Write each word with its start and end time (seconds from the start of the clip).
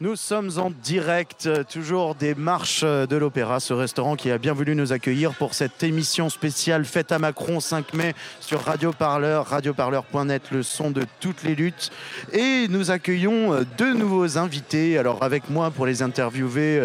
Nous 0.00 0.16
sommes 0.16 0.50
en 0.56 0.72
direct, 0.82 1.46
euh, 1.46 1.62
toujours 1.62 2.16
des 2.16 2.34
marches 2.34 2.80
euh, 2.82 3.06
de 3.06 3.14
l'Opéra, 3.14 3.60
ce 3.60 3.72
restaurant 3.72 4.16
qui 4.16 4.32
a 4.32 4.38
bien 4.38 4.52
voulu 4.52 4.74
nous 4.74 4.92
accueillir 4.92 5.32
pour 5.34 5.54
cette 5.54 5.80
émission 5.84 6.28
spéciale 6.28 6.84
Fête 6.84 7.12
à 7.12 7.20
Macron 7.20 7.60
5 7.60 7.94
mai 7.94 8.14
sur 8.40 8.62
Radio 8.62 8.92
Parleur, 8.92 9.46
radioparleur.net, 9.46 10.50
le 10.50 10.64
son 10.64 10.90
de 10.90 11.04
toutes 11.20 11.44
les 11.44 11.54
luttes. 11.54 11.90
Et 12.32 12.66
nous 12.68 12.90
accueillons 12.90 13.52
euh, 13.52 13.62
deux 13.78 13.94
nouveaux 13.94 14.38
invités. 14.38 14.98
Alors 14.98 15.22
avec 15.22 15.48
moi 15.48 15.70
pour 15.70 15.86
les 15.86 16.02
interviewer, 16.02 16.80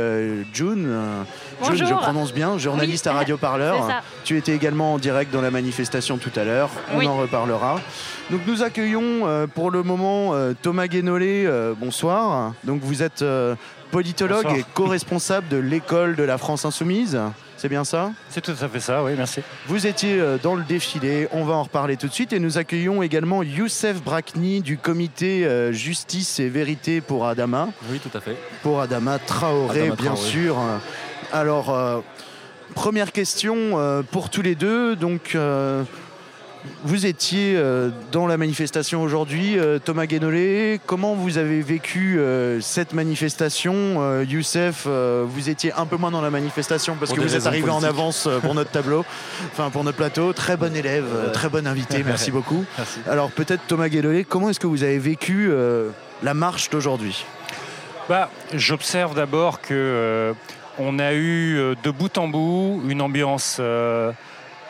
June. 0.53 0.95
June, 1.63 1.87
je 1.87 1.93
prononce 1.93 2.33
bien, 2.33 2.59
journaliste 2.59 3.07
à 3.07 3.13
Radio 3.13 3.37
Parleur. 3.37 4.03
Tu 4.23 4.37
étais 4.37 4.53
également 4.53 4.95
en 4.95 4.97
direct 4.97 5.31
dans 5.31 5.41
la 5.41 5.51
manifestation 5.51 6.17
tout 6.17 6.31
à 6.35 6.43
l'heure, 6.43 6.69
on 6.93 7.05
en 7.05 7.15
reparlera. 7.15 7.79
Donc 8.29 8.41
nous 8.45 8.61
accueillons 8.61 9.47
pour 9.55 9.71
le 9.71 9.83
moment 9.83 10.33
Thomas 10.61 10.87
Guénolé, 10.87 11.49
bonsoir. 11.79 12.53
Donc 12.65 12.81
vous 12.81 13.03
êtes 13.03 13.06
euh, 13.21 13.55
politologue 13.91 14.47
et 14.55 14.63
co-responsable 14.73 15.47
de 15.47 15.57
l'école 15.57 16.15
de 16.15 16.23
la 16.23 16.37
France 16.37 16.65
Insoumise. 16.65 17.19
C'est 17.57 17.69
bien 17.69 17.83
ça? 17.83 18.11
C'est 18.29 18.41
tout 18.41 18.51
à 18.51 18.67
fait 18.67 18.79
ça, 18.79 19.03
oui, 19.03 19.13
merci. 19.17 19.41
Vous 19.65 19.87
étiez 19.87 20.19
euh, 20.19 20.37
dans 20.41 20.55
le 20.55 20.63
défilé, 20.63 21.27
on 21.31 21.43
va 21.43 21.55
en 21.55 21.63
reparler 21.63 21.97
tout 21.97 22.07
de 22.07 22.13
suite. 22.13 22.31
Et 22.33 22.39
nous 22.39 22.57
accueillons 22.57 23.01
également 23.01 23.41
Youssef 23.41 24.03
Brakni 24.03 24.61
du 24.61 24.77
comité 24.77 25.45
euh, 25.45 25.71
Justice 25.71 26.39
et 26.39 26.49
Vérité 26.49 27.01
pour 27.01 27.25
Adama. 27.25 27.69
Oui, 27.89 27.99
tout 27.99 28.15
à 28.15 28.21
fait. 28.21 28.35
Pour 28.61 28.81
Adama 28.81 29.17
Traoré, 29.19 29.91
bien 29.99 30.15
sûr. 30.15 30.57
Alors, 31.33 32.03
première 32.75 33.11
question 33.11 34.03
pour 34.11 34.29
tous 34.29 34.41
les 34.41 34.55
deux. 34.55 34.95
Donc, 34.95 35.35
vous 36.83 37.05
étiez 37.05 37.55
euh, 37.55 37.89
dans 38.11 38.27
la 38.27 38.37
manifestation 38.37 39.01
aujourd'hui, 39.01 39.57
euh, 39.57 39.79
Thomas 39.79 40.05
Guénolé. 40.05 40.79
Comment 40.85 41.15
vous 41.15 41.37
avez 41.37 41.61
vécu 41.61 42.19
euh, 42.19 42.61
cette 42.61 42.93
manifestation 42.93 44.21
Youssef, 44.23 44.87
vous 44.87 45.49
étiez 45.49 45.73
un 45.73 45.85
peu 45.85 45.97
moins 45.97 46.11
dans 46.11 46.21
la 46.21 46.29
manifestation 46.29 46.95
parce 46.99 47.13
que 47.13 47.19
vous 47.19 47.35
êtes 47.35 47.45
arrivé 47.45 47.69
en 47.69 47.83
avance 47.83 48.27
pour 48.41 48.53
notre 48.53 48.71
tableau, 48.71 49.05
enfin 49.51 49.69
pour 49.69 49.83
notre 49.83 49.97
plateau. 49.97 50.33
Très 50.33 50.57
bon 50.57 50.75
élève, 50.75 51.05
très 51.33 51.49
bon 51.49 51.67
invité, 51.67 52.03
merci 52.03 52.31
beaucoup. 52.31 52.65
Alors 53.07 53.31
peut-être 53.31 53.61
Thomas 53.67 53.89
Guénolé, 53.89 54.23
comment 54.23 54.49
est-ce 54.49 54.59
que 54.59 54.67
vous 54.67 54.83
avez 54.83 54.99
vécu 54.99 55.51
la 56.23 56.33
marche 56.33 56.69
d'aujourd'hui? 56.69 57.25
Bah, 58.09 58.29
J'observe 58.53 59.15
d'abord 59.15 59.61
que 59.61 60.33
on 60.79 60.99
a 60.99 61.13
eu 61.13 61.75
de 61.83 61.91
bout 61.91 62.17
en 62.17 62.27
bout 62.27 62.81
une 62.87 63.01
ambiance 63.01 63.59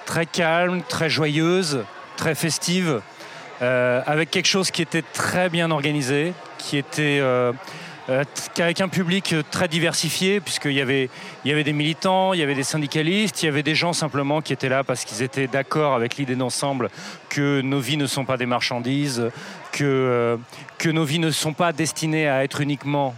très 0.08 0.26
calme, 0.26 0.82
très 0.88 1.10
joyeuse, 1.10 1.84
très 2.16 2.34
festive, 2.34 3.02
euh, 3.62 4.02
avec 4.08 4.32
quelque 4.32 4.48
chose 4.48 4.72
qui 4.72 4.82
était 4.82 5.04
très 5.04 5.50
bien 5.50 5.70
organisé, 5.70 6.34
qui 6.58 6.78
était 6.78 7.20
euh, 7.22 7.52
euh, 8.10 8.24
avec 8.58 8.80
un 8.82 8.88
public 8.88 9.36
très 9.52 9.68
diversifié, 9.68 10.40
puisqu'il 10.40 10.72
y 10.72 10.82
avait, 10.82 11.10
des 11.44 11.74
militants, 11.74 12.34
il 12.34 12.40
y 12.40 12.44
avait 12.44 12.56
des 12.56 12.64
syndicalistes, 12.64 13.44
il 13.44 13.48
y 13.48 13.50
avait 13.50 13.64
des 13.64 13.76
gens 13.76 13.94
simplement 13.94 14.42
qui 14.42 14.54
étaient 14.54 14.70
là 14.70 14.84
parce 14.84 15.04
qu'ils 15.04 15.22
étaient 15.22 15.48
d'accord 15.48 15.94
avec 15.94 16.16
l'idée 16.16 16.36
d'ensemble 16.36 16.90
que 17.30 17.60
nos 17.62 17.80
vies 17.80 17.98
ne 17.98 18.08
sont 18.08 18.24
pas 18.24 18.38
des 18.38 18.46
marchandises, 18.46 19.30
que 19.74 20.40
nos 20.86 21.04
vies 21.04 21.20
ne 21.20 21.32
sont 21.32 21.54
pas 21.54 21.74
destinées 21.74 22.30
à 22.30 22.46
être 22.46 22.62
uniquement 22.62 23.14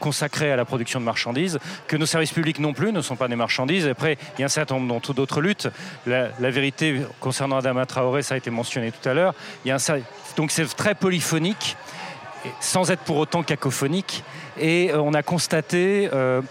consacrés 0.00 0.52
à 0.52 0.56
la 0.56 0.64
production 0.64 1.00
de 1.00 1.04
marchandises, 1.04 1.58
que 1.86 1.96
nos 1.96 2.06
services 2.06 2.32
publics 2.32 2.58
non 2.58 2.72
plus 2.72 2.92
ne 2.92 3.00
sont 3.00 3.16
pas 3.16 3.28
des 3.28 3.36
marchandises. 3.36 3.86
Après, 3.86 4.18
il 4.36 4.40
y 4.40 4.42
a 4.42 4.46
un 4.46 4.48
certain 4.48 4.78
nombre 4.78 5.12
d'autres 5.12 5.40
luttes. 5.40 5.68
La, 6.06 6.28
vérité 6.38 7.02
concernant 7.20 7.58
Adama 7.58 7.86
Traoré, 7.86 8.22
ça 8.22 8.34
a 8.34 8.36
été 8.36 8.50
mentionné 8.50 8.92
tout 8.92 9.08
à 9.08 9.14
l'heure. 9.14 9.34
Donc 10.36 10.50
c'est 10.50 10.66
très 10.76 10.94
polyphonique, 10.94 11.76
sans 12.60 12.90
être 12.90 13.02
pour 13.02 13.16
autant 13.16 13.42
cacophonique. 13.42 14.22
Et 14.58 14.90
euh, 14.90 15.00
on 15.00 15.14
a 15.14 15.22
constaté 15.22 16.10
euh, 16.12 16.42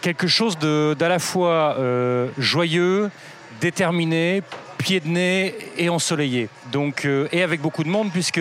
quelque 0.00 0.26
chose 0.26 0.58
d'à 0.58 1.08
la 1.08 1.18
fois 1.18 1.76
euh, 1.78 2.28
joyeux, 2.38 3.10
déterminé, 3.60 4.42
pied 4.78 5.00
de 5.00 5.08
nez 5.08 5.54
et 5.78 5.88
ensoleillé. 5.88 6.48
Donc, 6.72 7.08
et 7.32 7.42
avec 7.42 7.60
beaucoup 7.60 7.84
de 7.84 7.88
monde, 7.88 8.10
puisque 8.12 8.40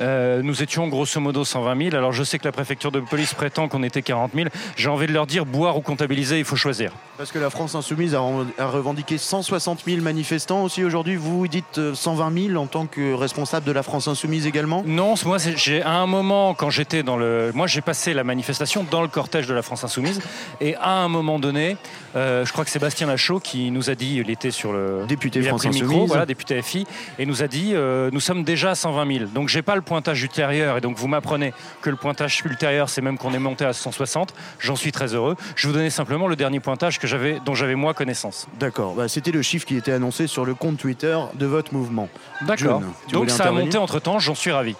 euh, 0.00 0.42
nous 0.42 0.62
étions 0.62 0.88
grosso 0.88 1.20
modo 1.20 1.44
120 1.44 1.90
000. 1.90 1.96
Alors 1.96 2.12
je 2.12 2.24
sais 2.24 2.38
que 2.38 2.44
la 2.44 2.52
préfecture 2.52 2.90
de 2.90 3.00
police 3.00 3.34
prétend 3.34 3.68
qu'on 3.68 3.82
était 3.82 4.02
40 4.02 4.32
000. 4.34 4.48
J'ai 4.76 4.88
envie 4.88 5.06
de 5.06 5.12
leur 5.12 5.26
dire 5.26 5.46
boire 5.46 5.76
ou 5.76 5.80
comptabiliser, 5.80 6.38
il 6.38 6.44
faut 6.44 6.56
choisir. 6.56 6.92
Parce 7.16 7.32
que 7.32 7.38
la 7.38 7.50
France 7.50 7.74
Insoumise 7.74 8.14
a, 8.14 8.20
revendiqué 8.66 9.18
160 9.18 9.82
000 9.86 10.02
manifestants 10.02 10.62
aussi 10.62 10.82
aujourd'hui. 10.84 11.16
Vous 11.16 11.48
dites 11.48 11.80
120 11.94 12.30
euh, 12.30 12.48
000 12.48 12.62
en 12.62 12.66
tant 12.66 12.86
que 12.86 13.12
responsable 13.12 13.66
de 13.66 13.72
la 13.72 13.82
France 13.82 14.08
Insoumise 14.08 14.46
également? 14.46 14.82
Non, 14.86 15.14
moi 15.26 15.38
j'ai 15.56 15.82
à 15.82 15.92
un 15.92 16.06
moment 16.06 16.54
quand 16.54 16.70
j'étais 16.70 17.02
dans 17.02 17.16
le, 17.16 17.52
moi 17.54 17.66
j'ai 17.66 17.80
passé 17.82 18.14
la 18.14 18.24
manifestation 18.24 18.86
dans 18.90 19.02
le 19.02 19.08
cortège 19.08 19.46
de 19.46 19.54
la 19.54 19.62
France 19.62 19.84
Insoumise 19.84 20.20
et 20.60 20.76
à 20.76 20.92
un 20.92 21.08
moment 21.08 21.38
donné, 21.38 21.76
euh, 22.16 22.44
je 22.44 22.52
crois 22.52 22.64
que 22.64 22.70
Sébastien 22.70 23.06
Lachaud 23.06 23.40
qui 23.40 23.70
nous 23.70 23.90
a 23.90 23.94
dit, 23.94 24.16
il 24.16 24.30
était 24.30 24.50
sur 24.50 24.72
le 24.72 25.04
député 25.06 25.40
voilà, 25.40 26.26
député 26.26 26.60
FI, 26.62 26.86
et 27.18 27.26
nous 27.26 27.42
a 27.42 27.48
dit 27.48 27.74
nous 27.74 28.20
sommes 28.20 28.44
déjà 28.44 28.70
à 28.70 28.74
120 28.74 29.18
000. 29.18 29.30
Donc 29.34 29.48
j'ai 29.48 29.62
pas 29.62 29.76
le 29.76 29.82
pointage 29.82 30.22
ultérieur, 30.22 30.76
et 30.76 30.80
donc 30.80 30.96
vous 30.96 31.08
m'apprenez 31.08 31.52
que 31.82 31.90
le 31.90 31.96
pointage 31.96 32.42
ultérieur, 32.44 32.88
c'est 32.88 33.00
même 33.00 33.18
qu'on 33.18 33.32
est 33.32 33.38
monté 33.38 33.64
à 33.64 33.72
160. 33.72 34.34
J'en 34.58 34.76
suis 34.76 34.92
très 34.92 35.14
heureux. 35.14 35.36
Je 35.56 35.66
vous 35.66 35.74
donnais 35.74 35.90
simplement 35.90 36.26
le 36.26 36.36
dernier 36.36 36.60
pointage 36.60 36.98
que 36.98 37.06
j'avais, 37.06 37.40
dont 37.44 37.54
j'avais 37.54 37.74
moi 37.74 37.94
connaissance. 37.94 38.46
D'accord. 38.58 38.94
Bah, 38.94 39.08
c'était 39.08 39.32
le 39.32 39.42
chiffre 39.42 39.66
qui 39.66 39.76
était 39.76 39.92
annoncé 39.92 40.26
sur 40.26 40.44
le 40.44 40.54
compte 40.54 40.78
Twitter 40.78 41.18
de 41.34 41.46
votre 41.46 41.74
mouvement. 41.74 42.08
D'accord. 42.42 42.82
Donc 43.12 43.30
ça 43.30 43.44
a 43.44 43.50
monté 43.50 43.78
entre 43.78 44.00
temps. 44.00 44.18
J'en 44.18 44.34
suis 44.34 44.52
ravi. 44.52 44.76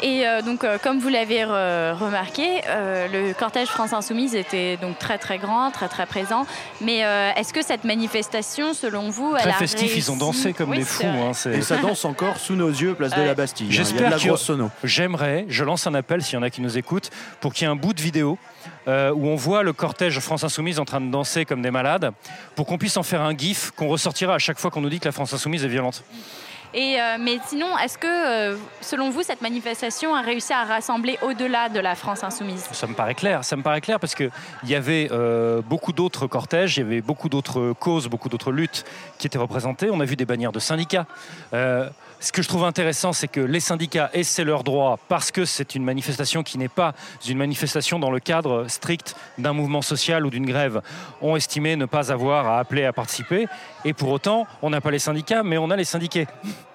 Et 0.00 0.26
euh, 0.26 0.42
donc, 0.42 0.62
euh, 0.62 0.78
comme 0.78 1.00
vous 1.00 1.08
l'avez 1.08 1.44
remarqué, 1.44 2.62
euh, 2.66 3.08
le 3.08 3.34
cortège 3.34 3.68
France 3.68 3.92
Insoumise 3.92 4.34
était 4.34 4.76
donc 4.76 4.98
très 4.98 5.18
très 5.18 5.38
grand, 5.38 5.70
très 5.70 5.88
très 5.88 6.06
présent. 6.06 6.46
Mais 6.80 6.98
est-ce 7.36 7.52
que 7.52 7.62
cette 7.62 7.84
manifestation, 7.84 8.74
selon 8.74 9.10
vous, 9.10 9.34
très 9.36 9.52
festif, 9.52 9.96
ils 9.96 10.10
ont 10.10 10.16
dansé 10.16 10.52
comme 10.52 10.74
des 10.74 10.82
fous. 10.82 11.04
Hein, 11.06 11.32
et 11.52 11.62
ça 11.62 11.76
danse 11.76 12.04
encore 12.04 12.38
sous 12.38 12.54
nos 12.54 12.68
yeux, 12.68 12.94
place 12.94 13.14
de 13.14 13.22
la 13.22 13.34
Bastille. 13.34 13.66
Hein. 13.66 13.72
J'espère 13.72 14.10
la 14.10 14.18
grosse 14.18 14.42
sono. 14.42 14.70
J'aimerais, 14.84 15.46
je 15.48 15.64
lance 15.64 15.86
un 15.86 15.94
appel 15.94 16.22
s'il 16.22 16.34
y 16.34 16.38
en 16.38 16.42
a 16.42 16.50
qui 16.50 16.60
nous 16.60 16.78
écoutent, 16.78 17.10
pour 17.40 17.52
qu'il 17.52 17.66
y 17.66 17.68
ait 17.68 17.72
un 17.72 17.76
bout 17.76 17.92
de 17.92 18.02
vidéo. 18.02 18.38
où 18.86 19.26
on 19.28 19.36
voit 19.36 19.62
le 19.62 19.72
cortège 19.72 20.18
France 20.20 20.44
Insoumise 20.44 20.78
en 20.78 20.84
train 20.84 21.00
de 21.00 21.10
danser 21.10 21.44
comme 21.44 21.62
des 21.62 21.70
malades, 21.70 22.12
pour 22.54 22.66
qu'on 22.66 22.78
puisse 22.78 22.96
en 22.96 23.02
faire 23.02 23.22
un 23.22 23.36
gif 23.36 23.70
qu'on 23.72 23.88
ressortira 23.88 24.34
à 24.34 24.38
chaque 24.38 24.58
fois 24.58 24.70
qu'on 24.70 24.80
nous 24.80 24.90
dit 24.90 25.00
que 25.00 25.06
la 25.06 25.12
France 25.12 25.32
Insoumise 25.32 25.64
est 25.64 25.68
violente. 25.68 26.04
Et, 26.74 27.00
euh, 27.00 27.16
mais 27.18 27.38
sinon, 27.46 27.78
est-ce 27.78 27.96
que, 27.96 28.06
euh, 28.06 28.56
selon 28.80 29.10
vous, 29.10 29.22
cette 29.22 29.40
manifestation 29.40 30.14
a 30.14 30.20
réussi 30.20 30.52
à 30.52 30.64
rassembler 30.64 31.18
au-delà 31.22 31.68
de 31.68 31.80
la 31.80 31.94
France 31.94 32.22
insoumise? 32.22 32.68
Ça 32.72 32.86
me 32.86 32.94
paraît 32.94 33.14
clair. 33.14 33.44
Ça 33.44 33.56
me 33.56 33.62
paraît 33.62 33.80
clair 33.80 33.98
parce 33.98 34.14
qu'il 34.14 34.30
y 34.64 34.74
avait 34.74 35.08
euh, 35.10 35.62
beaucoup 35.62 35.92
d'autres 35.92 36.26
cortèges, 36.26 36.76
il 36.76 36.80
y 36.80 36.86
avait 36.86 37.00
beaucoup 37.00 37.28
d'autres 37.28 37.72
causes, 37.78 38.08
beaucoup 38.08 38.28
d'autres 38.28 38.52
luttes 38.52 38.84
qui 39.18 39.26
étaient 39.26 39.38
représentées. 39.38 39.88
On 39.90 40.00
a 40.00 40.04
vu 40.04 40.16
des 40.16 40.26
bannières 40.26 40.52
de 40.52 40.60
syndicats. 40.60 41.06
Ce 42.20 42.32
que 42.32 42.42
je 42.42 42.48
trouve 42.48 42.64
intéressant, 42.64 43.12
c'est 43.12 43.28
que 43.28 43.40
les 43.40 43.60
syndicats, 43.60 44.10
et 44.12 44.24
c'est 44.24 44.42
leur 44.42 44.64
droit, 44.64 44.98
parce 45.08 45.30
que 45.30 45.44
c'est 45.44 45.76
une 45.76 45.84
manifestation 45.84 46.42
qui 46.42 46.58
n'est 46.58 46.68
pas 46.68 46.94
une 47.28 47.38
manifestation 47.38 48.00
dans 48.00 48.10
le 48.10 48.18
cadre 48.18 48.66
strict 48.66 49.14
d'un 49.38 49.52
mouvement 49.52 49.82
social 49.82 50.26
ou 50.26 50.30
d'une 50.30 50.46
grève, 50.46 50.82
ont 51.22 51.36
estimé 51.36 51.76
ne 51.76 51.86
pas 51.86 52.10
avoir 52.10 52.48
à 52.48 52.58
appeler 52.58 52.84
à 52.84 52.92
participer. 52.92 53.46
Et 53.84 53.92
pour 53.92 54.10
autant, 54.10 54.46
on 54.62 54.70
n'a 54.70 54.80
pas 54.80 54.90
les 54.90 54.98
syndicats, 54.98 55.44
mais 55.44 55.58
on 55.58 55.70
a 55.70 55.76
les 55.76 55.84
syndiqués. 55.84 56.26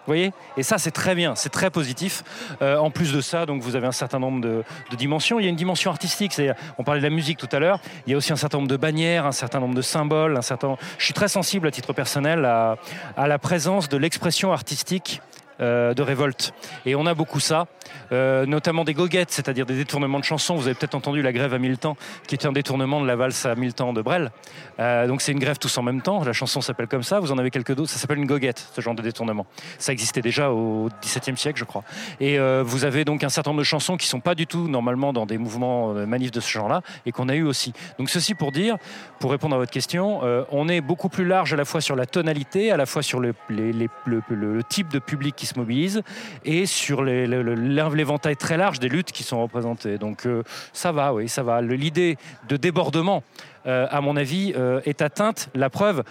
Vous 0.05 0.11
voyez? 0.11 0.33
Et 0.57 0.63
ça, 0.63 0.77
c'est 0.77 0.91
très 0.91 1.15
bien, 1.15 1.33
c'est 1.35 1.49
très 1.49 1.69
positif. 1.69 2.23
Euh, 2.61 2.77
en 2.77 2.91
plus 2.91 3.13
de 3.13 3.21
ça, 3.21 3.45
donc 3.45 3.61
vous 3.61 3.77
avez 3.77 3.87
un 3.87 3.93
certain 3.93 4.19
nombre 4.19 4.41
de, 4.41 4.63
dimensions. 4.97 5.39
Il 5.39 5.43
y 5.43 5.45
a 5.45 5.49
une 5.49 5.55
dimension 5.55 5.91
artistique. 5.91 6.39
On 6.77 6.83
parlait 6.83 6.99
de 6.99 7.05
la 7.05 7.13
musique 7.13 7.37
tout 7.37 7.47
à 7.53 7.59
l'heure. 7.59 7.79
Il 8.05 8.11
y 8.11 8.13
a 8.13 8.17
aussi 8.17 8.33
un 8.33 8.37
certain 8.37 8.57
nombre 8.57 8.69
de 8.69 8.75
bannières, 8.75 9.25
un 9.25 9.31
certain 9.31 9.61
nombre 9.61 9.75
de 9.75 9.81
symboles. 9.81 10.35
Un 10.35 10.41
certain... 10.41 10.75
Je 10.97 11.05
suis 11.05 11.13
très 11.13 11.29
sensible 11.29 11.67
à 11.67 11.71
titre 11.71 11.93
personnel 11.93 12.43
à, 12.43 12.77
la 13.15 13.39
présence 13.39 13.87
de 13.87 13.95
l'expression 13.95 14.51
artistique 14.51 15.21
de 15.59 16.01
révolte. 16.01 16.53
Et 16.85 16.95
on 16.95 17.05
a 17.05 17.13
beaucoup 17.13 17.39
ça, 17.39 17.67
euh, 18.11 18.45
notamment 18.45 18.83
des 18.83 18.93
goguettes, 18.93 19.31
c'est-à-dire 19.31 19.65
des 19.65 19.75
détournements 19.75 20.19
de 20.19 20.23
chansons. 20.23 20.55
Vous 20.55 20.67
avez 20.67 20.75
peut-être 20.75 20.95
entendu 20.95 21.21
la 21.21 21.31
grève 21.31 21.53
à 21.53 21.59
mille 21.59 21.77
temps, 21.77 21.95
qui 22.27 22.35
est 22.35 22.45
un 22.45 22.51
détournement 22.51 23.01
de 23.01 23.07
la 23.07 23.15
valse 23.15 23.45
à 23.45 23.55
mille 23.55 23.73
temps 23.73 23.93
de 23.93 24.01
Brel. 24.01 24.31
Euh, 24.79 25.07
donc 25.07 25.21
c'est 25.21 25.31
une 25.31 25.39
grève 25.39 25.57
tous 25.57 25.77
en 25.77 25.83
même 25.83 26.01
temps. 26.01 26.23
La 26.23 26.33
chanson 26.33 26.61
s'appelle 26.61 26.87
comme 26.87 27.03
ça. 27.03 27.19
Vous 27.19 27.31
en 27.31 27.37
avez 27.37 27.51
quelques 27.51 27.75
d'autres. 27.75 27.91
Ça 27.91 27.99
s'appelle 27.99 28.17
une 28.17 28.25
goguette, 28.25 28.67
ce 28.73 28.81
genre 28.81 28.95
de 28.95 29.01
détournement. 29.01 29.45
Ça 29.77 29.91
existait 29.91 30.21
déjà 30.21 30.51
au 30.51 30.89
XVIIe 31.01 31.37
siècle, 31.37 31.59
je 31.59 31.65
crois. 31.65 31.83
Et 32.19 32.37
vous 32.63 32.85
avez 32.85 33.05
donc 33.05 33.23
un 33.23 33.29
certain 33.29 33.51
nombre 33.51 33.61
de 33.61 33.65
chansons 33.65 33.97
qui 33.97 34.07
sont 34.07 34.19
pas 34.19 34.35
du 34.35 34.47
tout 34.47 34.67
normalement 34.67 35.13
dans 35.13 35.25
des 35.25 35.37
mouvements 35.37 35.93
manifs 35.93 36.31
de 36.31 36.39
ce 36.39 36.49
genre-là, 36.49 36.81
et 37.05 37.11
qu'on 37.11 37.29
a 37.29 37.35
eu 37.35 37.43
aussi. 37.43 37.73
Donc 37.97 38.09
ceci 38.09 38.35
pour 38.35 38.51
dire, 38.51 38.77
pour 39.19 39.31
répondre 39.31 39.55
à 39.55 39.57
votre 39.57 39.71
question, 39.71 40.21
on 40.51 40.67
est 40.67 40.81
beaucoup 40.81 41.09
plus 41.09 41.25
large 41.25 41.53
à 41.53 41.55
la 41.55 41.65
fois 41.65 41.81
sur 41.81 41.95
la 41.95 42.05
tonalité, 42.05 42.71
à 42.71 42.77
la 42.77 42.85
fois 42.85 43.01
sur 43.01 43.19
le, 43.19 43.33
le 43.49 44.63
type 44.63 44.89
de 44.89 44.99
public 44.99 45.35
se 45.45 45.57
mobilise 45.57 46.01
et 46.45 46.65
sur 46.65 47.03
l'éventail 47.03 48.35
très 48.35 48.57
large 48.57 48.79
des 48.79 48.89
luttes 48.89 49.11
qui 49.11 49.23
sont 49.23 49.41
représentées. 49.41 49.97
Donc 49.97 50.25
euh, 50.25 50.43
ça 50.73 50.91
va, 50.91 51.13
oui, 51.13 51.29
ça 51.29 51.43
va. 51.43 51.61
L'idée 51.61 52.17
de 52.47 52.57
débordement, 52.57 53.23
euh, 53.65 53.87
à 53.89 54.01
mon 54.01 54.15
avis, 54.17 54.53
euh, 54.55 54.81
est 54.85 55.01
atteinte. 55.01 55.49
La 55.55 55.69
preuve, 55.69 56.03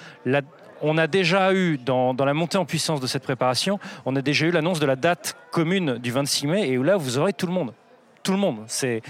on 0.81 0.99
a 0.99 1.06
déjà 1.06 1.52
eu, 1.55 1.79
dans, 1.79 2.14
la 2.14 2.34
montée 2.34 2.58
en 2.58 2.64
puissance 2.64 3.00
de 3.00 3.06
cette 3.06 3.23
préparation, 3.23 3.79
on 4.05 4.17
a 4.17 4.23
déjà 4.23 4.46
eu 4.46 4.50
l'annonce 4.50 4.81
de 4.81 4.87
la 4.87 4.96
date 4.96 5.37
commune 5.50 5.99
du 5.99 6.11
26 6.11 6.46
mai, 6.46 6.69
et 6.69 6.76
là, 6.76 6.96
vous 6.96 7.19
aurez 7.19 7.32
tout 7.32 7.46
le 7.46 7.52
monde 7.52 7.73
tout 8.23 8.32
le 8.32 8.38
monde. 8.38 8.64
C'est 8.67 9.02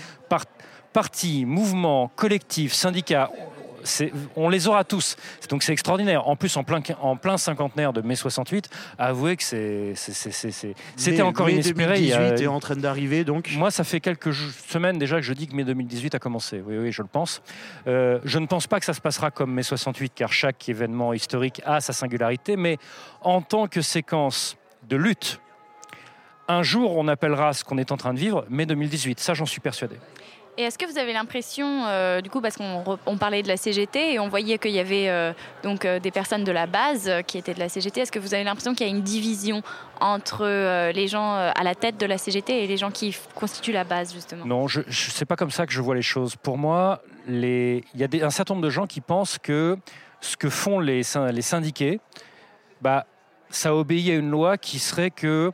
parti, 0.92 1.44
mouvement, 1.44 2.10
collectif, 2.16 2.72
syndicat 2.72 3.30
on 4.36 4.48
les 4.48 4.68
aura 4.68 4.84
tous. 4.84 5.16
Donc 5.48 5.62
c'est 5.62 5.72
extraordinaire. 5.72 6.28
En 6.28 6.36
plus, 6.36 6.56
en 6.56 6.64
plein, 6.64 6.80
en 7.00 7.16
plein 7.16 7.36
cinquantenaire 7.36 7.92
de 7.92 8.00
mai 8.00 8.16
68, 8.16 8.68
avouez 8.98 9.36
que 9.36 9.42
c'était 9.94 11.22
encore 11.22 11.50
inespéré. 11.50 11.94
2018 11.94 12.42
est 12.42 12.46
en 12.46 12.60
train 12.60 12.76
d'arriver, 12.76 13.24
donc 13.24 13.50
Moi, 13.56 13.70
ça 13.70 13.84
fait 13.84 14.00
quelques 14.00 14.32
semaines 14.32 14.98
déjà 14.98 15.16
que 15.16 15.22
je 15.22 15.32
dis 15.32 15.46
que 15.46 15.54
mai 15.54 15.64
2018 15.64 16.14
a 16.14 16.18
commencé. 16.18 16.62
Oui, 16.66 16.78
oui, 16.78 16.92
je 16.92 17.02
le 17.02 17.08
pense. 17.08 17.42
Euh, 17.86 18.18
je 18.24 18.38
ne 18.38 18.46
pense 18.46 18.66
pas 18.66 18.78
que 18.80 18.86
ça 18.86 18.94
se 18.94 19.00
passera 19.00 19.30
comme 19.30 19.52
mai 19.52 19.62
68, 19.62 20.12
car 20.14 20.32
chaque 20.32 20.68
événement 20.68 21.12
historique 21.12 21.62
a 21.64 21.80
sa 21.80 21.92
singularité, 21.92 22.56
mais 22.56 22.78
en 23.20 23.42
tant 23.42 23.66
que 23.66 23.80
séquence 23.82 24.56
de 24.88 24.96
lutte, 24.96 25.40
un 26.48 26.62
jour, 26.62 26.96
on 26.96 27.08
appellera 27.08 27.52
ce 27.52 27.64
qu'on 27.64 27.78
est 27.78 27.92
en 27.92 27.96
train 27.96 28.14
de 28.14 28.18
vivre 28.18 28.44
mai 28.50 28.66
2018. 28.66 29.20
Ça, 29.20 29.34
j'en 29.34 29.46
suis 29.46 29.60
persuadé. 29.60 29.96
Et 30.58 30.64
est-ce 30.64 30.76
que 30.76 30.84
vous 30.84 30.98
avez 30.98 31.14
l'impression, 31.14 31.86
euh, 31.86 32.20
du 32.20 32.28
coup, 32.28 32.42
parce 32.42 32.58
qu'on 32.58 33.16
parlait 33.16 33.42
de 33.42 33.48
la 33.48 33.56
CGT 33.56 34.14
et 34.14 34.18
on 34.18 34.28
voyait 34.28 34.58
qu'il 34.58 34.72
y 34.72 34.80
avait 34.80 35.08
euh, 35.08 35.32
donc 35.62 35.86
euh, 35.86 35.98
des 35.98 36.10
personnes 36.10 36.44
de 36.44 36.52
la 36.52 36.66
base 36.66 37.10
qui 37.26 37.38
étaient 37.38 37.54
de 37.54 37.58
la 37.58 37.70
CGT, 37.70 38.02
est-ce 38.02 38.12
que 38.12 38.18
vous 38.18 38.34
avez 38.34 38.44
l'impression 38.44 38.74
qu'il 38.74 38.86
y 38.86 38.90
a 38.90 38.92
une 38.92 39.02
division 39.02 39.62
entre 39.98 40.90
les 40.92 41.08
gens 41.08 41.34
à 41.34 41.62
la 41.62 41.74
tête 41.74 41.96
de 41.96 42.06
la 42.06 42.18
CGT 42.18 42.64
et 42.64 42.66
les 42.66 42.76
gens 42.76 42.90
qui 42.90 43.16
constituent 43.34 43.72
la 43.72 43.84
base, 43.84 44.12
justement? 44.12 44.44
Non, 44.44 44.66
je 44.66 44.82
sais 44.88 45.24
pas 45.24 45.36
comme 45.36 45.50
ça 45.50 45.64
que 45.64 45.72
je 45.72 45.80
vois 45.80 45.94
les 45.94 46.02
choses. 46.02 46.36
Pour 46.36 46.58
moi, 46.58 47.02
il 47.28 47.82
y 47.94 48.04
a 48.04 48.26
un 48.26 48.30
certain 48.30 48.54
nombre 48.54 48.64
de 48.64 48.70
gens 48.70 48.86
qui 48.86 49.00
pensent 49.00 49.38
que 49.38 49.78
ce 50.20 50.36
que 50.36 50.50
font 50.50 50.80
les, 50.80 51.02
les 51.32 51.42
syndiqués, 51.42 52.00
bah, 52.80 53.06
ça 53.48 53.74
obéit 53.74 54.10
à 54.10 54.14
une 54.14 54.30
loi 54.30 54.58
qui 54.58 54.78
serait 54.78 55.10
que 55.10 55.52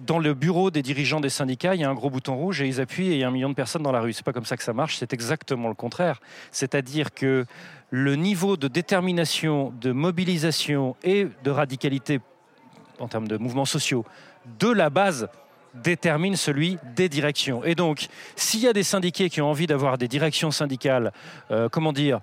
dans 0.00 0.18
le 0.18 0.34
bureau 0.34 0.70
des 0.70 0.82
dirigeants 0.82 1.20
des 1.20 1.28
syndicats, 1.28 1.74
il 1.74 1.80
y 1.80 1.84
a 1.84 1.90
un 1.90 1.94
gros 1.94 2.10
bouton 2.10 2.36
rouge 2.36 2.60
et 2.60 2.66
ils 2.66 2.80
appuient 2.80 3.08
et 3.08 3.14
il 3.14 3.18
y 3.18 3.24
a 3.24 3.28
un 3.28 3.32
million 3.32 3.48
de 3.48 3.54
personnes 3.54 3.82
dans 3.82 3.92
la 3.92 4.00
rue. 4.00 4.12
C'est 4.12 4.24
pas 4.24 4.32
comme 4.32 4.44
ça 4.44 4.56
que 4.56 4.62
ça 4.62 4.72
marche, 4.72 4.96
c'est 4.96 5.12
exactement 5.12 5.68
le 5.68 5.74
contraire. 5.74 6.20
C'est-à-dire 6.52 7.12
que 7.12 7.46
le 7.90 8.16
niveau 8.16 8.56
de 8.56 8.68
détermination, 8.68 9.72
de 9.80 9.92
mobilisation 9.92 10.96
et 11.02 11.26
de 11.42 11.50
radicalité 11.50 12.20
en 12.98 13.08
termes 13.08 13.28
de 13.28 13.36
mouvements 13.36 13.64
sociaux 13.64 14.04
de 14.58 14.68
la 14.68 14.90
base 14.90 15.28
détermine 15.74 16.36
celui 16.36 16.78
des 16.96 17.08
directions. 17.08 17.62
Et 17.64 17.74
donc, 17.74 18.08
s'il 18.36 18.60
y 18.60 18.68
a 18.68 18.72
des 18.72 18.82
syndiqués 18.82 19.28
qui 19.28 19.40
ont 19.40 19.50
envie 19.50 19.66
d'avoir 19.66 19.98
des 19.98 20.08
directions 20.08 20.50
syndicales, 20.50 21.12
euh, 21.50 21.68
comment 21.68 21.92
dire, 21.92 22.20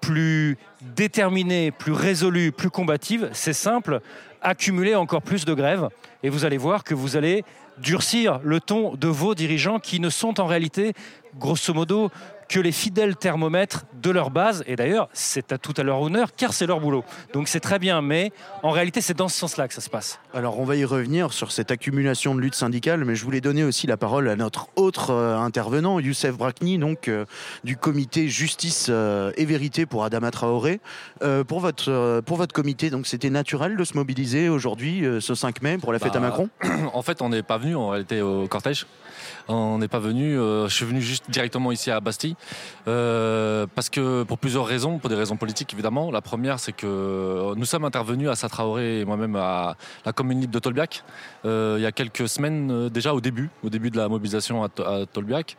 plus 0.00 0.56
déterminées, 0.96 1.70
plus 1.70 1.92
résolues, 1.92 2.52
plus 2.52 2.70
combatives, 2.70 3.28
c'est 3.32 3.52
simple, 3.52 4.00
accumuler 4.42 4.94
encore 4.94 5.22
plus 5.22 5.44
de 5.44 5.54
grèves. 5.54 5.88
Et 6.22 6.28
vous 6.28 6.44
allez 6.44 6.58
voir 6.58 6.84
que 6.84 6.94
vous 6.94 7.16
allez 7.16 7.44
durcir 7.78 8.40
le 8.44 8.60
ton 8.60 8.94
de 8.94 9.08
vos 9.08 9.34
dirigeants 9.34 9.78
qui 9.78 10.00
ne 10.00 10.10
sont 10.10 10.40
en 10.40 10.46
réalité, 10.46 10.92
grosso 11.38 11.74
modo, 11.74 12.10
que 12.50 12.58
les 12.58 12.72
fidèles 12.72 13.14
thermomètres 13.14 13.84
de 14.02 14.10
leur 14.10 14.30
base. 14.30 14.64
Et 14.66 14.74
d'ailleurs, 14.74 15.08
c'est 15.12 15.52
à 15.52 15.58
tout 15.58 15.72
à 15.76 15.84
leur 15.84 16.00
honneur, 16.00 16.32
car 16.36 16.52
c'est 16.52 16.66
leur 16.66 16.80
boulot. 16.80 17.04
Donc 17.32 17.46
c'est 17.46 17.60
très 17.60 17.78
bien, 17.78 18.02
mais 18.02 18.32
en 18.64 18.70
réalité, 18.70 19.00
c'est 19.00 19.16
dans 19.16 19.28
ce 19.28 19.38
sens-là 19.38 19.68
que 19.68 19.74
ça 19.74 19.80
se 19.80 19.88
passe. 19.88 20.18
Alors 20.34 20.58
on 20.58 20.64
va 20.64 20.74
y 20.74 20.84
revenir 20.84 21.32
sur 21.32 21.52
cette 21.52 21.70
accumulation 21.70 22.34
de 22.34 22.40
lutte 22.40 22.56
syndicale, 22.56 23.04
mais 23.04 23.14
je 23.14 23.24
voulais 23.24 23.40
donner 23.40 23.62
aussi 23.62 23.86
la 23.86 23.96
parole 23.96 24.28
à 24.28 24.34
notre 24.34 24.68
autre 24.74 25.10
euh, 25.10 25.38
intervenant, 25.38 26.00
Youssef 26.00 26.36
Brakni, 26.36 26.78
donc 26.78 27.06
euh, 27.06 27.24
du 27.62 27.76
comité 27.76 28.28
Justice 28.28 28.88
euh, 28.90 29.30
et 29.36 29.44
Vérité 29.44 29.86
pour 29.86 30.02
Adama 30.02 30.32
Traoré. 30.32 30.80
pour, 31.46 31.60
votre, 31.60 32.20
pour 32.26 32.36
votre 32.36 32.52
comité, 32.52 32.90
donc 32.90 33.06
c'était 33.06 33.30
naturel 33.30 33.76
de 33.76 33.84
se 33.84 33.94
mobiliser 33.94 34.48
aujourd'hui, 34.48 35.04
ce 35.20 35.34
5 35.36 35.62
mai, 35.62 35.78
pour 35.78 35.92
la 35.92 36.00
fête 36.00 36.16
à 36.16 36.20
bah, 36.20 36.28
Macron? 36.28 36.48
En 36.92 37.02
fait, 37.02 37.22
on 37.22 37.28
n'est 37.28 37.44
pas 37.44 37.58
venu 37.58 37.76
en 37.76 37.90
réalité 37.90 38.20
au 38.22 38.48
cortège. 38.48 38.86
On 39.46 39.78
n'est 39.78 39.88
pas 39.88 39.98
venu. 39.98 40.34
je 40.34 40.68
suis 40.68 40.84
venu 40.84 41.00
juste 41.00 41.19
directement 41.28 41.72
ici 41.72 41.90
à 41.90 42.00
Bastille 42.00 42.36
euh, 42.88 43.66
parce 43.74 43.90
que 43.90 44.22
pour 44.22 44.38
plusieurs 44.38 44.66
raisons, 44.66 44.98
pour 44.98 45.10
des 45.10 45.16
raisons 45.16 45.36
politiques 45.36 45.72
évidemment. 45.72 46.10
La 46.10 46.20
première, 46.20 46.58
c'est 46.60 46.72
que 46.72 47.54
nous 47.54 47.64
sommes 47.64 47.84
intervenus 47.84 48.28
à 48.28 48.36
Satraoré 48.36 49.00
et 49.00 49.04
moi-même 49.04 49.36
à 49.36 49.76
la 50.04 50.12
commune 50.12 50.40
libre 50.40 50.52
de 50.52 50.58
Tolbiac 50.58 51.04
euh, 51.44 51.76
il 51.78 51.82
y 51.82 51.86
a 51.86 51.92
quelques 51.92 52.28
semaines 52.28 52.70
euh, 52.70 52.88
déjà 52.90 53.14
au 53.14 53.20
début, 53.20 53.50
au 53.64 53.70
début 53.70 53.90
de 53.90 53.96
la 53.96 54.08
mobilisation 54.08 54.64
à, 54.64 54.68
Tolbiac, 55.12 55.56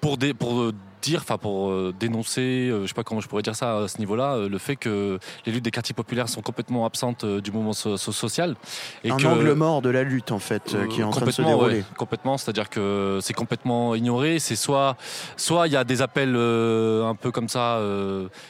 pour, 0.00 0.18
des, 0.18 0.34
pour 0.34 0.72
dire, 1.08 1.20
enfin 1.22 1.38
pour 1.38 1.70
euh, 1.70 1.94
dénoncer, 1.98 2.68
euh, 2.70 2.82
je 2.82 2.88
sais 2.88 2.94
pas 2.94 3.04
comment 3.04 3.20
je 3.20 3.28
pourrais 3.28 3.42
dire 3.42 3.56
ça 3.56 3.78
à 3.78 3.88
ce 3.88 3.98
niveau-là, 3.98 4.34
euh, 4.34 4.48
le 4.48 4.58
fait 4.58 4.76
que 4.76 5.18
les 5.46 5.52
luttes 5.52 5.64
des 5.64 5.70
quartiers 5.70 5.94
populaires 5.94 6.28
sont 6.28 6.42
complètement 6.42 6.84
absentes 6.84 7.24
du 7.24 7.50
mouvement 7.50 7.72
social. 7.72 8.56
Et 9.04 9.10
un 9.10 9.14
angle 9.14 9.52
mort 9.54 9.82
de 9.82 9.88
la 9.88 10.02
lutte 10.02 10.32
en 10.32 10.38
fait, 10.38 10.76
qui 10.90 11.00
est 11.00 11.04
en 11.04 11.10
train 11.10 11.24
de 11.24 11.30
se 11.30 11.42
dérouler. 11.42 11.84
complètement, 11.96 12.36
c'est-à-dire 12.36 12.68
que 12.68 13.18
c'est 13.22 13.34
complètement 13.34 13.94
ignoré. 13.94 14.38
C'est 14.38 14.56
soit, 14.56 14.96
soit 15.36 15.66
il 15.66 15.72
y 15.72 15.76
a 15.76 15.84
des 15.84 16.02
appels 16.02 16.36
un 16.36 17.14
peu 17.14 17.30
comme 17.30 17.48
ça 17.48 17.80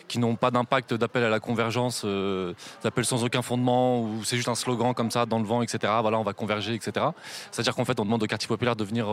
qui 0.09 0.19
n'ont 0.19 0.37
pas 0.37 0.51
d'impact 0.51 0.95
d'appel 0.95 1.25
à 1.25 1.29
la 1.29 1.41
convergence, 1.41 2.05
des 2.05 2.87
appels 2.87 3.05
sans 3.05 3.25
aucun 3.25 3.43
fondement, 3.43 4.03
ou 4.03 4.25
c'est 4.25 4.37
juste 4.37 4.49
un 4.49 4.55
slogan 4.55 4.95
comme 4.95 5.11
ça 5.11 5.27
dans 5.27 5.39
le 5.39 5.45
vent, 5.45 5.63
etc. 5.63 5.93
Voilà, 6.01 6.19
on 6.19 6.25
va 6.25 6.33
converger, 6.33 6.75
etc. 6.75 7.07
C'est-à-dire 7.51 7.75
qu'en 7.75 7.85
fait, 7.85 8.01
on 8.01 8.05
demande 8.05 8.23
aux 8.23 8.27
quartiers 8.27 8.49
populaires 8.49 8.77
de 8.77 8.85
venir 8.85 9.07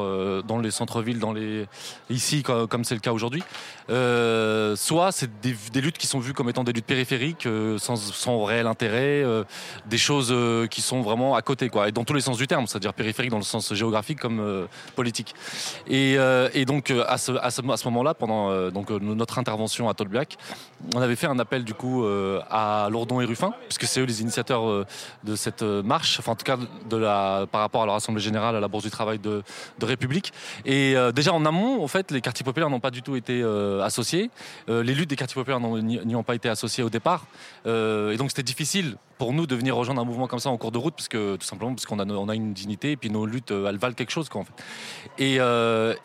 dans 0.44 0.60
les 0.60 0.72
centres-villes, 0.72 1.20
dans 1.20 1.34
les 1.34 1.68
ici 2.10 2.44
comme 2.44 2.84
c'est 2.84 2.96
le 2.96 3.02
cas 3.02 3.12
aujourd'hui 3.12 3.35
Euh, 3.90 4.76
soit 4.76 5.12
c'est 5.12 5.30
des, 5.42 5.82
luttes 5.82 5.98
qui 5.98 6.08
sont 6.08 6.20
vues 6.20 6.34
comme 6.34 6.50
étant 6.50 6.64
des 6.64 6.74
luttes 6.74 6.86
périphériques, 6.86 7.46
euh, 7.46 7.78
sans, 7.78 8.44
réel 8.44 8.68
intérêt, 8.68 9.24
euh, 9.24 9.44
des 9.86 9.98
choses 9.98 10.34
qui 10.70 10.82
sont 10.82 11.02
vraiment 11.02 11.36
à 11.36 11.42
côté, 11.42 11.70
quoi, 11.70 11.88
et 11.88 11.92
dans 11.92 12.04
tous 12.04 12.14
les 12.14 12.22
sens 12.22 12.38
du 12.38 12.48
terme, 12.48 12.68
c'est-à-dire 12.68 12.94
périphérique 12.94 13.32
dans 13.32 13.38
le 13.38 13.44
sens 13.44 13.74
géographique 13.74 14.20
comme 14.20 14.68
politique. 14.96 15.36
Et, 15.88 16.18
donc 16.66 16.92
à 16.92 17.18
ce, 17.18 17.32
à 17.34 17.50
ce, 17.52 17.62
moment-là, 17.62 18.14
pendant 18.14 18.72
donc, 18.72 18.90
notre 18.90 19.38
intervention 19.38 19.90
à 19.90 19.94
Tolbiac, 19.94 20.38
on 20.96 21.02
avait 21.02 21.16
fait 21.16 21.28
un 21.28 21.40
appel 21.40 21.64
du 21.64 21.74
coup 21.74 22.06
à 22.50 22.88
Lourdon 22.90 23.22
et 23.22 23.26
Ruffin, 23.26 23.54
puisque 23.68 23.86
c'est 23.86 24.00
eux 24.02 24.06
les 24.06 24.22
initiateurs 24.22 24.86
de 25.24 25.36
cette 25.36 25.62
marche, 25.62 26.20
enfin 26.20 26.32
en 26.32 26.36
tout 26.36 26.46
cas 26.46 26.58
de 26.90 26.98
la, 26.98 27.46
par 27.52 27.62
rapport 27.62 27.84
à 27.84 27.86
leur 27.86 27.96
assemblée 27.96 28.22
générale 28.22 28.56
à 28.56 28.60
la 28.60 28.68
Bourse 28.68 28.84
du 28.84 28.92
Travail 28.92 29.20
de, 29.20 29.44
de 29.80 29.86
République. 29.86 30.34
Et 30.66 30.96
déjà 31.14 31.34
en 31.34 31.46
amont, 31.46 31.84
en 31.84 31.88
fait, 31.88 32.12
les 32.12 32.22
quartiers 32.22 32.44
populaires 32.44 32.70
n'ont 32.70 32.80
pas 32.80 32.92
du 32.92 33.02
tout 33.02 33.15
été 33.16 33.42
euh, 33.42 33.84
associés. 33.84 34.30
Euh, 34.70 34.84
les 34.84 34.94
luttes 34.94 35.10
des 35.10 35.16
quartiers 35.16 35.36
populaires 35.36 35.60
n'y 35.60 36.16
ont 36.16 36.24
pas 36.24 36.36
été 36.36 36.50
associées 36.50 36.84
au 36.84 36.90
départ. 36.90 37.26
Euh, 37.66 38.12
et 38.12 38.18
donc 38.18 38.30
c'était 38.32 38.44
difficile 38.44 38.98
pour 39.18 39.32
nous 39.32 39.48
de 39.48 39.56
venir 39.56 39.76
rejoindre 39.76 40.02
un 40.02 40.06
mouvement 40.06 40.28
comme 40.28 40.40
ça 40.40 40.50
en 40.50 40.58
cours 40.58 40.72
de 40.72 40.78
route, 40.78 40.94
parce 40.94 41.08
que, 41.08 41.38
tout 41.38 41.46
simplement 41.46 41.74
parce 41.74 41.86
qu'on 41.86 42.00
a, 42.00 42.36
une 42.36 42.54
dignité 42.54 42.92
et 42.92 42.98
puis 42.98 43.10
nos 43.10 43.26
luttes, 43.26 43.52
elles 43.52 43.78
valent 43.78 43.94
quelque 43.94 44.12
chose. 44.12 44.28
Quoi, 44.28 44.44
et, 45.18 45.40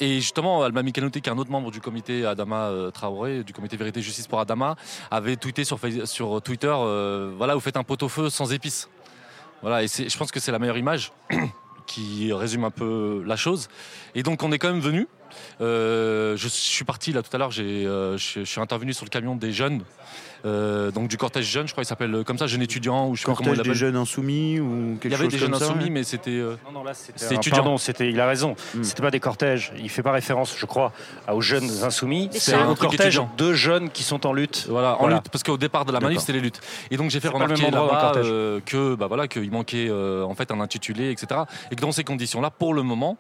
justement, 0.01 0.63
Alma 0.63 0.83
Mikanouté, 0.83 1.21
qui 1.21 1.29
est 1.29 1.33
un 1.33 1.39
autre 1.39 1.51
membre 1.51 1.73
du 1.73 1.81
comité 1.81 2.25
Adama 2.25 2.71
Traoré, 2.95 3.43
du 3.43 3.53
comité 3.53 3.77
Vérité 3.77 4.01
Justice 4.01 4.29
pour 4.29 4.39
Adama, 4.39 4.77
avait 5.11 5.35
tweeté 5.35 5.65
sur, 5.65 5.81
sur 6.05 6.41
Twitter 6.41 6.73
voilà, 7.37 7.55
vous 7.55 7.61
faites 7.61 7.77
un 7.77 7.85
pot-au-feu 7.85 8.31
sans 8.31 8.53
épices. 8.53 8.89
Voilà, 9.63 9.83
et 9.83 9.89
je 9.89 10.17
pense 10.17 10.31
que 10.31 10.41
c'est 10.41 10.53
la 10.53 10.59
meilleure 10.59 10.79
image 10.79 11.13
qui 11.87 12.33
résume 12.33 12.65
un 12.65 12.71
peu 12.71 13.23
la 13.27 13.37
chose. 13.37 13.69
Et 14.15 14.23
donc 14.23 14.43
on 14.43 14.53
est 14.53 14.59
quand 14.59 14.71
même 14.71 14.81
venu. 14.81 15.07
Euh, 15.61 16.37
je 16.37 16.49
suis 16.49 16.85
parti 16.85 17.13
là 17.13 17.23
tout 17.23 17.35
à 17.35 17.39
l'heure, 17.39 17.51
euh, 17.59 18.17
je 18.17 18.45
suis 18.45 18.61
intervenu 18.61 18.93
sur 18.93 19.05
le 19.05 19.11
camion 19.11 19.37
des 19.37 19.53
jeunes 19.53 19.83
euh, 20.45 20.91
donc 20.91 21.09
du 21.09 21.17
cortège 21.17 21.45
jeune, 21.45 21.67
je 21.67 21.73
crois 21.73 21.83
qu'il 21.83 21.89
s'appelle 21.89 22.25
comme 22.25 22.39
ça, 22.39 22.47
jeune 22.47 22.63
étudiant 22.63 23.09
ou 23.09 23.17
je 23.17 23.21
sais 23.21 23.27
cortège 23.27 23.47
pas 23.47 23.57
comment 23.57 23.63
des 23.63 23.75
jeunes 23.75 23.97
insoumis 23.97 24.59
ou 24.59 24.99
quelque 25.01 25.03
chose 25.03 25.05
Il 25.05 25.11
y 25.11 25.15
avait 25.15 25.29
des 25.29 25.39
jeunes 25.39 25.55
insoumis, 25.55 25.91
mais 25.91 26.05
c'était. 26.05 26.31
Euh, 26.31 26.57
non, 26.67 26.73
non, 26.73 26.85
là 26.85 26.95
c'était 26.95 27.35
étudiant. 27.35 27.77
c'était. 27.77 28.11
Il 28.11 28.21
a 28.21 28.27
raison. 28.27 28.57
Hmm. 28.75 28.83
C'était 28.83 29.03
pas 29.03 29.11
des 29.11 29.21
cortèges. 29.21 29.73
Il 29.79 29.91
fait 29.91 30.03
pas 30.03 30.13
référence, 30.13 30.55
je 30.57 30.67
crois, 30.67 30.93
aux 31.31 31.41
jeunes 31.41 31.71
insoumis. 31.83 32.31
C'est 32.33 32.55
un 32.55 32.75
cortège 32.75 33.21
de 33.37 33.53
jeunes 33.53 33.91
qui 33.91 34.03
sont 34.03 34.27
en 34.27 34.33
lutte. 34.33 34.67
Voilà, 34.69 35.01
en 35.01 35.09
lutte, 35.09 35.29
parce 35.31 35.43
qu'au 35.43 35.59
départ 35.59 35.85
de 35.85 35.93
la 35.93 36.01
manif, 36.01 36.21
c'était 36.21 36.33
les 36.33 36.41
luttes. 36.41 36.61
Et 36.91 36.97
donc 36.97 37.11
j'ai 37.11 37.21
fait 37.21 37.29
remarquer 37.29 37.71
là-bas 37.71 38.13
que, 38.65 38.95
bah 38.95 39.07
voilà, 39.07 39.29
qu'il 39.29 39.51
manquait 39.51 39.91
en 39.91 40.35
fait 40.35 40.51
un 40.51 40.61
intitulé, 40.61 41.11
etc. 41.11 41.43
Et 41.71 41.77
que 41.77 41.81
dans 41.81 41.93
ces 41.93 42.05
conditions-là, 42.05 42.51
pour 42.51 42.75
le 42.75 42.83
moment, 42.83 43.19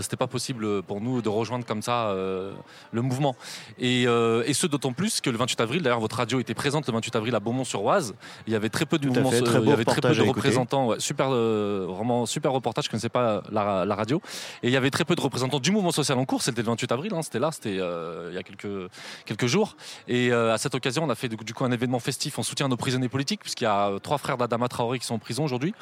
c'était 0.00 0.16
pas 0.16 0.28
possible 0.28 0.82
pour 0.82 1.00
nous 1.00 1.20
de 1.22 1.28
rejoindre 1.28 1.49
comme 1.66 1.82
ça 1.82 2.14
le 2.14 3.02
mouvement. 3.02 3.36
Et, 3.78 4.02
et 4.02 4.54
ce 4.54 4.66
d'autant 4.66 4.92
plus 4.92 5.20
que 5.20 5.30
le 5.30 5.36
28 5.36 5.60
avril, 5.60 5.82
d'ailleurs, 5.82 6.00
votre 6.00 6.16
radio 6.16 6.40
était 6.40 6.54
présente 6.54 6.86
le 6.86 6.92
28 6.92 7.16
avril 7.16 7.34
à 7.34 7.40
Beaumont-sur-Oise. 7.40 8.14
Il 8.46 8.52
y 8.52 8.56
avait 8.56 8.68
très 8.68 8.86
peu 8.86 8.98
de 8.98 9.06
mouvements, 9.06 9.30
il 9.32 9.68
y 9.68 9.72
avait 9.72 9.84
très 9.84 10.00
peu 10.00 10.14
de 10.14 10.22
représentants. 10.22 10.98
super, 10.98 11.28
euh, 11.30 11.86
vraiment 11.88 12.26
super 12.26 12.52
reportage. 12.52 12.84
Je 12.84 12.90
connaissais 12.90 13.08
pas 13.08 13.42
la, 13.50 13.94
radio. 13.94 14.20
Et 14.62 14.68
il 14.68 14.72
y 14.72 14.76
avait 14.76 14.90
très 14.90 15.04
peu 15.04 15.14
de 15.14 15.20
représentants 15.20 15.60
du 15.60 15.70
mouvement 15.70 15.92
social 15.92 16.18
en 16.18 16.24
cours. 16.24 16.42
C'était 16.42 16.62
le 16.62 16.68
28 16.68 16.92
avril. 16.92 17.14
Hein, 17.14 17.22
c'était 17.22 17.38
là. 17.38 17.50
C'était 17.52 17.78
euh, 17.78 18.28
il 18.30 18.34
y 18.34 18.38
a 18.38 18.42
quelques 18.42 18.90
quelques 19.26 19.46
jours. 19.46 19.76
Et 20.08 20.32
euh, 20.32 20.54
à 20.54 20.58
cette 20.58 20.74
occasion, 20.74 21.04
on 21.04 21.10
a 21.10 21.14
fait 21.14 21.28
du 21.28 21.54
coup 21.54 21.64
un 21.64 21.72
événement 21.72 22.00
festif 22.00 22.38
en 22.38 22.42
soutien 22.42 22.66
à 22.66 22.68
nos 22.68 22.76
prisonniers 22.76 23.08
politiques, 23.08 23.40
puisqu'il 23.40 23.64
y 23.64 23.68
a 23.68 23.90
trois 24.02 24.18
frères 24.18 24.36
d'Adama 24.36 24.68
Traoré 24.68 24.98
qui 24.98 25.06
sont 25.06 25.14
en 25.14 25.18
prison 25.18 25.44
aujourd'hui 25.44 25.74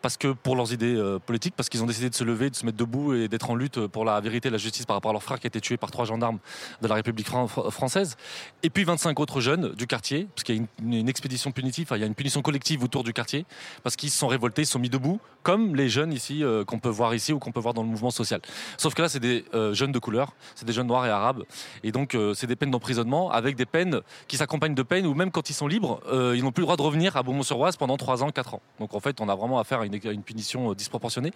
parce 0.00 0.16
que 0.16 0.32
pour 0.32 0.56
leurs 0.56 0.72
idées 0.72 0.94
euh, 0.96 1.18
politiques, 1.18 1.54
parce 1.56 1.68
qu'ils 1.68 1.82
ont 1.82 1.86
décidé 1.86 2.08
de 2.08 2.14
se 2.14 2.24
lever, 2.24 2.50
de 2.50 2.56
se 2.56 2.64
mettre 2.64 2.78
debout 2.78 3.14
et 3.14 3.28
d'être 3.28 3.50
en 3.50 3.54
lutte 3.54 3.86
pour 3.86 4.04
la 4.04 4.20
vérité 4.20 4.48
et 4.48 4.50
la 4.50 4.58
justice 4.58 4.86
par 4.86 4.96
rapport 4.96 5.10
à 5.10 5.12
leur 5.12 5.22
frère 5.22 5.38
qui 5.38 5.46
a 5.46 5.48
été 5.48 5.60
tué 5.60 5.76
par 5.76 5.90
trois 5.90 6.04
gendarmes 6.04 6.38
de 6.80 6.88
la 6.88 6.94
République 6.94 7.28
française. 7.28 8.16
Et 8.62 8.70
puis 8.70 8.84
25 8.84 9.18
autres 9.20 9.40
jeunes 9.40 9.72
du 9.74 9.86
quartier, 9.86 10.28
parce 10.34 10.44
qu'il 10.44 10.56
y 10.56 10.60
a 10.60 10.62
une, 10.82 11.08
expédition 11.08 11.52
punitive, 11.52 11.88
il 11.94 12.00
y 12.00 12.02
a 12.02 12.06
une 12.06 12.14
punition 12.14 12.42
collective 12.42 12.82
autour 12.82 13.04
du 13.04 13.12
quartier, 13.12 13.44
parce 13.82 13.96
qu'ils 13.96 14.10
se 14.10 14.18
sont 14.18 14.28
révoltés, 14.28 14.62
ils 14.62 14.66
se 14.66 14.72
sont 14.72 14.78
mis 14.78 14.90
debout, 14.90 15.20
comme 15.42 15.74
les 15.74 15.88
jeunes 15.88 16.12
ici 16.12 16.42
euh, 16.44 16.64
qu'on 16.64 16.78
peut 16.78 16.88
voir 16.88 17.14
ici 17.14 17.32
ou 17.32 17.38
qu'on 17.38 17.52
peut 17.52 17.60
voir 17.60 17.74
dans 17.74 17.82
le 17.82 17.88
mouvement 17.88 18.10
social. 18.10 18.40
Sauf 18.76 18.94
que 18.94 19.02
là, 19.02 19.08
c'est 19.08 19.20
des 19.20 19.44
euh, 19.54 19.74
jeunes 19.74 19.92
de 19.92 19.98
couleur, 19.98 20.32
c'est 20.54 20.66
des 20.66 20.72
jeunes 20.72 20.86
noirs 20.86 21.06
et 21.06 21.10
arabes, 21.10 21.44
et 21.82 21.92
donc 21.92 22.16
c'est 22.34 22.46
des 22.46 22.56
peines 22.56 22.70
d'emprisonnement 22.70 23.30
avec 23.30 23.56
des 23.56 23.66
peines 23.66 24.00
qui 24.26 24.36
s'accompagnent 24.36 24.74
de 24.74 24.82
peines 24.82 25.06
où 25.06 25.14
même 25.14 25.30
quand 25.30 25.50
ils 25.50 25.54
sont 25.54 25.66
libres, 25.66 26.00
ils 26.34 26.42
n'ont 26.42 26.52
plus 26.52 26.62
le 26.62 26.66
droit 26.66 26.76
de 26.76 26.82
revenir 26.82 27.16
à 27.16 27.22
Beaumont-sur-Oise 27.22 27.76
pendant 27.76 27.96
3 27.96 28.22
ans, 28.22 28.30
4 28.30 28.54
ans. 28.54 28.62
Donc 28.80 28.94
en 28.94 29.00
fait, 29.00 29.20
on 29.20 29.28
a 29.28 29.34
vraiment 29.34 29.57
à 29.58 29.64
une, 29.86 29.98
une 30.04 30.22
punition 30.22 30.70
euh, 30.70 30.74
disproportionnée. 30.74 31.32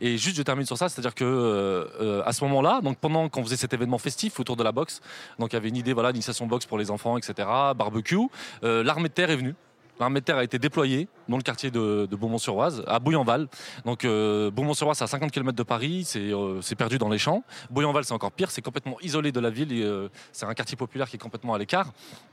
Et 0.00 0.18
juste, 0.18 0.36
je 0.36 0.42
termine 0.42 0.66
sur 0.66 0.78
ça, 0.78 0.88
c'est-à-dire 0.88 1.14
que 1.14 1.24
euh, 1.24 1.86
euh, 2.00 2.22
ce 2.32 2.44
moment-là, 2.44 2.80
donc 2.82 2.98
pendant 2.98 3.28
qu'on 3.28 3.44
faisait 3.44 3.56
cet 3.56 3.72
événement 3.72 3.98
festif 3.98 4.40
autour 4.40 4.56
de 4.56 4.62
la 4.62 4.72
boxe, 4.72 5.00
donc 5.38 5.52
il 5.52 5.56
y 5.56 5.56
avait 5.56 5.68
une 5.68 5.76
idée, 5.76 5.92
voilà, 5.92 6.12
d'initiation 6.12 6.46
boxe 6.46 6.66
pour 6.66 6.78
les 6.78 6.90
enfants, 6.90 7.16
etc., 7.18 7.48
barbecue, 7.76 8.18
l'armée 8.62 9.08
de 9.08 9.14
terre 9.14 9.30
est 9.30 9.36
venue. 9.36 9.54
L'armée 10.00 10.20
de 10.20 10.24
terre 10.24 10.38
a 10.38 10.44
été 10.44 10.58
déployée 10.58 11.08
dans 11.32 11.38
le 11.38 11.42
quartier 11.42 11.70
de, 11.70 12.06
Beaumont-sur-Oise, 12.12 12.84
à 12.86 12.98
Bouillanval. 13.00 13.48
Donc 13.84 14.04
Beaumont-sur-Oise, 14.04 14.98
c'est 14.98 15.04
à 15.04 15.08
50 15.08 15.30
km 15.32 15.56
de 15.56 15.62
Paris, 15.62 16.04
c'est 16.04 16.76
perdu 16.76 16.98
dans 16.98 17.08
les 17.08 17.18
champs. 17.18 17.42
Bouillanval, 17.70 18.04
c'est 18.04 18.14
encore 18.14 18.32
pire, 18.32 18.50
c'est 18.50 18.62
complètement 18.62 18.96
isolé 19.00 19.32
de 19.32 19.40
la 19.40 19.50
ville, 19.50 20.10
c'est 20.32 20.46
un 20.46 20.54
quartier 20.54 20.76
populaire 20.76 21.08
qui 21.08 21.16
est 21.16 21.18
complètement 21.18 21.54
à 21.54 21.58
l'écart. 21.58 21.92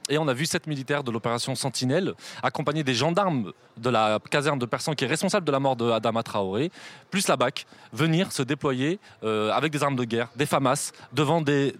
Et 0.10 0.18
on 0.18 0.28
a 0.28 0.34
vu 0.34 0.46
sept 0.46 0.68
militaires 0.68 1.04
de 1.04 1.12
l'opération 1.12 1.56
Sentinelle, 1.56 2.14
accompagnés 2.44 2.84
des 2.84 2.94
gendarmes 2.94 3.54
de 3.78 3.90
la 3.90 4.20
caserne 4.30 4.60
de 4.60 4.66
Persan, 4.66 4.96
qui 4.96 5.06
est 5.06 5.08
responsable 5.08 5.46
de 5.46 5.52
la 5.52 5.60
mort 5.60 5.76
de 5.76 5.90
Adama 5.90 6.24
Traoré, 6.24 6.72
plus 7.12 7.28
la 7.28 7.38
BAC, 7.38 7.66
venir 7.94 8.32
se 8.32 8.44
déployer 8.44 9.00
euh, 9.24 9.52
avec 9.52 9.72
des 9.72 9.84
armes 9.84 9.96
de 9.96 10.04
guerre, 10.04 10.30
des 10.36 10.46
FAMAS, 10.46 10.92
devant 11.14 11.42
des, 11.42 11.74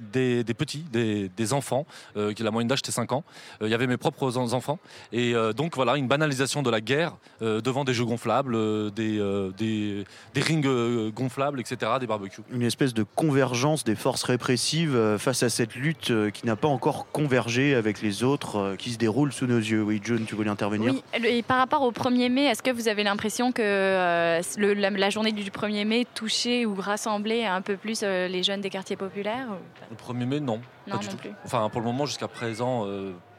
petits, 0.58 0.86
des, 0.92 1.30
des 1.30 1.54
enfants, 1.54 1.86
euh, 2.18 2.34
qui 2.34 2.44
la 2.44 2.52
moyenne 2.52 2.68
d'âge 2.68 2.80
était 2.80 2.92
5 2.92 3.12
ans. 3.12 3.24
Euh, 3.62 3.68
il 3.68 3.72
y 3.72 3.74
avait 3.74 3.88
mes 3.88 3.98
propres 3.98 4.38
enfants. 4.38 4.80
Et 5.12 5.34
donc 5.56 5.76
voilà, 5.76 5.98
une 5.98 6.08
banalisation 6.08 6.62
de 6.62 6.70
la 6.70 6.82
guerre 6.82 7.09
devant 7.42 7.84
des 7.84 7.94
jeux 7.94 8.06
gonflables, 8.06 8.92
des, 8.92 9.18
des, 9.58 10.04
des, 10.34 10.42
rings 10.42 11.10
gonflables, 11.12 11.60
etc., 11.60 11.94
des 12.00 12.08
barbecues. 12.08 12.42
Une 12.52 12.64
espèce 12.64 12.94
de 12.94 13.04
convergence 13.04 13.84
des 13.84 13.96
forces 13.96 14.24
répressives 14.24 15.18
face 15.18 15.44
à 15.44 15.50
cette 15.50 15.76
lutte 15.76 16.12
qui 16.32 16.46
n'a 16.46 16.56
pas 16.56 16.68
encore 16.68 17.08
convergé 17.12 17.76
avec 17.76 18.02
les 18.02 18.24
autres 18.24 18.58
euh, 18.58 18.76
qui 18.76 18.92
se 18.92 18.98
déroulent 18.98 19.34
sous 19.34 19.48
nos 19.48 19.58
yeux. 19.58 19.84
Oui, 19.84 20.00
June, 20.04 20.26
tu 20.26 20.36
voulais 20.36 20.50
intervenir 20.50 20.94
Oui, 20.94 21.04
et 21.26 21.42
par 21.44 21.58
rapport 21.58 21.82
au 21.82 21.92
1er 21.92 22.30
mai, 22.30 22.46
est-ce 22.46 22.64
que 22.64 22.72
vous 22.72 22.88
avez 22.88 23.04
l'impression 23.04 23.52
que 23.52 23.62
euh, 23.62 24.42
la, 24.58 25.10
journée 25.10 25.32
du 25.32 25.50
1er 25.50 25.86
mai 25.86 26.06
touchait 26.14 26.66
ou 26.66 26.76
rassemblait 26.76 27.46
un 27.46 27.62
peu 27.62 27.78
plus 27.78 28.02
euh, 28.04 28.28
les 28.28 28.44
jeunes 28.44 28.62
des 28.62 28.70
quartiers 28.70 28.96
populaires 28.96 29.48
Le 29.90 29.96
1er 29.96 30.26
mai, 30.26 30.40
non. 30.40 30.62
Non, 30.88 30.96
non 30.96 31.16
plus. 31.18 31.32
Enfin, 31.46 31.70
pour 31.70 31.82
le 31.82 31.88
moment, 31.88 32.06
jusqu'à 32.06 32.28
présent, 32.28 32.88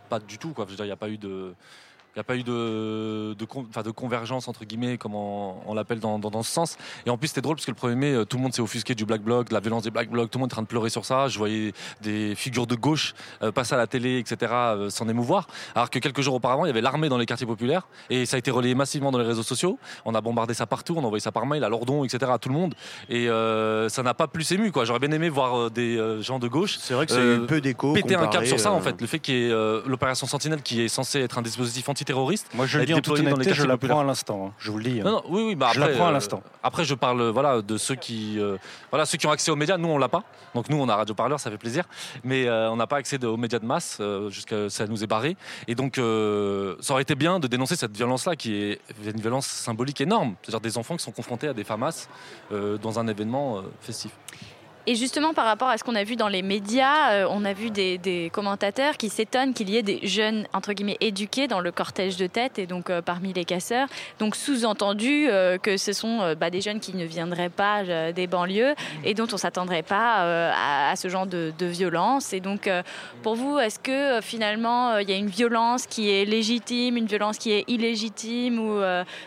pas 0.08 0.20
du 0.20 0.38
tout. 0.38 0.52
Quoi. 0.52 0.66
il 0.68 0.84
n'y 0.84 0.90
a 0.90 0.96
pas 0.96 1.08
eu 1.08 1.18
de 1.18 1.54
il 2.16 2.18
n'y 2.18 2.20
a 2.20 2.24
pas 2.24 2.36
eu 2.36 2.42
de, 2.42 3.34
de, 3.34 3.82
de, 3.82 3.90
convergence, 3.92 4.48
entre 4.48 4.64
guillemets, 4.64 4.98
comme 4.98 5.14
on, 5.14 5.74
l'appelle 5.74 6.00
dans, 6.00 6.18
dans, 6.18 6.42
ce 6.42 6.50
sens. 6.50 6.76
Et 7.06 7.10
en 7.10 7.16
plus, 7.16 7.28
c'était 7.28 7.40
drôle 7.40 7.54
parce 7.54 7.66
que 7.66 7.70
le 7.70 7.76
1er 7.76 7.94
mai, 7.94 8.12
euh, 8.12 8.24
tout 8.24 8.36
le 8.36 8.42
monde 8.42 8.52
s'est 8.52 8.62
offusqué 8.62 8.96
du 8.96 9.04
Black 9.04 9.22
Bloc, 9.22 9.48
de 9.48 9.54
la 9.54 9.60
violence 9.60 9.84
des 9.84 9.92
Black 9.92 10.10
Blocs, 10.10 10.28
tout 10.28 10.38
le 10.38 10.40
monde 10.40 10.50
est 10.50 10.54
en 10.54 10.56
train 10.56 10.62
de 10.62 10.66
pleurer 10.66 10.90
sur 10.90 11.04
ça. 11.04 11.28
Je 11.28 11.38
voyais 11.38 11.72
des 12.00 12.34
figures 12.34 12.66
de 12.66 12.74
gauche 12.74 13.14
euh, 13.42 13.52
passer 13.52 13.74
à 13.74 13.78
la 13.78 13.86
télé, 13.86 14.18
etc., 14.18 14.52
euh, 14.52 14.90
s'en 14.90 15.08
émouvoir. 15.08 15.46
Alors 15.76 15.88
que 15.88 16.00
quelques 16.00 16.20
jours 16.20 16.34
auparavant, 16.34 16.64
il 16.64 16.68
y 16.68 16.70
avait 16.70 16.80
l'armée 16.80 17.08
dans 17.08 17.18
les 17.18 17.26
quartiers 17.26 17.46
populaires 17.46 17.86
et 18.08 18.26
ça 18.26 18.34
a 18.34 18.38
été 18.38 18.50
relayé 18.50 18.74
massivement 18.74 19.12
dans 19.12 19.18
les 19.18 19.26
réseaux 19.26 19.44
sociaux. 19.44 19.78
On 20.04 20.14
a 20.16 20.20
bombardé 20.20 20.52
ça 20.52 20.66
partout, 20.66 20.94
on 20.96 21.02
a 21.02 21.06
envoyé 21.06 21.20
ça 21.20 21.30
par 21.30 21.46
mail 21.46 21.62
à 21.62 21.68
Lordon, 21.68 22.02
etc., 22.02 22.32
à 22.34 22.38
tout 22.38 22.48
le 22.48 22.56
monde. 22.56 22.74
Et 23.08 23.26
ça 23.88 24.02
n'a 24.02 24.14
pas 24.14 24.26
plus 24.26 24.50
ému, 24.50 24.72
quoi. 24.72 24.84
J'aurais 24.84 24.98
bien 24.98 25.12
aimé 25.12 25.28
voir 25.28 25.70
des 25.70 26.20
gens 26.22 26.38
de 26.38 26.48
gauche. 26.48 26.78
C'est 26.80 26.94
vrai 26.94 27.06
que 27.06 27.12
c'est 27.12 27.34
un 27.36 27.46
peu 27.46 27.60
d'écho. 27.60 27.92
Péter 27.92 28.16
un 28.16 28.26
cap 28.26 28.44
sur 28.44 28.58
ça, 28.58 28.72
en 28.72 28.80
fait. 28.80 29.00
Le 29.00 29.06
fait 29.06 29.20
qu'il 29.20 29.34
y 29.34 29.50
ait 29.50 29.82
l'opération 29.86 30.26
Sentinelle 30.26 30.62
qui 30.62 30.82
est 30.82 30.88
censée 30.88 31.20
être 31.20 31.38
un 31.38 31.42
dispositif 31.42 31.88
antiterroriste. 32.00 32.48
Moi, 32.54 32.66
je 32.66 32.78
le 32.78 32.86
dis 32.86 32.94
en 32.94 33.00
toute 33.00 33.18
honnêteté, 33.18 33.52
je 33.52 33.64
l'apprends 33.64 34.00
à 34.00 34.04
l'instant. 34.04 34.46
Hein. 34.46 34.54
Je 34.58 34.70
vous 34.70 34.78
le 34.78 34.84
dis. 34.84 35.00
Hein. 35.00 35.04
Non, 35.04 35.12
non, 35.12 35.22
oui, 35.28 35.42
oui, 35.48 35.54
bah 35.54 35.68
après, 35.68 35.80
je 35.80 35.86
l'apprends 35.86 36.06
à 36.06 36.10
euh, 36.10 36.12
l'instant. 36.12 36.42
après, 36.62 36.84
je 36.84 36.94
parle 36.94 37.28
voilà, 37.28 37.60
de 37.60 37.76
ceux 37.76 37.94
qui, 37.94 38.38
euh, 38.38 38.56
voilà, 38.90 39.04
ceux 39.04 39.18
qui 39.18 39.26
ont 39.26 39.30
accès 39.30 39.50
aux 39.50 39.56
médias. 39.56 39.76
Nous, 39.76 39.88
on 39.88 39.98
l'a 39.98 40.08
pas. 40.08 40.24
Donc, 40.54 40.68
nous, 40.70 40.78
on 40.78 40.88
a 40.88 40.96
Radio 40.96 41.14
Parleur, 41.14 41.38
ça 41.38 41.50
fait 41.50 41.58
plaisir. 41.58 41.84
Mais 42.24 42.46
euh, 42.46 42.70
on 42.70 42.76
n'a 42.76 42.86
pas 42.86 42.96
accès 42.96 43.22
aux 43.24 43.36
médias 43.36 43.58
de 43.58 43.66
masse, 43.66 44.00
jusqu'à 44.28 44.70
ça 44.70 44.86
nous 44.86 45.04
est 45.04 45.06
barré. 45.06 45.36
Et 45.68 45.74
donc, 45.74 45.96
ça 45.96 46.92
aurait 46.92 47.02
été 47.02 47.14
bien 47.14 47.38
de 47.38 47.46
dénoncer 47.46 47.76
cette 47.76 47.96
violence-là, 47.96 48.36
qui 48.36 48.54
est 48.54 48.80
une 49.04 49.20
violence 49.20 49.46
symbolique 49.46 50.00
énorme. 50.00 50.36
C'est-à-dire 50.42 50.60
des 50.60 50.78
enfants 50.78 50.96
qui 50.96 51.04
sont 51.04 51.12
confrontés 51.12 51.48
à 51.48 51.54
des 51.54 51.64
FAMAS 51.64 52.08
dans 52.50 52.98
un 52.98 53.06
événement 53.06 53.62
festif. 53.80 54.12
Et 54.86 54.94
justement, 54.94 55.34
par 55.34 55.44
rapport 55.44 55.68
à 55.68 55.76
ce 55.76 55.84
qu'on 55.84 55.94
a 55.94 56.04
vu 56.04 56.16
dans 56.16 56.28
les 56.28 56.40
médias, 56.40 57.12
euh, 57.12 57.26
on 57.30 57.44
a 57.44 57.52
vu 57.52 57.70
des, 57.70 58.30
commentateurs 58.32 58.96
qui 58.96 59.10
s'étonnent 59.10 59.52
qu'il 59.52 59.68
y 59.68 59.76
ait 59.76 59.82
des 59.82 60.00
jeunes, 60.06 60.46
entre 60.54 60.72
guillemets, 60.72 60.96
éduqués 61.00 61.48
dans 61.48 61.60
le 61.60 61.70
cortège 61.70 62.16
de 62.16 62.26
tête 62.26 62.58
et 62.58 62.66
donc 62.66 62.88
euh, 62.88 63.02
parmi 63.02 63.32
les 63.34 63.44
casseurs. 63.44 63.88
Donc, 64.18 64.34
sous-entendu 64.34 65.28
euh, 65.28 65.58
que 65.58 65.76
ce 65.76 65.92
sont 65.92 66.34
bah, 66.38 66.48
des 66.48 66.62
jeunes 66.62 66.80
qui 66.80 66.96
ne 66.96 67.04
viendraient 67.04 67.50
pas 67.50 67.82
des 68.12 68.26
banlieues 68.26 68.74
et 69.04 69.14
dont 69.14 69.26
on 69.30 69.34
ne 69.34 69.38
s'attendrait 69.38 69.82
pas 69.82 70.52
à, 70.90 70.96
ce 70.96 71.08
genre 71.08 71.26
de, 71.26 71.52
violence. 71.60 72.32
Et 72.32 72.40
donc, 72.40 72.68
pour 73.22 73.34
vous, 73.34 73.58
est-ce 73.58 73.78
que 73.78 74.20
finalement, 74.22 74.98
il 74.98 75.08
y 75.08 75.12
a 75.12 75.16
une 75.16 75.28
violence 75.28 75.86
qui 75.86 76.10
est 76.10 76.24
légitime, 76.24 76.96
une 76.96 77.06
violence 77.06 77.38
qui 77.38 77.52
est 77.52 77.64
illégitime 77.68 78.58
ou, 78.58 78.82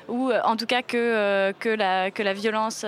ou 0.07 0.31
en 0.43 0.55
tout 0.55 0.65
cas 0.65 0.81
que, 0.81 1.53
que, 1.59 1.69
la, 1.69 2.11
que 2.11 2.23
la 2.23 2.33
violence 2.33 2.85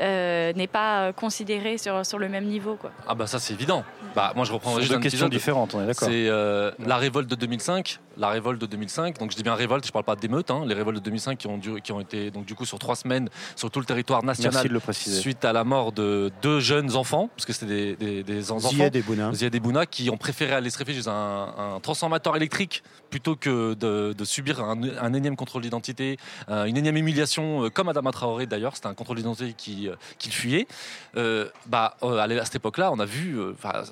euh, 0.00 0.52
n'est 0.52 0.66
pas 0.66 1.12
considéré 1.12 1.78
sur, 1.78 2.04
sur 2.06 2.18
le 2.18 2.28
même 2.28 2.44
niveau. 2.44 2.76
Quoi. 2.76 2.90
Ah 3.06 3.14
bah 3.14 3.26
ça 3.26 3.38
c'est 3.38 3.54
évident. 3.54 3.84
Bah, 4.14 4.32
moi 4.34 4.44
je 4.44 4.52
reprends 4.52 4.78
juste 4.78 4.90
deux 4.90 4.98
questions 4.98 5.28
différentes, 5.28 5.74
on 5.74 5.82
est 5.82 5.86
d'accord. 5.86 6.08
C'est 6.08 6.28
euh, 6.28 6.70
la 6.84 6.96
révolte 6.96 7.28
de 7.28 7.34
2005. 7.34 8.00
La 8.16 8.30
révolte 8.30 8.60
de 8.60 8.66
2005. 8.66 9.18
Donc 9.18 9.30
je 9.30 9.36
dis 9.36 9.42
bien 9.42 9.54
révolte, 9.54 9.86
je 9.86 9.92
parle 9.92 10.04
pas 10.04 10.16
d'émeute. 10.16 10.50
Hein, 10.50 10.64
les 10.66 10.74
révoltes 10.74 10.96
de 10.98 11.02
2005 11.02 11.38
qui 11.38 11.46
ont, 11.46 11.60
qui 11.60 11.92
ont 11.92 12.00
été 12.00 12.30
donc 12.30 12.46
du 12.46 12.54
coup 12.54 12.64
sur 12.64 12.78
trois 12.78 12.96
semaines 12.96 13.28
sur 13.54 13.70
tout 13.70 13.80
le 13.80 13.86
territoire 13.86 14.24
national. 14.24 14.66
de 14.66 14.72
le 14.72 14.80
préciser. 14.80 15.20
Suite 15.20 15.44
à 15.44 15.52
la 15.52 15.64
mort 15.64 15.92
de 15.92 16.30
deux 16.42 16.60
jeunes 16.60 16.96
enfants, 16.96 17.30
parce 17.36 17.46
que 17.46 17.52
c'était 17.52 17.96
des, 17.96 17.96
des, 17.96 18.22
des 18.22 18.52
enfants. 18.52 18.70
Ziad 18.70 19.54
et 19.54 19.60
Bouna. 19.60 19.86
qui 19.86 20.10
ont 20.10 20.16
préféré 20.16 20.54
aller 20.54 20.70
se 20.70 20.78
réfugier 20.78 21.02
dans 21.02 21.10
un, 21.10 21.74
un 21.76 21.80
transformateur 21.80 22.36
électrique 22.36 22.82
plutôt 23.10 23.36
que 23.36 23.74
de, 23.74 24.12
de 24.12 24.24
subir 24.24 24.60
un, 24.60 24.80
un, 25.00 25.12
énième 25.14 25.36
contrôle 25.36 25.62
d'identité, 25.62 26.18
euh, 26.50 26.64
une 26.64 26.76
énième 26.76 26.96
humiliation, 26.96 27.70
comme 27.72 27.88
Adama 27.88 28.10
Traoré 28.10 28.46
d'ailleurs. 28.46 28.74
C'était 28.74 28.88
un 28.88 28.94
contrôle 28.94 29.16
d'identité 29.16 29.54
qui 29.56 29.87
euh, 29.88 29.96
qu'il 30.18 30.32
fuyait. 30.32 30.66
Euh, 31.16 31.48
bah, 31.66 31.96
euh, 32.02 32.18
à 32.18 32.44
cette 32.44 32.56
époque-là, 32.56 32.92
on 32.92 32.98
a 32.98 33.04
vu, 33.04 33.38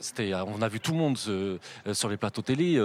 c'était, 0.00 0.32
on 0.34 0.62
a 0.62 0.68
vu 0.68 0.80
tout 0.80 0.92
le 0.92 0.98
monde 0.98 1.18
sur 1.18 2.08
les 2.08 2.16
plateaux 2.16 2.42
télé, 2.42 2.80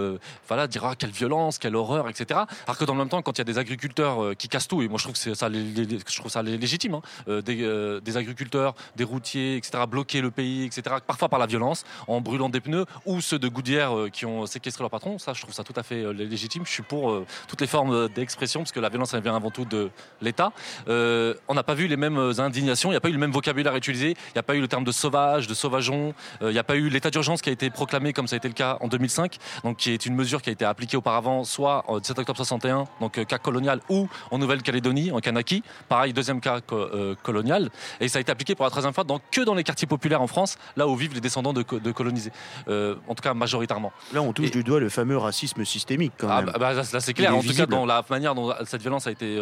voilà, 0.48 0.68
dire 0.68 0.86
ah, 0.86 0.96
quelle 0.98 1.12
violence, 1.12 1.58
quelle 1.58 1.76
horreur, 1.76 2.10
etc. 2.10 2.42
Alors 2.66 2.78
que 2.78 2.86
dans 2.86 2.94
le 2.94 3.00
même 3.00 3.10
temps, 3.10 3.22
quand 3.22 3.34
il 3.34 3.40
y 3.40 3.42
a 3.42 3.46
des 3.46 3.58
agriculteurs 3.58 4.36
qui 4.38 4.48
cassent 4.48 4.68
tout, 4.68 4.82
et 4.82 4.88
moi 4.88 4.98
je 4.98 5.04
trouve 5.04 5.14
que 5.14 5.36
ça, 5.36 5.50
je 5.50 6.16
trouve 6.18 6.32
ça 6.32 6.42
légitime, 6.42 6.96
hein, 6.96 7.42
des, 7.42 8.18
agriculteurs, 8.18 8.76
des 8.96 9.04
routiers, 9.04 9.58
etc., 9.58 9.84
bloquer 9.88 10.22
le 10.22 10.32
pays, 10.32 10.66
etc., 10.66 10.98
parfois 11.06 11.30
par 11.30 11.40
la 11.40 11.46
violence, 11.46 11.84
en 12.08 12.22
brûlant 12.22 12.50
des 12.50 12.62
pneus, 12.62 12.86
ou 13.06 13.22
ceux 13.22 13.40
de 13.40 13.48
Goodyear 13.48 14.10
qui 14.12 14.26
ont 14.26 14.46
séquestré 14.46 14.84
leur 14.84 14.92
patron, 14.92 15.20
ça, 15.20 15.34
je 15.34 15.42
trouve 15.42 15.54
ça 15.54 15.64
tout 15.64 15.74
à 15.76 15.84
fait 15.84 16.12
légitime. 16.14 16.66
Je 16.66 16.72
suis 16.72 16.84
pour 16.84 17.24
toutes 17.48 17.62
les 17.62 17.68
formes 17.68 18.10
d'expression, 18.10 18.62
parce 18.62 18.72
que 18.72 18.80
la 18.80 18.90
violence, 18.90 19.14
vient 19.16 19.36
avant 19.36 19.52
tout 19.52 19.66
de 19.66 19.90
l'État. 20.22 20.52
on 20.88 21.54
n'a 21.54 21.64
pas 21.64 21.74
vu 21.74 21.88
les 21.88 21.98
mêmes 21.98 22.34
indignations, 22.38 22.92
pas 23.02 23.10
eu 23.10 23.14
le 23.14 23.18
même 23.18 23.32
vocabulaire 23.32 23.76
utilisé. 23.76 24.12
Il 24.12 24.34
n'y 24.36 24.40
a 24.40 24.44
pas 24.44 24.56
eu 24.56 24.62
le 24.62 24.68
terme 24.68 24.84
de 24.84 24.92
sauvage, 24.92 25.48
de 25.48 25.54
sauvageon. 25.54 26.14
Euh, 26.42 26.52
il 26.52 26.54
n'y 26.54 26.60
a 26.60 26.64
pas 26.64 26.76
eu 26.76 26.90
l'état 26.90 27.10
d'urgence 27.10 27.42
qui 27.42 27.50
a 27.50 27.52
été 27.52 27.70
proclamé 27.70 28.14
comme 28.14 28.28
ça 28.28 28.36
a 28.36 28.38
été 28.38 28.48
le 28.48 28.54
cas 28.54 28.78
en 28.80 28.88
2005, 28.88 29.38
donc 29.64 29.78
qui 29.78 29.92
est 29.92 30.06
une 30.06 30.16
mesure 30.16 30.42
qui 30.42 30.50
a 30.50 30.54
été 30.54 30.64
appliquée 30.64 30.98
auparavant, 30.98 31.44
soit 31.44 31.84
en 31.88 32.00
17 32.00 32.20
octobre 32.20 32.38
61, 32.38 32.86
donc 33.02 33.18
euh, 33.18 33.26
cas 33.26 33.38
colonial, 33.38 33.82
ou 33.90 34.08
en 34.30 34.38
Nouvelle-Calédonie, 34.38 35.12
en 35.12 35.20
Kanaki. 35.20 35.64
Pareil, 35.90 36.14
deuxième 36.14 36.40
cas 36.40 36.60
euh, 36.72 37.16
colonial. 37.24 37.70
Et 38.00 38.08
ça 38.08 38.20
a 38.20 38.22
été 38.22 38.32
appliqué 38.32 38.56
pour 38.56 38.66
la 38.66 38.70
troisième 38.70 38.94
fois 38.94 39.04
dans, 39.04 39.20
que 39.32 39.42
dans 39.42 39.56
les 39.56 39.64
quartiers 39.64 39.88
populaires 39.88 40.22
en 40.22 40.28
France, 40.28 40.58
là 40.78 40.88
où 40.88 40.96
vivent 40.96 41.14
les 41.14 41.22
descendants 41.22 41.54
de, 41.54 41.64
colonisés. 41.64 42.32
en 42.68 43.16
tout 43.16 43.24
cas, 43.24 43.34
majoritairement. 43.34 43.92
Là, 44.14 44.22
on 44.22 44.32
touche 44.34 44.52
du 44.52 44.64
doigt 44.64 44.80
le 44.80 44.90
fameux 44.90 45.18
racisme 45.18 45.66
systémique, 45.66 46.14
quand 46.18 46.30
ah, 46.30 46.42
même. 46.42 46.54
Bah, 46.60 46.74
là, 46.74 46.84
c'est 46.84 47.14
clair. 47.14 47.36
en 47.36 47.42
tout 47.42 47.54
cas, 47.54 47.66
dans 47.66 47.86
la 47.86 48.04
manière 48.10 48.36
dont 48.36 48.54
cette 48.66 48.82
violence 48.82 49.08
a 49.08 49.12
été 49.12 49.40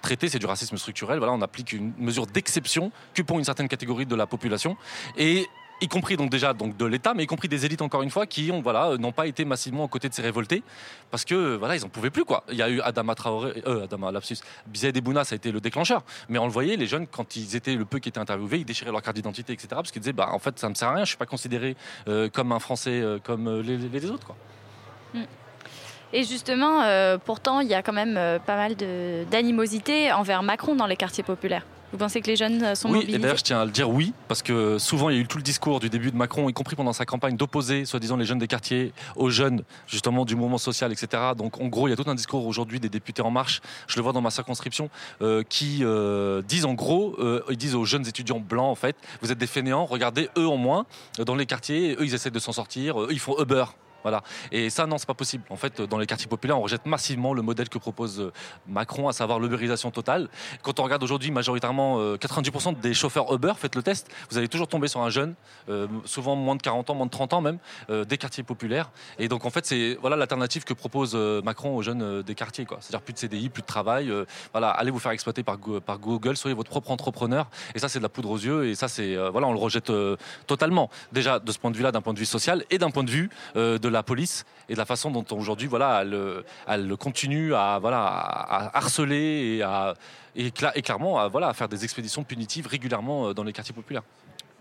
traitée, 0.00 0.28
c'est 0.28 0.38
du 0.38 0.46
racisme 0.46 0.76
structurel. 0.76 1.18
Voilà, 1.18 1.32
on 1.32 1.42
applique 1.42 1.72
une 1.72 1.92
mesure 1.98 2.26
d'exception 2.26 2.92
que 3.14 3.22
pour 3.22 3.38
une 3.38 3.44
certaine 3.44 3.68
catégorie 3.68 4.06
de 4.06 4.14
la 4.14 4.26
population. 4.26 4.76
Et 5.16 5.46
y 5.80 5.88
compris 5.88 6.16
donc 6.16 6.30
déjà 6.30 6.52
donc 6.52 6.76
de 6.76 6.84
l'État, 6.84 7.14
mais 7.14 7.24
y 7.24 7.26
compris 7.26 7.48
des 7.48 7.64
élites 7.64 7.82
encore 7.82 8.02
une 8.02 8.10
fois 8.10 8.26
qui 8.26 8.50
ont 8.52 8.60
voilà 8.60 8.96
n'ont 8.98 9.12
pas 9.12 9.26
été 9.26 9.44
massivement 9.44 9.84
aux 9.84 9.88
côtés 9.88 10.08
de 10.08 10.14
ces 10.14 10.22
révoltés 10.22 10.62
parce 11.10 11.24
que 11.24 11.56
voilà 11.56 11.76
ils 11.76 11.84
en 11.84 11.88
pouvaient 11.88 12.10
plus 12.10 12.24
quoi. 12.24 12.44
Il 12.50 12.56
y 12.56 12.62
a 12.62 12.68
eu 12.68 12.80
Adama 12.80 13.14
Traoré, 13.14 13.62
euh, 13.66 13.84
Adama 13.84 14.12
Lapsus, 14.12 14.38
Bizet 14.66 14.92
Bouna, 14.92 15.24
ça 15.24 15.34
a 15.34 15.36
été 15.36 15.52
le 15.52 15.60
déclencheur. 15.60 16.02
Mais 16.28 16.38
on 16.38 16.46
le 16.46 16.52
voyait 16.52 16.76
les 16.76 16.86
jeunes 16.86 17.06
quand 17.06 17.36
ils 17.36 17.56
étaient 17.56 17.74
le 17.74 17.84
peu 17.84 17.98
qui 17.98 18.08
étaient 18.08 18.18
interviewés, 18.18 18.58
ils 18.58 18.64
déchiraient 18.64 18.92
leur 18.92 19.02
carte 19.02 19.16
d'identité 19.16 19.52
etc. 19.52 19.68
parce 19.70 19.90
qu'ils 19.90 20.02
disaient 20.02 20.12
bah 20.12 20.28
en 20.32 20.38
fait 20.38 20.58
ça 20.58 20.68
me 20.68 20.74
sert 20.74 20.88
à 20.88 20.94
rien, 20.94 21.04
je 21.04 21.10
suis 21.10 21.18
pas 21.18 21.26
considéré 21.26 21.76
euh, 22.08 22.28
comme 22.28 22.52
un 22.52 22.60
Français 22.60 23.00
euh, 23.00 23.18
comme 23.22 23.60
les, 23.60 23.76
les, 23.76 24.10
autres 24.10 24.26
quoi. 24.26 24.36
Mm. 25.14 25.24
Et 26.12 26.24
justement, 26.24 26.82
pourtant, 27.24 27.60
il 27.60 27.68
y 27.68 27.74
a 27.74 27.82
quand 27.82 27.92
même 27.92 28.18
pas 28.46 28.56
mal 28.56 28.74
d'animosité 29.30 30.12
envers 30.12 30.42
Macron 30.42 30.74
dans 30.74 30.86
les 30.86 30.96
quartiers 30.96 31.24
populaires. 31.24 31.64
Vous 31.92 31.98
pensez 31.98 32.20
que 32.20 32.28
les 32.28 32.36
jeunes 32.36 32.62
euh, 32.62 32.74
sont 32.76 32.90
oui, 32.90 33.04
et 33.08 33.18
d'ailleurs, 33.18 33.36
je 33.36 33.42
tiens 33.42 33.60
à 33.60 33.64
le 33.64 33.72
dire 33.72 33.90
oui, 33.90 34.12
parce 34.28 34.42
que 34.42 34.78
souvent, 34.78 35.10
il 35.10 35.16
y 35.16 35.18
a 35.18 35.22
eu 35.22 35.26
tout 35.26 35.38
le 35.38 35.42
discours 35.42 35.80
du 35.80 35.90
début 35.90 36.12
de 36.12 36.16
Macron, 36.16 36.48
y 36.48 36.52
compris 36.52 36.76
pendant 36.76 36.92
sa 36.92 37.04
campagne, 37.04 37.36
d'opposer, 37.36 37.84
soi-disant, 37.84 38.16
les 38.16 38.24
jeunes 38.24 38.38
des 38.38 38.46
quartiers 38.46 38.92
aux 39.16 39.30
jeunes, 39.30 39.64
justement, 39.88 40.24
du 40.24 40.36
mouvement 40.36 40.58
social, 40.58 40.92
etc. 40.92 41.32
Donc, 41.36 41.60
en 41.60 41.66
gros, 41.66 41.88
il 41.88 41.90
y 41.90 41.94
a 41.94 41.96
tout 41.96 42.08
un 42.08 42.14
discours 42.14 42.46
aujourd'hui 42.46 42.78
des 42.78 42.88
députés 42.88 43.22
En 43.22 43.30
Marche, 43.30 43.60
je 43.88 43.96
le 43.96 44.02
vois 44.02 44.12
dans 44.12 44.20
ma 44.20 44.30
circonscription, 44.30 44.88
euh, 45.20 45.42
qui 45.48 45.80
euh, 45.82 46.42
disent 46.42 46.64
en 46.64 46.74
gros, 46.74 47.16
ils 47.50 47.56
disent 47.56 47.74
aux 47.74 47.84
jeunes 47.84 48.06
étudiants 48.06 48.40
blancs, 48.40 48.70
en 48.70 48.76
fait, 48.76 48.96
vous 49.20 49.32
êtes 49.32 49.38
des 49.38 49.48
fainéants, 49.48 49.84
regardez, 49.84 50.28
eux 50.38 50.46
en 50.46 50.56
moins, 50.56 50.86
dans 51.18 51.34
les 51.34 51.46
quartiers, 51.46 51.96
eux, 51.98 52.04
ils 52.04 52.14
essaient 52.14 52.30
de 52.30 52.38
s'en 52.38 52.52
sortir, 52.52 53.00
eux, 53.00 53.08
ils 53.10 53.18
font 53.18 53.36
Uber. 53.40 53.64
Et 54.52 54.70
ça, 54.70 54.86
non, 54.86 54.98
c'est 54.98 55.06
pas 55.06 55.14
possible. 55.14 55.44
En 55.50 55.56
fait, 55.56 55.80
dans 55.80 55.98
les 55.98 56.06
quartiers 56.06 56.28
populaires, 56.28 56.58
on 56.58 56.62
rejette 56.62 56.86
massivement 56.86 57.34
le 57.34 57.42
modèle 57.42 57.68
que 57.68 57.78
propose 57.78 58.20
euh, 58.20 58.32
Macron, 58.68 59.08
à 59.08 59.12
savoir 59.12 59.38
l'ubérisation 59.38 59.90
totale. 59.90 60.28
Quand 60.62 60.80
on 60.80 60.84
regarde 60.84 61.02
aujourd'hui, 61.02 61.30
majoritairement, 61.30 62.14
90% 62.16 62.70
euh, 62.70 62.80
des 62.80 62.94
chauffeurs 62.94 63.32
Uber, 63.32 63.52
faites 63.56 63.74
le 63.74 63.82
test, 63.82 64.08
vous 64.30 64.38
allez 64.38 64.48
toujours 64.48 64.68
tomber 64.68 64.88
sur 64.88 65.00
un 65.02 65.10
jeune, 65.10 65.34
euh, 65.68 65.86
souvent 66.04 66.36
moins 66.36 66.56
de 66.56 66.62
40 66.62 66.90
ans, 66.90 66.94
moins 66.94 67.06
de 67.06 67.10
30 67.10 67.32
ans 67.34 67.40
même, 67.40 67.58
des 67.88 68.18
quartiers 68.18 68.42
populaires. 68.42 68.90
Et 69.18 69.28
donc, 69.28 69.44
en 69.44 69.50
fait, 69.50 69.66
c'est 69.66 69.98
voilà 70.00 70.16
l'alternative 70.16 70.64
que 70.64 70.74
propose 70.74 71.14
Macron 71.44 71.76
aux 71.76 71.82
jeunes 71.82 72.22
des 72.22 72.34
quartiers. 72.34 72.66
C'est-à-dire 72.80 73.02
plus 73.02 73.12
de 73.12 73.18
CDI, 73.18 73.48
plus 73.48 73.62
de 73.62 73.66
travail. 73.66 74.12
voilà, 74.52 74.70
allez 74.70 74.90
vous 74.90 74.98
faire 74.98 75.12
exploiter 75.12 75.42
par, 75.42 75.58
par 75.84 75.98
Google, 75.98 76.36
soyez 76.36 76.54
votre 76.54 76.70
propre 76.70 76.90
entrepreneur. 76.90 77.48
Et 77.74 77.78
ça, 77.78 77.88
c'est 77.88 77.98
de 77.98 78.02
la 78.02 78.08
poudre 78.08 78.30
aux 78.30 78.38
yeux. 78.38 78.66
Et 78.66 78.74
ça, 78.74 78.88
c'est 78.88 79.16
voilà, 79.30 79.46
on 79.46 79.52
le 79.52 79.58
rejette 79.58 79.92
totalement. 80.46 80.90
Déjà, 81.12 81.38
de 81.38 81.52
ce 81.52 81.58
point 81.58 81.70
de 81.70 81.76
vue-là, 81.76 81.92
d'un 81.92 82.02
point 82.02 82.12
de 82.12 82.18
vue 82.18 82.26
social 82.26 82.64
et 82.70 82.78
d'un 82.78 82.90
point 82.90 83.04
de 83.04 83.10
vue 83.10 83.30
de 83.54 83.88
la 83.90 84.02
police 84.02 84.44
et 84.68 84.74
de 84.74 84.78
la 84.78 84.86
façon 84.86 85.10
dont 85.10 85.24
aujourd'hui 85.32 85.66
voilà, 85.66 86.04
elle, 86.68 86.96
continue 86.96 87.54
à, 87.54 87.78
voilà, 87.80 88.70
harceler 88.74 89.62
et, 90.36 90.50
clairement 90.50 91.18
à, 91.18 91.28
voilà, 91.28 91.52
faire 91.54 91.68
des 91.68 91.84
expéditions 91.84 92.24
punitives 92.24 92.66
régulièrement 92.66 93.28
euh, 93.28 93.34
dans 93.34 93.44
les 93.44 93.52
quartiers 93.52 93.74
populaires. 93.74 94.02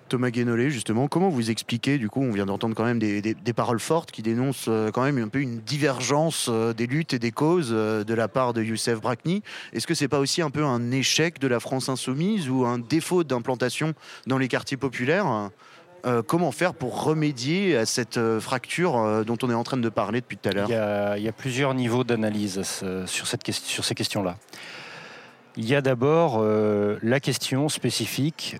Thomas 0.07 0.31
Guénolé, 0.31 0.71
justement, 0.71 1.07
comment 1.07 1.29
vous 1.29 1.51
expliquez, 1.51 1.99
du 1.99 2.09
coup, 2.09 2.21
on 2.21 2.31
vient 2.31 2.47
d'entendre 2.47 2.75
quand 2.75 2.83
même 2.83 2.97
des, 2.97 3.53
paroles 3.55 3.79
fortes 3.79 4.09
qui 4.09 4.23
dénoncent 4.23 4.65
euh, 4.67 4.89
quand 4.89 5.03
même 5.03 5.19
un 5.19 5.27
peu 5.27 5.39
une 5.39 5.59
divergence 5.59 6.47
euh, 6.49 6.73
des 6.73 6.87
luttes 6.87 7.13
et 7.13 7.19
des 7.19 7.31
causes 7.31 7.69
de 7.69 8.13
la 8.15 8.27
part 8.27 8.53
de 8.53 8.63
Youssef 8.63 8.99
Brakni. 8.99 9.43
Est-ce 9.71 9.85
que 9.85 9.93
c'est 9.93 10.07
pas 10.07 10.19
aussi 10.19 10.41
un 10.41 10.49
peu 10.49 10.65
un 10.65 10.89
échec 10.89 11.37
de 11.37 11.47
la 11.47 11.59
France 11.59 11.89
insoumise 11.89 12.49
ou 12.49 12.65
un 12.65 12.79
défaut 12.79 13.23
d'implantation 13.23 13.93
dans 14.25 14.39
les 14.39 14.47
quartiers 14.47 14.77
populaires? 14.77 15.51
Euh, 16.05 16.21
comment 16.21 16.51
faire 16.51 16.73
pour 16.73 17.03
remédier 17.03 17.77
à 17.77 17.85
cette 17.85 18.17
euh, 18.17 18.39
fracture 18.39 18.97
euh, 18.97 19.23
dont 19.23 19.37
on 19.43 19.49
est 19.49 19.53
en 19.53 19.63
train 19.63 19.77
de 19.77 19.89
parler 19.89 20.21
depuis 20.21 20.37
tout 20.37 20.49
à 20.49 20.51
l'heure 20.51 20.69
il, 21.17 21.23
y 21.23 21.27
a 21.27 21.31
plusieurs 21.31 21.73
niveaux 21.73 22.03
d'analyse 22.03 22.61
sur, 23.05 23.27
sur, 23.27 23.85
ces 23.85 23.95
questions-là. 23.95 24.37
Il 25.57 25.67
y 25.67 25.75
a 25.75 25.81
d'abord 25.81 26.41
la 26.41 27.19
question 27.19 27.67
spécifique 27.67 28.57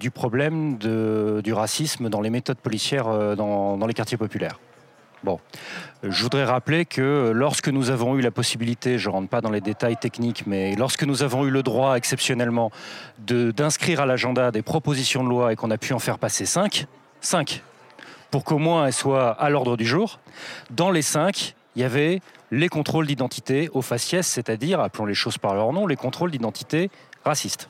du 0.00 0.10
problème 0.10 0.76
du 0.78 1.52
racisme 1.52 2.08
dans 2.08 2.20
les 2.20 2.30
méthodes 2.30 2.58
policières 2.58 3.36
dans 3.36 3.86
les 3.86 3.94
quartiers 3.94 4.16
populaires. 4.18 4.58
Bon, 5.22 5.38
je 6.02 6.22
voudrais 6.22 6.44
rappeler 6.44 6.86
que 6.86 7.30
lorsque 7.34 7.68
nous 7.68 7.90
avons 7.90 8.16
eu 8.16 8.22
la 8.22 8.30
possibilité, 8.30 8.98
je 8.98 9.10
ne 9.10 9.14
rentre 9.14 9.28
pas 9.28 9.42
dans 9.42 9.50
les 9.50 9.60
détails 9.60 9.98
techniques, 9.98 10.46
mais 10.46 10.74
lorsque 10.76 11.04
nous 11.04 11.22
avons 11.22 11.44
eu 11.44 11.50
le 11.50 11.62
droit 11.62 11.96
exceptionnellement 11.96 12.70
d'inscrire 13.18 14.00
à 14.00 14.06
l'agenda 14.06 14.50
des 14.50 14.62
propositions 14.62 15.22
de 15.22 15.28
loi 15.28 15.52
et 15.52 15.56
qu'on 15.56 15.70
a 15.70 15.76
pu 15.76 15.92
en 15.92 15.98
faire 15.98 16.18
passer 16.18 16.46
cinq, 16.46 16.86
cinq, 17.20 17.62
pour 18.30 18.44
qu'au 18.44 18.56
moins 18.56 18.86
elles 18.86 18.94
soient 18.94 19.32
à 19.32 19.50
l'ordre 19.50 19.76
du 19.76 19.84
jour, 19.84 20.20
dans 20.70 20.90
les 20.90 21.02
cinq, 21.02 21.54
il 21.76 21.82
y 21.82 21.84
avait 21.84 22.22
les 22.50 22.68
contrôles 22.68 23.06
d'identité 23.06 23.68
au 23.74 23.82
faciès, 23.82 24.26
c'est-à-dire, 24.26 24.80
appelons 24.80 25.04
les 25.04 25.14
choses 25.14 25.36
par 25.36 25.54
leur 25.54 25.72
nom, 25.74 25.86
les 25.86 25.96
contrôles 25.96 26.30
d'identité 26.30 26.90
racistes 27.24 27.68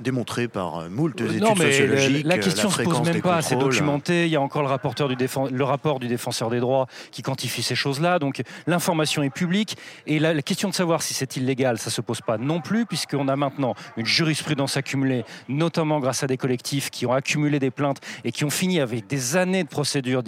démontré 0.00 0.48
par 0.48 0.78
euh, 0.78 0.88
moult 0.88 1.20
études 1.20 1.40
non, 1.40 1.54
mais 1.58 1.72
sociologiques. 1.72 2.26
La, 2.26 2.38
question 2.38 2.68
ne 2.68 2.72
se 2.72 2.82
pose 2.82 3.02
même 3.02 3.20
pas, 3.20 3.42
c'est 3.42 3.56
documenté. 3.56 4.26
Il 4.26 4.30
y 4.30 4.36
a 4.36 4.40
encore 4.40 4.62
le, 4.62 4.68
rapporteur 4.68 5.08
du 5.08 5.16
le 5.16 5.64
rapport 5.64 5.98
du 6.00 6.08
défenseur 6.08 6.50
des 6.50 6.60
droits 6.60 6.86
qui 7.10 7.22
quantifie 7.22 7.62
ces 7.62 7.74
choses-là. 7.74 8.18
Donc 8.18 8.42
l'information 8.66 9.22
est 9.22 9.30
publique. 9.30 9.76
Et 10.06 10.18
la, 10.18 10.40
question 10.42 10.68
de 10.68 10.74
savoir 10.74 11.02
si 11.02 11.14
c'est 11.14 11.36
illégal, 11.36 11.78
ça 11.78 11.90
ne 11.90 11.92
se 11.92 12.00
pose 12.00 12.20
pas 12.20 12.38
non 12.38 12.60
plus, 12.60 12.86
puisqu'on 12.86 13.28
a 13.28 13.36
maintenant 13.36 13.74
une 13.96 14.06
jurisprudence 14.06 14.76
accumulée, 14.76 15.24
notamment 15.48 16.00
grâce 16.00 16.22
à 16.22 16.26
des 16.26 16.36
collectifs 16.36 16.90
qui 16.90 17.06
ont 17.06 17.12
accumulé 17.12 17.58
des 17.58 17.70
plaintes 17.70 18.00
et 18.24 18.32
qui 18.32 18.44
ont 18.44 18.50
fini 18.50 18.80
avec 18.80 19.06
des 19.06 19.36
années 19.36 19.64
de 19.64 19.68
procédure 19.68 20.22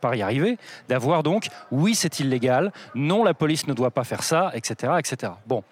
par 0.00 0.14
y 0.14 0.22
arriver, 0.22 0.58
d'avoir 0.88 1.22
donc, 1.22 1.48
oui, 1.70 1.94
c'est 1.94 2.20
illégal, 2.20 2.72
non, 2.94 3.24
la 3.24 3.34
police 3.34 3.66
ne 3.66 3.74
doit 3.74 3.90
pas 3.90 4.04
faire 4.04 4.22
ça, 4.22 4.50
etc. 4.54 4.94
etc. 4.98 5.32
Bon. 5.46 5.62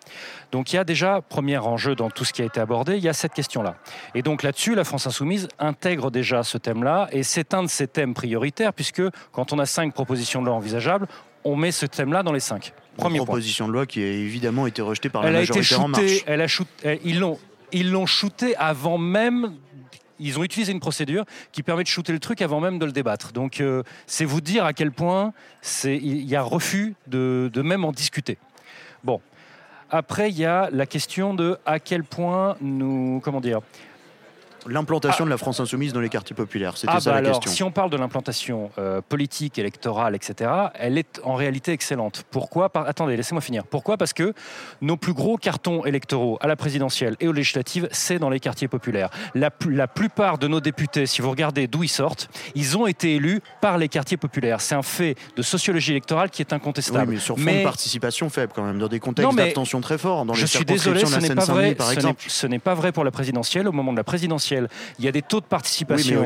Donc 0.52 0.72
il 0.72 0.76
y 0.76 0.78
a 0.78 0.84
déjà, 0.84 1.20
premier 1.20 1.58
enjeu 1.58 1.94
dans 1.94 2.10
tout 2.10 2.24
ce 2.24 2.32
qui 2.32 2.42
a 2.42 2.44
été 2.44 2.60
abordé, 2.60 2.96
il 2.96 3.04
y 3.04 3.08
a 3.08 3.12
cette 3.12 3.29
question-là. 3.34 3.76
Et 4.14 4.22
donc 4.22 4.42
là-dessus, 4.42 4.74
la 4.74 4.84
France 4.84 5.06
insoumise 5.06 5.48
intègre 5.58 6.10
déjà 6.10 6.42
ce 6.42 6.58
thème-là, 6.58 7.08
et 7.12 7.22
c'est 7.22 7.54
un 7.54 7.62
de 7.62 7.68
ses 7.68 7.86
thèmes 7.86 8.14
prioritaires, 8.14 8.72
puisque 8.72 9.02
quand 9.32 9.52
on 9.52 9.58
a 9.58 9.66
cinq 9.66 9.94
propositions 9.94 10.40
de 10.40 10.46
loi 10.46 10.54
envisageables, 10.54 11.06
on 11.44 11.56
met 11.56 11.72
ce 11.72 11.86
thème-là 11.86 12.22
dans 12.22 12.32
les 12.32 12.40
cinq. 12.40 12.72
Une 12.98 13.16
proposition 13.16 13.66
de 13.66 13.72
loi 13.72 13.86
qui 13.86 14.02
a 14.02 14.06
évidemment 14.06 14.66
été 14.66 14.82
rejetée 14.82 15.08
par 15.08 15.22
la 15.22 15.30
majorité 15.30 15.74
en 15.74 15.88
marche. 15.88 16.22
Elle 16.26 16.42
a 16.42 16.46
ils 17.02 17.18
l'ont, 17.18 17.38
ils 17.72 17.90
l'ont 17.90 18.06
shooté 18.06 18.54
avant 18.56 18.98
même 18.98 19.54
ils 20.20 20.38
ont 20.38 20.44
utilisé 20.44 20.70
une 20.70 20.80
procédure 20.80 21.24
qui 21.50 21.62
permet 21.62 21.82
de 21.82 21.88
shooter 21.88 22.12
le 22.12 22.18
truc 22.18 22.42
avant 22.42 22.60
même 22.60 22.78
de 22.78 22.84
le 22.84 22.92
débattre. 22.92 23.32
Donc 23.32 23.60
euh, 23.60 23.82
c'est 24.06 24.24
vous 24.24 24.40
dire 24.40 24.64
à 24.64 24.72
quel 24.72 24.92
point 24.92 25.32
il 25.84 26.24
y 26.24 26.36
a 26.36 26.42
refus 26.42 26.94
de, 27.06 27.50
de, 27.52 27.62
même 27.62 27.84
en 27.84 27.92
discuter. 27.92 28.38
Bon, 29.02 29.20
après, 29.90 30.30
il 30.30 30.38
y 30.38 30.44
a 30.44 30.68
la 30.70 30.86
question 30.86 31.34
de 31.34 31.58
à 31.66 31.78
quel 31.80 32.04
point 32.04 32.56
nous, 32.60 33.20
comment 33.24 33.40
dire, 33.40 33.60
L'implantation 34.66 35.24
de 35.24 35.30
la 35.30 35.38
France 35.38 35.60
insoumise 35.60 35.92
dans 35.92 36.00
les 36.00 36.08
quartiers 36.08 36.36
populaires, 36.36 36.76
c'était 36.76 36.92
ah, 36.94 37.00
ça 37.00 37.12
bah 37.12 37.20
la 37.20 37.30
question. 37.30 37.50
Si 37.50 37.62
on 37.62 37.70
parle 37.70 37.90
de 37.90 37.96
l'implantation 37.96 38.70
euh, 38.78 39.00
politique, 39.00 39.58
électorale, 39.58 40.14
etc., 40.14 40.50
elle 40.74 40.98
est 40.98 41.20
en 41.24 41.34
réalité 41.34 41.72
excellente. 41.72 42.24
Pourquoi? 42.30 42.70
Attendez, 42.74 43.16
laissez-moi 43.16 43.40
finir. 43.40 43.64
Pourquoi? 43.64 43.96
Parce 43.96 44.12
que 44.12 44.34
nos 44.80 44.96
plus 44.96 45.14
gros 45.14 45.36
cartons 45.36 45.84
électoraux 45.84 46.38
à 46.40 46.46
la 46.46 46.56
présidentielle 46.56 47.16
et 47.20 47.28
aux 47.28 47.32
législatives, 47.32 47.88
c'est 47.90 48.18
dans 48.18 48.28
les 48.28 48.40
quartiers 48.40 48.68
populaires. 48.68 49.10
La, 49.34 49.50
la 49.68 49.88
plupart 49.88 50.38
de 50.38 50.46
nos 50.46 50.60
députés, 50.60 51.06
si 51.06 51.22
vous 51.22 51.30
regardez 51.30 51.66
d'où 51.66 51.82
ils 51.82 51.88
sortent, 51.88 52.28
ils 52.54 52.76
ont 52.76 52.86
été 52.86 53.14
élus 53.14 53.40
par 53.60 53.78
les 53.78 53.88
quartiers 53.88 54.16
populaires. 54.16 54.60
C'est 54.60 54.74
un 54.74 54.82
fait 54.82 55.16
de 55.36 55.42
sociologie 55.42 55.92
électorale 55.92 56.30
qui 56.30 56.42
est 56.42 56.52
incontestable. 56.52 57.08
Oui, 57.08 57.14
mais 57.14 57.20
sur 57.20 57.38
fond 57.38 57.44
de 57.44 57.62
participation 57.62 58.28
faible 58.28 58.52
quand 58.54 58.64
même, 58.64 58.78
dans 58.78 58.88
des 58.88 59.00
contextes 59.00 59.34
d'abstention 59.34 59.80
très 59.80 59.98
forts, 59.98 60.24
dans 60.24 60.34
je 60.34 60.46
suis 60.46 60.64
désolé, 60.64 61.06
ce 61.06 61.18
n'est 61.18 61.34
pas 61.34 61.44
vrai. 61.44 61.76
Ce 62.28 62.46
n'est 62.46 62.58
pas 62.58 62.74
vrai 62.74 62.92
pour 62.92 63.04
la 63.04 63.10
présidentielle. 63.10 63.66
Au 63.66 63.72
moment 63.72 63.92
de 63.92 63.96
la 63.96 64.04
présidentielle 64.04 64.49
il 64.50 65.04
y 65.04 65.08
a 65.08 65.12
des 65.12 65.22
taux 65.22 65.40
de 65.40 65.46
participation 65.46 66.24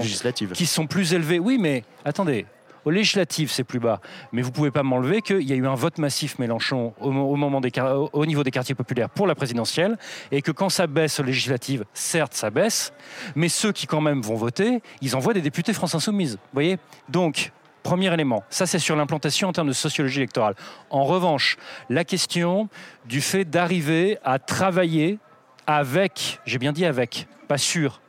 qui 0.53 0.67
sont 0.67 0.87
plus 0.87 1.15
élevés. 1.15 1.39
Oui, 1.39 1.59
mais 1.59 1.85
attendez, 2.05 2.47
aux 2.85 2.91
législatives, 2.91 3.51
c'est 3.51 3.65
plus 3.65 3.81
bas. 3.81 4.01
Mais 4.33 4.43
vous 4.43 4.49
ne 4.49 4.55
pouvez 4.55 4.71
pas 4.71 4.83
m'enlever 4.83 5.23
qu'il 5.23 5.43
y 5.43 5.53
a 5.53 5.57
eu 5.57 5.67
un 5.67 5.75
vote 5.75 5.99
massif 5.99 6.39
Mélenchon 6.39 6.95
au, 7.01 7.11
moment 7.11 7.61
des, 7.61 7.73
au 8.13 8.27
niveau 8.27 8.43
des 8.43 8.51
quartiers 8.51 8.75
populaires 8.75 9.09
pour 9.09 9.27
la 9.27 9.35
présidentielle 9.35 9.99
et 10.31 10.43
que 10.43 10.53
quand 10.53 10.69
ça 10.69 10.87
baisse 10.87 11.21
aux 11.21 11.23
législatives, 11.23 11.85
certes, 11.95 12.35
ça 12.35 12.51
baisse, 12.51 12.93
mais 13.35 13.49
ceux 13.49 13.73
qui 13.73 13.87
quand 13.87 14.01
même 14.01 14.21
vont 14.21 14.37
voter, 14.37 14.83
ils 15.01 15.17
envoient 15.17 15.35
des 15.35 15.41
députés 15.41 15.73
France 15.73 15.95
Insoumise. 15.95 16.35
Vous 16.35 16.55
voyez? 16.55 16.79
Donc, 17.09 17.53
premier 17.83 18.13
élément, 18.13 18.45
ça 18.51 18.67
c'est 18.67 18.79
sur 18.79 18.97
l'implantation 18.97 19.49
en 19.49 19.53
termes 19.53 19.69
de 19.69 19.73
sociologie 19.73 20.21
électorale. 20.21 20.55
En 20.91 21.05
revanche, 21.05 21.57
la 21.89 22.05
question 22.05 22.69
du 23.07 23.21
fait 23.21 23.45
d'arriver 23.45 24.19
à 24.25 24.39
travailler 24.39 25.19
avec, 25.67 26.41
j'ai 26.45 26.59
bien 26.59 26.73
dit 26.73 26.85
avec, 26.85 27.27
pas 27.49 27.59
sûr, 27.59 28.01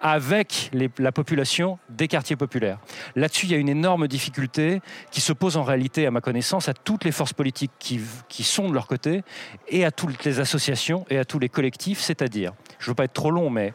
avec 0.00 0.70
la 0.98 1.12
population 1.12 1.78
des 1.88 2.08
quartiers 2.08 2.36
populaires. 2.36 2.78
Là-dessus, 3.14 3.46
il 3.46 3.52
y 3.52 3.54
a 3.54 3.58
une 3.58 3.68
énorme 3.68 4.08
difficulté 4.08 4.80
qui 5.10 5.20
se 5.20 5.32
pose 5.32 5.56
en 5.56 5.62
réalité, 5.62 6.06
à 6.06 6.10
ma 6.10 6.20
connaissance, 6.20 6.68
à 6.68 6.74
toutes 6.74 7.04
les 7.04 7.12
forces 7.12 7.32
politiques 7.32 7.72
qui, 7.78 8.00
qui 8.28 8.42
sont 8.42 8.68
de 8.68 8.74
leur 8.74 8.86
côté 8.86 9.22
et 9.68 9.84
à 9.84 9.90
toutes 9.90 10.24
les 10.24 10.40
associations 10.40 11.06
et 11.10 11.18
à 11.18 11.24
tous 11.24 11.38
les 11.38 11.48
collectifs, 11.48 12.00
c'est-à-dire, 12.00 12.52
je 12.78 12.86
ne 12.86 12.90
veux 12.90 12.94
pas 12.94 13.04
être 13.04 13.12
trop 13.12 13.30
long, 13.30 13.50
mais 13.50 13.74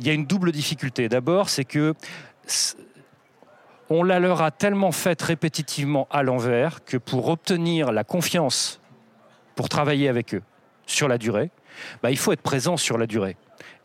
il 0.00 0.06
y 0.06 0.10
a 0.10 0.12
une 0.12 0.26
double 0.26 0.52
difficulté. 0.52 1.08
D'abord, 1.08 1.48
c'est 1.48 1.64
que 1.64 1.94
on 3.88 4.02
la 4.02 4.18
leur 4.18 4.42
a 4.42 4.50
tellement 4.50 4.92
faite 4.92 5.22
répétitivement 5.22 6.08
à 6.10 6.22
l'envers 6.22 6.84
que 6.84 6.96
pour 6.96 7.28
obtenir 7.28 7.92
la 7.92 8.04
confiance 8.04 8.80
pour 9.54 9.68
travailler 9.68 10.08
avec 10.08 10.34
eux 10.34 10.42
sur 10.86 11.08
la 11.08 11.18
durée, 11.18 11.50
bah, 12.02 12.10
il 12.10 12.18
faut 12.18 12.32
être 12.32 12.42
présent 12.42 12.76
sur 12.76 12.98
la 12.98 13.06
durée. 13.06 13.36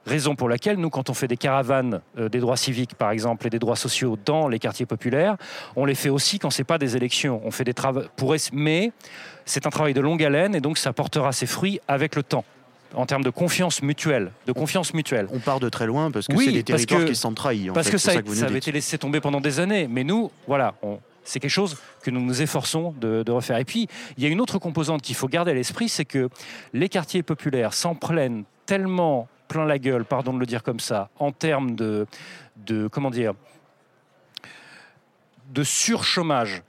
Raison 0.05 0.35
pour 0.35 0.49
laquelle, 0.49 0.77
nous, 0.77 0.89
quand 0.89 1.09
on 1.09 1.13
fait 1.13 1.27
des 1.27 1.37
caravanes 1.37 2.01
euh, 2.17 2.27
des 2.27 2.39
droits 2.39 2.57
civiques, 2.57 2.95
par 2.95 3.11
exemple, 3.11 3.45
et 3.45 3.49
des 3.49 3.59
droits 3.59 3.75
sociaux 3.75 4.17
dans 4.25 4.47
les 4.47 4.57
quartiers 4.57 4.87
populaires, 4.87 5.37
on 5.75 5.85
les 5.85 5.95
fait 5.95 6.09
aussi 6.09 6.39
quand 6.39 6.49
ce 6.49 6.61
n'est 6.61 6.65
pas 6.65 6.79
des 6.79 6.97
élections. 6.97 7.41
On 7.45 7.51
fait 7.51 7.63
des 7.63 7.73
travaux 7.73 8.01
pour... 8.15 8.35
Mais 8.51 8.91
c'est 9.45 9.67
un 9.67 9.69
travail 9.69 9.93
de 9.93 10.01
longue 10.01 10.23
haleine 10.23 10.55
et 10.55 10.61
donc 10.61 10.77
ça 10.77 10.91
portera 10.93 11.31
ses 11.31 11.45
fruits 11.45 11.79
avec 11.87 12.15
le 12.15 12.23
temps 12.23 12.45
en 12.93 13.05
termes 13.05 13.23
de 13.23 13.29
confiance 13.29 13.81
mutuelle, 13.81 14.31
de 14.47 14.51
confiance 14.51 14.93
mutuelle. 14.93 15.27
On 15.31 15.39
part 15.39 15.59
de 15.59 15.69
très 15.69 15.85
loin 15.85 16.11
parce 16.11 16.27
que 16.27 16.37
c'est 16.37 16.51
des 16.51 16.63
territoires 16.63 17.05
qui 17.05 17.15
sont 17.15 17.33
trahis. 17.33 17.69
parce 17.73 17.89
que 17.89 17.97
ça, 17.97 18.13
ça, 18.13 18.45
avait 18.45 18.57
été 18.57 18.71
laissé 18.71 18.97
tomber 18.97 19.21
pendant 19.21 19.41
des 19.41 19.59
années. 19.59 19.87
Mais 19.89 20.03
nous, 20.03 20.31
voilà, 20.47 20.73
C'est 21.23 21.39
quelque 21.39 21.51
chose 21.51 21.77
que 22.01 22.11
nous 22.11 22.21
nous 22.21 22.41
efforçons 22.41 22.93
de, 22.99 23.23
de, 23.23 23.31
refaire. 23.31 23.57
Et 23.57 23.65
puis, 23.65 23.87
il 24.17 24.23
y 24.23 24.25
a 24.25 24.29
une 24.29 24.41
autre 24.41 24.59
composante 24.59 25.01
qu'il 25.01 25.15
faut 25.15 25.27
garder 25.27 25.51
à 25.51 25.53
l'esprit, 25.53 25.87
c'est 25.87 26.05
que 26.05 26.29
les 26.73 26.89
quartiers 26.89 27.23
populaires 27.23 27.73
s'en 27.73 27.95
prennent 27.95 28.43
tellement 28.65 29.27
plein 29.51 29.65
la 29.65 29.79
gueule, 29.79 30.05
pardon 30.05 30.33
de 30.33 30.39
le 30.39 30.45
dire 30.45 30.63
comme 30.63 30.79
ça, 30.79 31.09
en 31.19 31.33
termes 31.33 31.75
de, 31.75 32.07
de 32.55 32.87
comment 32.87 33.09
dire, 33.09 33.33
de 35.53 35.63
surchômage, 35.63 36.63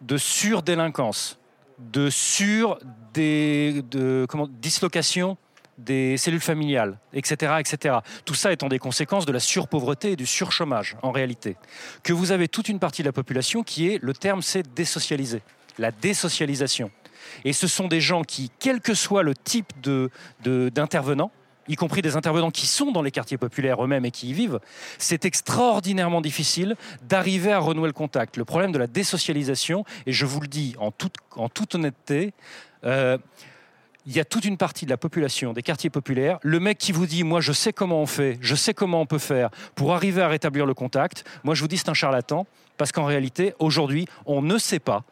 de 0.00 0.16
surdélinquance, 0.16 1.38
de 1.78 2.08
sur 2.08 2.78
des 3.12 3.82
de, 3.90 4.24
comment, 4.28 4.48
dislocation 4.48 5.36
des 5.76 6.16
cellules 6.16 6.40
familiales, 6.40 6.98
etc., 7.12 7.54
etc. 7.58 7.96
Tout 8.24 8.34
ça 8.34 8.50
étant 8.50 8.68
des 8.68 8.78
conséquences 8.78 9.26
de 9.26 9.32
la 9.32 9.40
surpauvreté 9.40 10.12
et 10.12 10.16
du 10.16 10.26
surchômage, 10.26 10.96
en 11.02 11.10
réalité. 11.10 11.56
Que 12.02 12.14
vous 12.14 12.30
avez 12.32 12.48
toute 12.48 12.68
une 12.68 12.78
partie 12.78 13.02
de 13.02 13.08
la 13.08 13.12
population 13.12 13.62
qui 13.62 13.88
est, 13.88 14.02
le 14.02 14.14
terme 14.14 14.40
c'est 14.40 14.74
désocialisé, 14.74 15.42
la 15.78 15.90
désocialisation. 15.90 16.90
Et 17.44 17.52
ce 17.52 17.66
sont 17.66 17.88
des 17.88 18.00
gens 18.00 18.22
qui, 18.22 18.50
quel 18.58 18.80
que 18.80 18.94
soit 18.94 19.22
le 19.22 19.34
type 19.34 19.72
d'intervenant, 20.42 21.26
de, 21.26 21.41
y 21.68 21.76
compris 21.76 22.02
des 22.02 22.16
intervenants 22.16 22.50
qui 22.50 22.66
sont 22.66 22.92
dans 22.92 23.02
les 23.02 23.10
quartiers 23.10 23.38
populaires 23.38 23.82
eux-mêmes 23.84 24.04
et 24.04 24.10
qui 24.10 24.30
y 24.30 24.32
vivent, 24.32 24.60
c'est 24.98 25.24
extraordinairement 25.24 26.20
difficile 26.20 26.76
d'arriver 27.02 27.52
à 27.52 27.58
renouer 27.58 27.86
le 27.86 27.92
contact. 27.92 28.36
Le 28.36 28.44
problème 28.44 28.72
de 28.72 28.78
la 28.78 28.86
désocialisation, 28.86 29.84
et 30.06 30.12
je 30.12 30.26
vous 30.26 30.40
le 30.40 30.48
dis 30.48 30.74
en 30.78 30.90
toute, 30.90 31.74
honnêteté, 31.74 32.32
euh, 32.84 33.18
il 34.06 34.12
y 34.16 34.20
a 34.20 34.24
toute 34.24 34.44
une 34.44 34.56
partie 34.56 34.84
de 34.84 34.90
la 34.90 34.96
population 34.96 35.52
des 35.52 35.62
quartiers 35.62 35.90
populaires, 35.90 36.38
le 36.42 36.58
mec 36.58 36.78
qui 36.78 36.90
vous 36.90 37.06
dit 37.06 37.22
moi 37.22 37.40
je 37.40 37.52
sais 37.52 37.72
comment 37.72 38.00
on 38.00 38.06
fait, 38.06 38.38
je 38.40 38.54
sais 38.54 38.74
comment 38.74 39.00
on 39.00 39.06
peut 39.06 39.18
faire 39.18 39.50
pour 39.76 39.94
arriver 39.94 40.22
à 40.22 40.28
rétablir 40.28 40.66
le 40.66 40.74
contact, 40.74 41.24
moi 41.44 41.54
je 41.54 41.60
vous 41.60 41.68
dis 41.68 41.78
c'est 41.78 41.88
un 41.88 41.94
charlatan 41.94 42.46
parce 42.78 42.90
qu'en 42.90 43.04
réalité 43.04 43.54
aujourd'hui 43.60 44.06
on 44.26 44.42
ne 44.42 44.58
sait 44.58 44.80
pas 44.80 45.04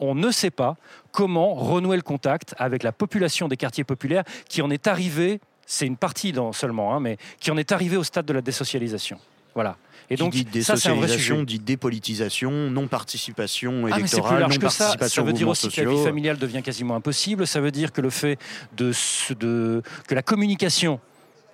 on 0.00 0.14
ne 0.14 0.30
sait 0.30 0.50
pas 0.50 0.76
comment 1.12 1.54
renouer 1.54 1.96
le 1.96 2.02
contact 2.02 2.54
avec 2.58 2.82
la 2.82 2.92
population 2.92 3.48
des 3.48 3.56
quartiers 3.56 3.84
populaires 3.84 4.24
qui 4.48 4.62
en 4.62 4.70
est 4.70 4.86
arrivée, 4.86 5.40
c'est 5.66 5.86
une 5.86 5.96
partie 5.96 6.34
seulement, 6.52 6.94
hein, 6.94 7.00
mais 7.00 7.16
qui 7.38 7.50
en 7.50 7.56
est 7.56 7.72
arrivée 7.72 7.96
au 7.96 8.04
stade 8.04 8.26
de 8.26 8.32
la 8.32 8.40
désocialisation. 8.40 9.18
Voilà. 9.54 9.76
Et 10.12 10.16
donc, 10.16 10.32
dit 10.32 10.44
désocialisation, 10.44 11.44
dit 11.44 11.60
dépolitisation, 11.60 12.50
non-participation 12.50 13.84
ah, 13.90 13.98
électorale, 13.98 14.42
non-participation 14.42 14.98
ça. 14.98 15.08
ça 15.08 15.22
veut 15.22 15.32
dire 15.32 15.48
aussi 15.48 15.68
que 15.68 15.80
la 15.80 15.90
vie 15.90 16.02
familiale 16.02 16.36
devient 16.36 16.62
quasiment 16.62 16.96
impossible. 16.96 17.46
Ça 17.46 17.60
veut 17.60 17.70
dire 17.70 17.92
que 17.92 18.00
le 18.00 18.10
fait 18.10 18.36
de, 18.76 18.92
de 19.38 19.82
que 20.08 20.14
la 20.14 20.22
communication 20.22 20.98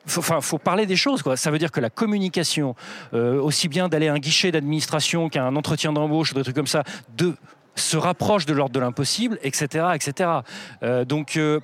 Enfin, 0.06 0.40
faut 0.40 0.58
parler 0.58 0.86
des 0.86 0.96
choses. 0.96 1.22
Quoi. 1.22 1.36
Ça 1.36 1.50
veut 1.50 1.58
dire 1.58 1.72
que 1.72 1.80
la 1.80 1.90
communication, 1.90 2.76
euh, 3.12 3.40
aussi 3.40 3.68
bien 3.68 3.88
d'aller 3.88 4.08
à 4.08 4.12
un 4.12 4.18
guichet 4.18 4.52
d'administration 4.52 5.28
qu'à 5.28 5.44
un 5.44 5.56
entretien 5.56 5.92
d'embauche 5.92 6.30
ou 6.30 6.34
des 6.34 6.42
trucs 6.44 6.54
comme 6.54 6.68
ça, 6.68 6.84
de, 7.16 7.34
se 7.76 7.96
rapproche 7.96 8.46
de 8.46 8.52
l'ordre 8.52 8.74
de 8.74 8.80
l'impossible, 8.80 9.38
etc. 9.42 9.86
etc. 9.94 10.30
Euh, 10.82 11.04
donc, 11.04 11.36
euh, 11.36 11.60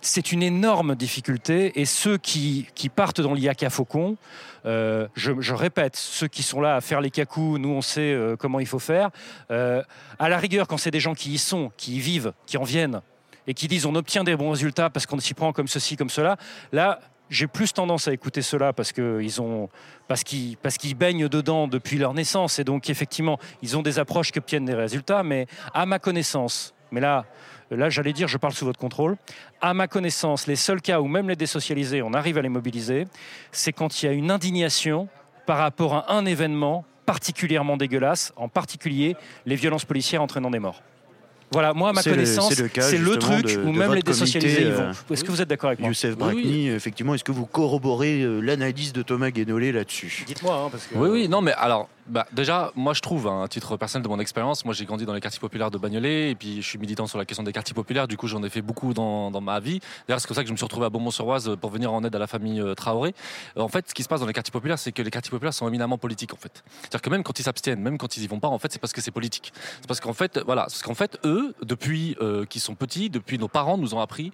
c'est 0.00 0.32
une 0.32 0.42
énorme 0.42 0.94
difficulté 0.94 1.80
et 1.80 1.84
ceux 1.84 2.18
qui, 2.18 2.68
qui 2.74 2.88
partent 2.88 3.20
dans 3.20 3.34
l'IAC 3.34 3.62
à 3.64 3.70
Faucon, 3.70 4.16
euh, 4.64 5.06
je, 5.14 5.54
répète, 5.54 5.96
ceux 5.96 6.28
qui 6.28 6.42
sont 6.42 6.60
là 6.60 6.76
à 6.76 6.80
faire 6.80 7.00
les 7.00 7.10
cacous, 7.10 7.58
nous 7.58 7.70
on 7.70 7.82
sait 7.82 8.16
comment 8.38 8.60
il 8.60 8.66
faut 8.66 8.78
faire. 8.78 9.10
à 9.50 10.28
la 10.28 10.38
rigueur, 10.38 10.68
quand 10.68 10.76
c'est 10.76 10.90
des 10.90 11.00
gens 11.00 11.14
qui 11.14 11.32
y 11.32 11.38
sont, 11.38 11.70
qui 11.76 11.96
y 11.96 12.00
vivent, 12.00 12.32
qui 12.46 12.56
en 12.56 12.64
viennent 12.64 13.00
et 13.48 13.54
qui 13.54 13.68
disent 13.68 13.86
on 13.86 13.94
obtient 13.94 14.24
des 14.24 14.36
bons 14.36 14.50
résultats 14.50 14.90
parce 14.90 15.06
qu'on 15.06 15.18
s'y 15.18 15.34
prend 15.34 15.52
comme 15.52 15.68
ceci, 15.68 15.96
comme 15.96 16.10
cela, 16.10 16.36
là 16.72 17.00
j'ai 17.30 17.46
plus 17.46 17.72
tendance 17.72 18.08
à 18.08 18.12
écouter 18.12 18.42
cela 18.42 18.72
parce 18.72 18.92
qu'ils 18.92 19.40
ont 19.40 19.68
parce 20.08 20.22
qu'ils 20.22 20.94
baignent 20.96 21.28
dedans 21.28 21.68
depuis 21.68 21.98
leur 21.98 22.14
naissance. 22.14 22.58
Et 22.58 22.64
donc 22.64 22.88
effectivement 22.90 23.38
ils 23.62 23.76
ont 23.76 23.82
des 23.82 23.98
approches 23.98 24.32
qui 24.32 24.38
obtiennent 24.38 24.64
des 24.64 24.74
résultats. 24.74 25.22
Mais 25.22 25.46
à 25.74 25.86
ma 25.86 25.98
connaissance 25.98 26.74
mais 26.90 27.00
là 27.00 27.24
là 27.70 27.90
j'allais 27.90 28.12
dire 28.12 28.28
je 28.28 28.38
parle 28.38 28.52
sous 28.52 28.64
votre 28.64 28.78
contrôle. 28.78 29.16
À 29.60 29.74
ma 29.74 29.88
connaissance 29.88 30.46
les 30.46 30.56
seuls 30.56 30.80
cas 30.80 31.00
où 31.00 31.08
même 31.08 31.28
les 31.28 31.36
désocialisés 31.36 32.02
on 32.02 32.14
arrive 32.14 32.38
à 32.38 32.42
les 32.42 32.48
mobiliser 32.48 33.06
c'est 33.52 33.72
quand 33.72 34.02
il 34.02 34.06
y 34.06 34.08
a 34.08 34.12
une 34.12 34.30
indignation 34.30 35.08
par 35.46 35.58
rapport 35.58 35.94
à 35.94 36.12
un 36.12 36.26
événement 36.26 36.84
particulièrement 37.06 37.76
dégueulasse 37.76 38.32
en 38.36 38.48
particulier 38.48 39.16
les 39.46 39.54
violences 39.54 39.84
policières 39.84 40.22
entraînant 40.22 40.50
des 40.50 40.58
morts 40.58 40.82
voilà, 41.50 41.74
moi, 41.74 41.90
à 41.90 41.92
ma 41.92 42.02
connaissance, 42.02 42.54
c'est 42.54 42.98
le, 42.98 43.16
truc 43.16 43.58
où 43.64 43.72
même 43.72 43.94
les 43.94 44.02
désocialisés 44.02 44.62
y 44.62 44.70
vont. 44.70 44.82
Euh, 44.82 44.92
est-ce 45.10 45.24
que 45.24 45.30
vous 45.30 45.40
êtes 45.40 45.48
d'accord 45.48 45.68
avec 45.68 45.80
moi 45.80 45.88
Youssef 45.88 46.16
Brakni, 46.16 46.68
effectivement, 46.68 47.14
est-ce 47.14 47.24
que 47.24 47.32
vous 47.32 47.46
corroborez 47.46 48.22
euh, 48.22 48.40
l'analyse 48.40 48.92
de 48.92 49.02
Thomas 49.02 49.30
Guénolé 49.30 49.72
là-dessus? 49.72 50.24
Dites-moi, 50.26 50.54
hein, 50.54 50.68
parce 50.70 50.86
que... 50.86 50.96
Oui, 50.96 51.08
oui, 51.08 51.28
non, 51.28 51.40
mais 51.42 51.52
alors, 51.52 51.88
bah, 52.08 52.26
déjà, 52.32 52.70
moi 52.76 52.94
je 52.94 53.00
trouve, 53.00 53.26
hein, 53.26 53.42
à 53.42 53.48
titre 53.48 53.76
personnel 53.76 54.04
de 54.04 54.08
mon 54.08 54.20
expérience, 54.20 54.64
moi 54.64 54.72
j'ai 54.74 54.84
grandi 54.84 55.04
dans 55.04 55.12
les 55.12 55.20
quartiers 55.20 55.40
populaires 55.40 55.72
de 55.72 55.78
Bagnolet 55.78 56.30
et 56.30 56.34
puis 56.36 56.62
je 56.62 56.66
suis 56.66 56.78
militant 56.78 57.08
sur 57.08 57.18
la 57.18 57.24
question 57.24 57.42
des 57.42 57.52
quartiers 57.52 57.74
populaires, 57.74 58.06
du 58.06 58.16
coup 58.16 58.28
j'en 58.28 58.42
ai 58.44 58.48
fait 58.48 58.62
beaucoup 58.62 58.94
dans, 58.94 59.32
dans 59.32 59.40
ma 59.40 59.58
vie. 59.58 59.80
D'ailleurs, 60.06 60.20
c'est 60.20 60.28
comme 60.28 60.36
ça 60.36 60.42
que 60.42 60.48
je 60.48 60.52
me 60.52 60.56
suis 60.56 60.64
retrouvé 60.64 60.86
à 60.86 60.90
Beaumont-sur-Oise 60.90 61.56
pour 61.60 61.70
venir 61.70 61.92
en 61.92 62.04
aide 62.04 62.14
à 62.14 62.20
la 62.20 62.28
famille 62.28 62.60
euh, 62.60 62.74
Traoré. 62.74 63.12
Euh, 63.56 63.60
en 63.60 63.68
fait, 63.68 63.88
ce 63.88 63.94
qui 63.94 64.04
se 64.04 64.08
passe 64.08 64.20
dans 64.20 64.26
les 64.26 64.32
quartiers 64.32 64.52
populaires, 64.52 64.78
c'est 64.78 64.92
que 64.92 65.02
les 65.02 65.10
quartiers 65.10 65.30
populaires 65.30 65.54
sont 65.54 65.66
éminemment 65.66 65.98
politiques 65.98 66.32
en 66.32 66.36
fait. 66.36 66.62
C'est-à-dire 66.82 67.02
que 67.02 67.10
même 67.10 67.24
quand 67.24 67.36
ils 67.40 67.42
s'abstiennent, 67.42 67.80
même 67.80 67.98
quand 67.98 68.16
ils 68.16 68.22
y 68.22 68.26
vont 68.28 68.38
pas, 68.38 68.48
en 68.48 68.58
fait, 68.60 68.72
c'est 68.72 68.78
parce 68.78 68.92
que 68.92 69.00
c'est 69.00 69.10
politique. 69.10 69.52
C'est 69.80 69.88
parce 69.88 69.98
qu'en 69.98 70.14
fait, 70.14 70.38
voilà, 70.46 70.62
parce 70.62 70.82
qu'en 70.82 70.94
fait, 70.94 71.18
eux, 71.24 71.35
depuis 71.62 72.16
euh, 72.20 72.44
qu'ils 72.44 72.60
sont 72.60 72.74
petits, 72.74 73.10
depuis 73.10 73.38
nos 73.38 73.48
parents, 73.48 73.78
nous 73.78 73.94
ont 73.94 74.00
appris 74.00 74.32